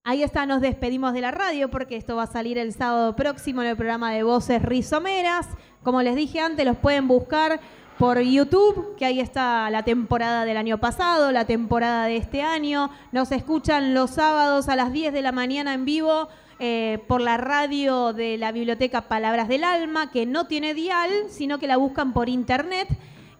Ahí 0.07 0.21
está, 0.21 0.45
nos 0.45 0.61
despedimos 0.61 1.13
de 1.13 1.21
la 1.21 1.31
radio 1.31 1.71
porque 1.71 1.95
esto 1.95 2.15
va 2.15 2.23
a 2.23 2.27
salir 2.27 2.59
el 2.59 2.73
sábado 2.73 3.15
próximo 3.15 3.63
en 3.63 3.69
el 3.69 3.75
programa 3.75 4.11
de 4.11 4.21
Voces 4.21 4.61
Rizomeras. 4.61 5.47
Como 5.83 5.99
les 6.03 6.15
dije 6.15 6.39
antes, 6.39 6.63
los 6.63 6.77
pueden 6.77 7.07
buscar 7.07 7.59
por 7.97 8.19
YouTube, 8.19 8.95
que 8.97 9.05
ahí 9.05 9.19
está 9.19 9.69
la 9.69 9.83
temporada 9.83 10.45
del 10.45 10.57
año 10.57 10.79
pasado, 10.79 11.31
la 11.31 11.45
temporada 11.45 12.05
de 12.05 12.17
este 12.17 12.41
año. 12.41 12.89
Nos 13.11 13.31
escuchan 13.31 13.93
los 13.93 14.11
sábados 14.11 14.67
a 14.67 14.75
las 14.75 14.91
10 14.91 15.13
de 15.13 15.21
la 15.21 15.31
mañana 15.31 15.73
en 15.73 15.85
vivo 15.85 16.27
eh, 16.59 17.03
por 17.07 17.21
la 17.21 17.37
radio 17.37 18.13
de 18.13 18.37
la 18.37 18.51
biblioteca 18.51 19.07
Palabras 19.07 19.47
del 19.47 19.63
Alma, 19.63 20.11
que 20.11 20.25
no 20.25 20.47
tiene 20.47 20.73
dial, 20.73 21.11
sino 21.29 21.57
que 21.57 21.67
la 21.67 21.77
buscan 21.77 22.13
por 22.13 22.27
internet. 22.27 22.87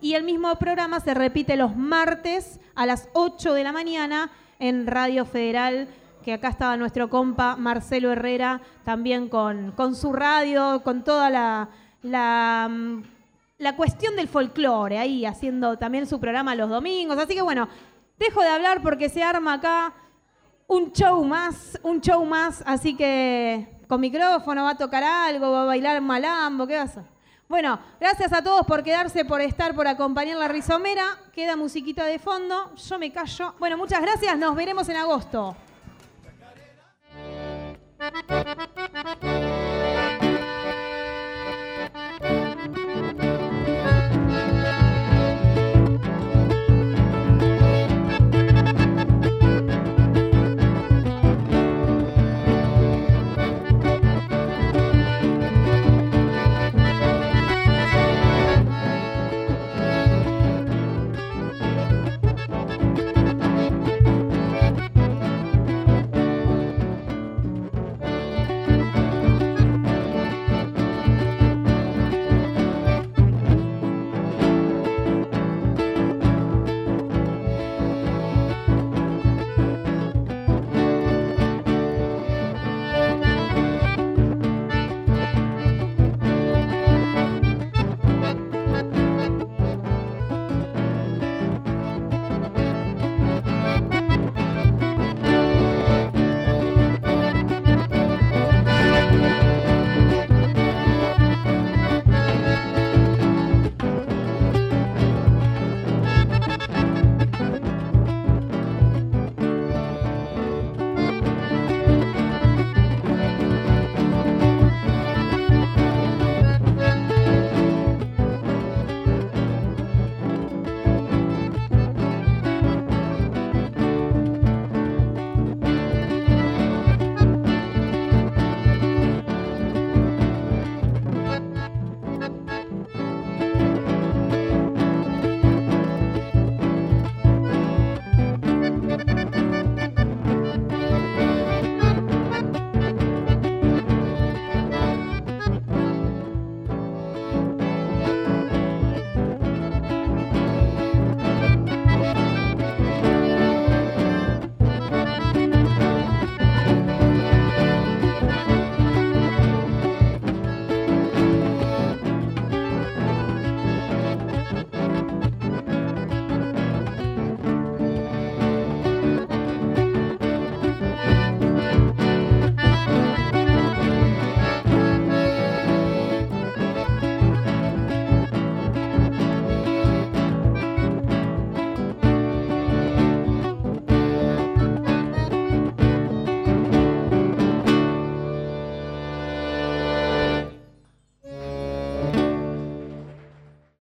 Y 0.01 0.13
el 0.13 0.23
mismo 0.23 0.55
programa 0.55 0.99
se 0.99 1.13
repite 1.13 1.57
los 1.57 1.75
martes 1.75 2.59
a 2.75 2.85
las 2.85 3.09
8 3.13 3.53
de 3.53 3.63
la 3.63 3.71
mañana 3.71 4.31
en 4.59 4.87
Radio 4.87 5.25
Federal 5.25 5.87
que 6.25 6.33
acá 6.33 6.47
estaba 6.49 6.75
nuestro 6.75 7.07
compa 7.07 7.55
Marcelo 7.55 8.11
Herrera 8.11 8.59
también 8.83 9.29
con, 9.29 9.73
con 9.73 9.95
su 9.95 10.11
radio, 10.11 10.81
con 10.83 11.03
toda 11.03 11.29
la, 11.29 12.67
mm, 12.67 13.03
la 13.65 13.75
cuestión 13.75 14.15
del 14.15 14.27
folclore, 14.27 14.99
ahí 14.99 15.25
haciendo 15.25 15.75
también 15.75 16.05
su 16.05 16.19
programa 16.19 16.53
los 16.53 16.69
domingos. 16.69 17.17
Así 17.17 17.33
que 17.33 17.41
bueno, 17.41 17.67
dejo 18.19 18.43
de 18.43 18.49
hablar 18.49 18.83
porque 18.83 19.09
se 19.09 19.23
arma 19.23 19.53
acá 19.53 19.91
un 20.67 20.91
show 20.91 21.25
más, 21.25 21.79
un 21.81 21.99
show 21.99 22.23
más, 22.25 22.61
así 22.67 22.95
que 22.95 23.81
con 23.87 24.01
micrófono 24.01 24.65
va 24.65 24.69
a 24.71 24.77
tocar 24.77 25.03
algo, 25.03 25.51
va 25.51 25.63
a 25.63 25.65
bailar 25.65 25.99
malambo, 25.99 26.67
¿qué 26.67 26.75
va 26.75 26.83
a? 26.83 26.89
Bueno, 27.47 27.79
gracias 27.99 28.31
a 28.33 28.43
todos 28.43 28.67
por 28.67 28.83
quedarse, 28.83 29.25
por 29.25 29.41
estar, 29.41 29.73
por 29.73 29.87
acompañar 29.87 30.37
la 30.37 30.47
rizomera. 30.47 31.17
Queda 31.33 31.55
musiquita 31.55 32.05
de 32.05 32.19
fondo, 32.19 32.75
yo 32.75 32.99
me 32.99 33.11
callo. 33.11 33.55
Bueno, 33.57 33.77
muchas 33.77 33.99
gracias, 33.99 34.37
nos 34.37 34.55
veremos 34.55 34.87
en 34.89 34.97
agosto. 34.97 35.55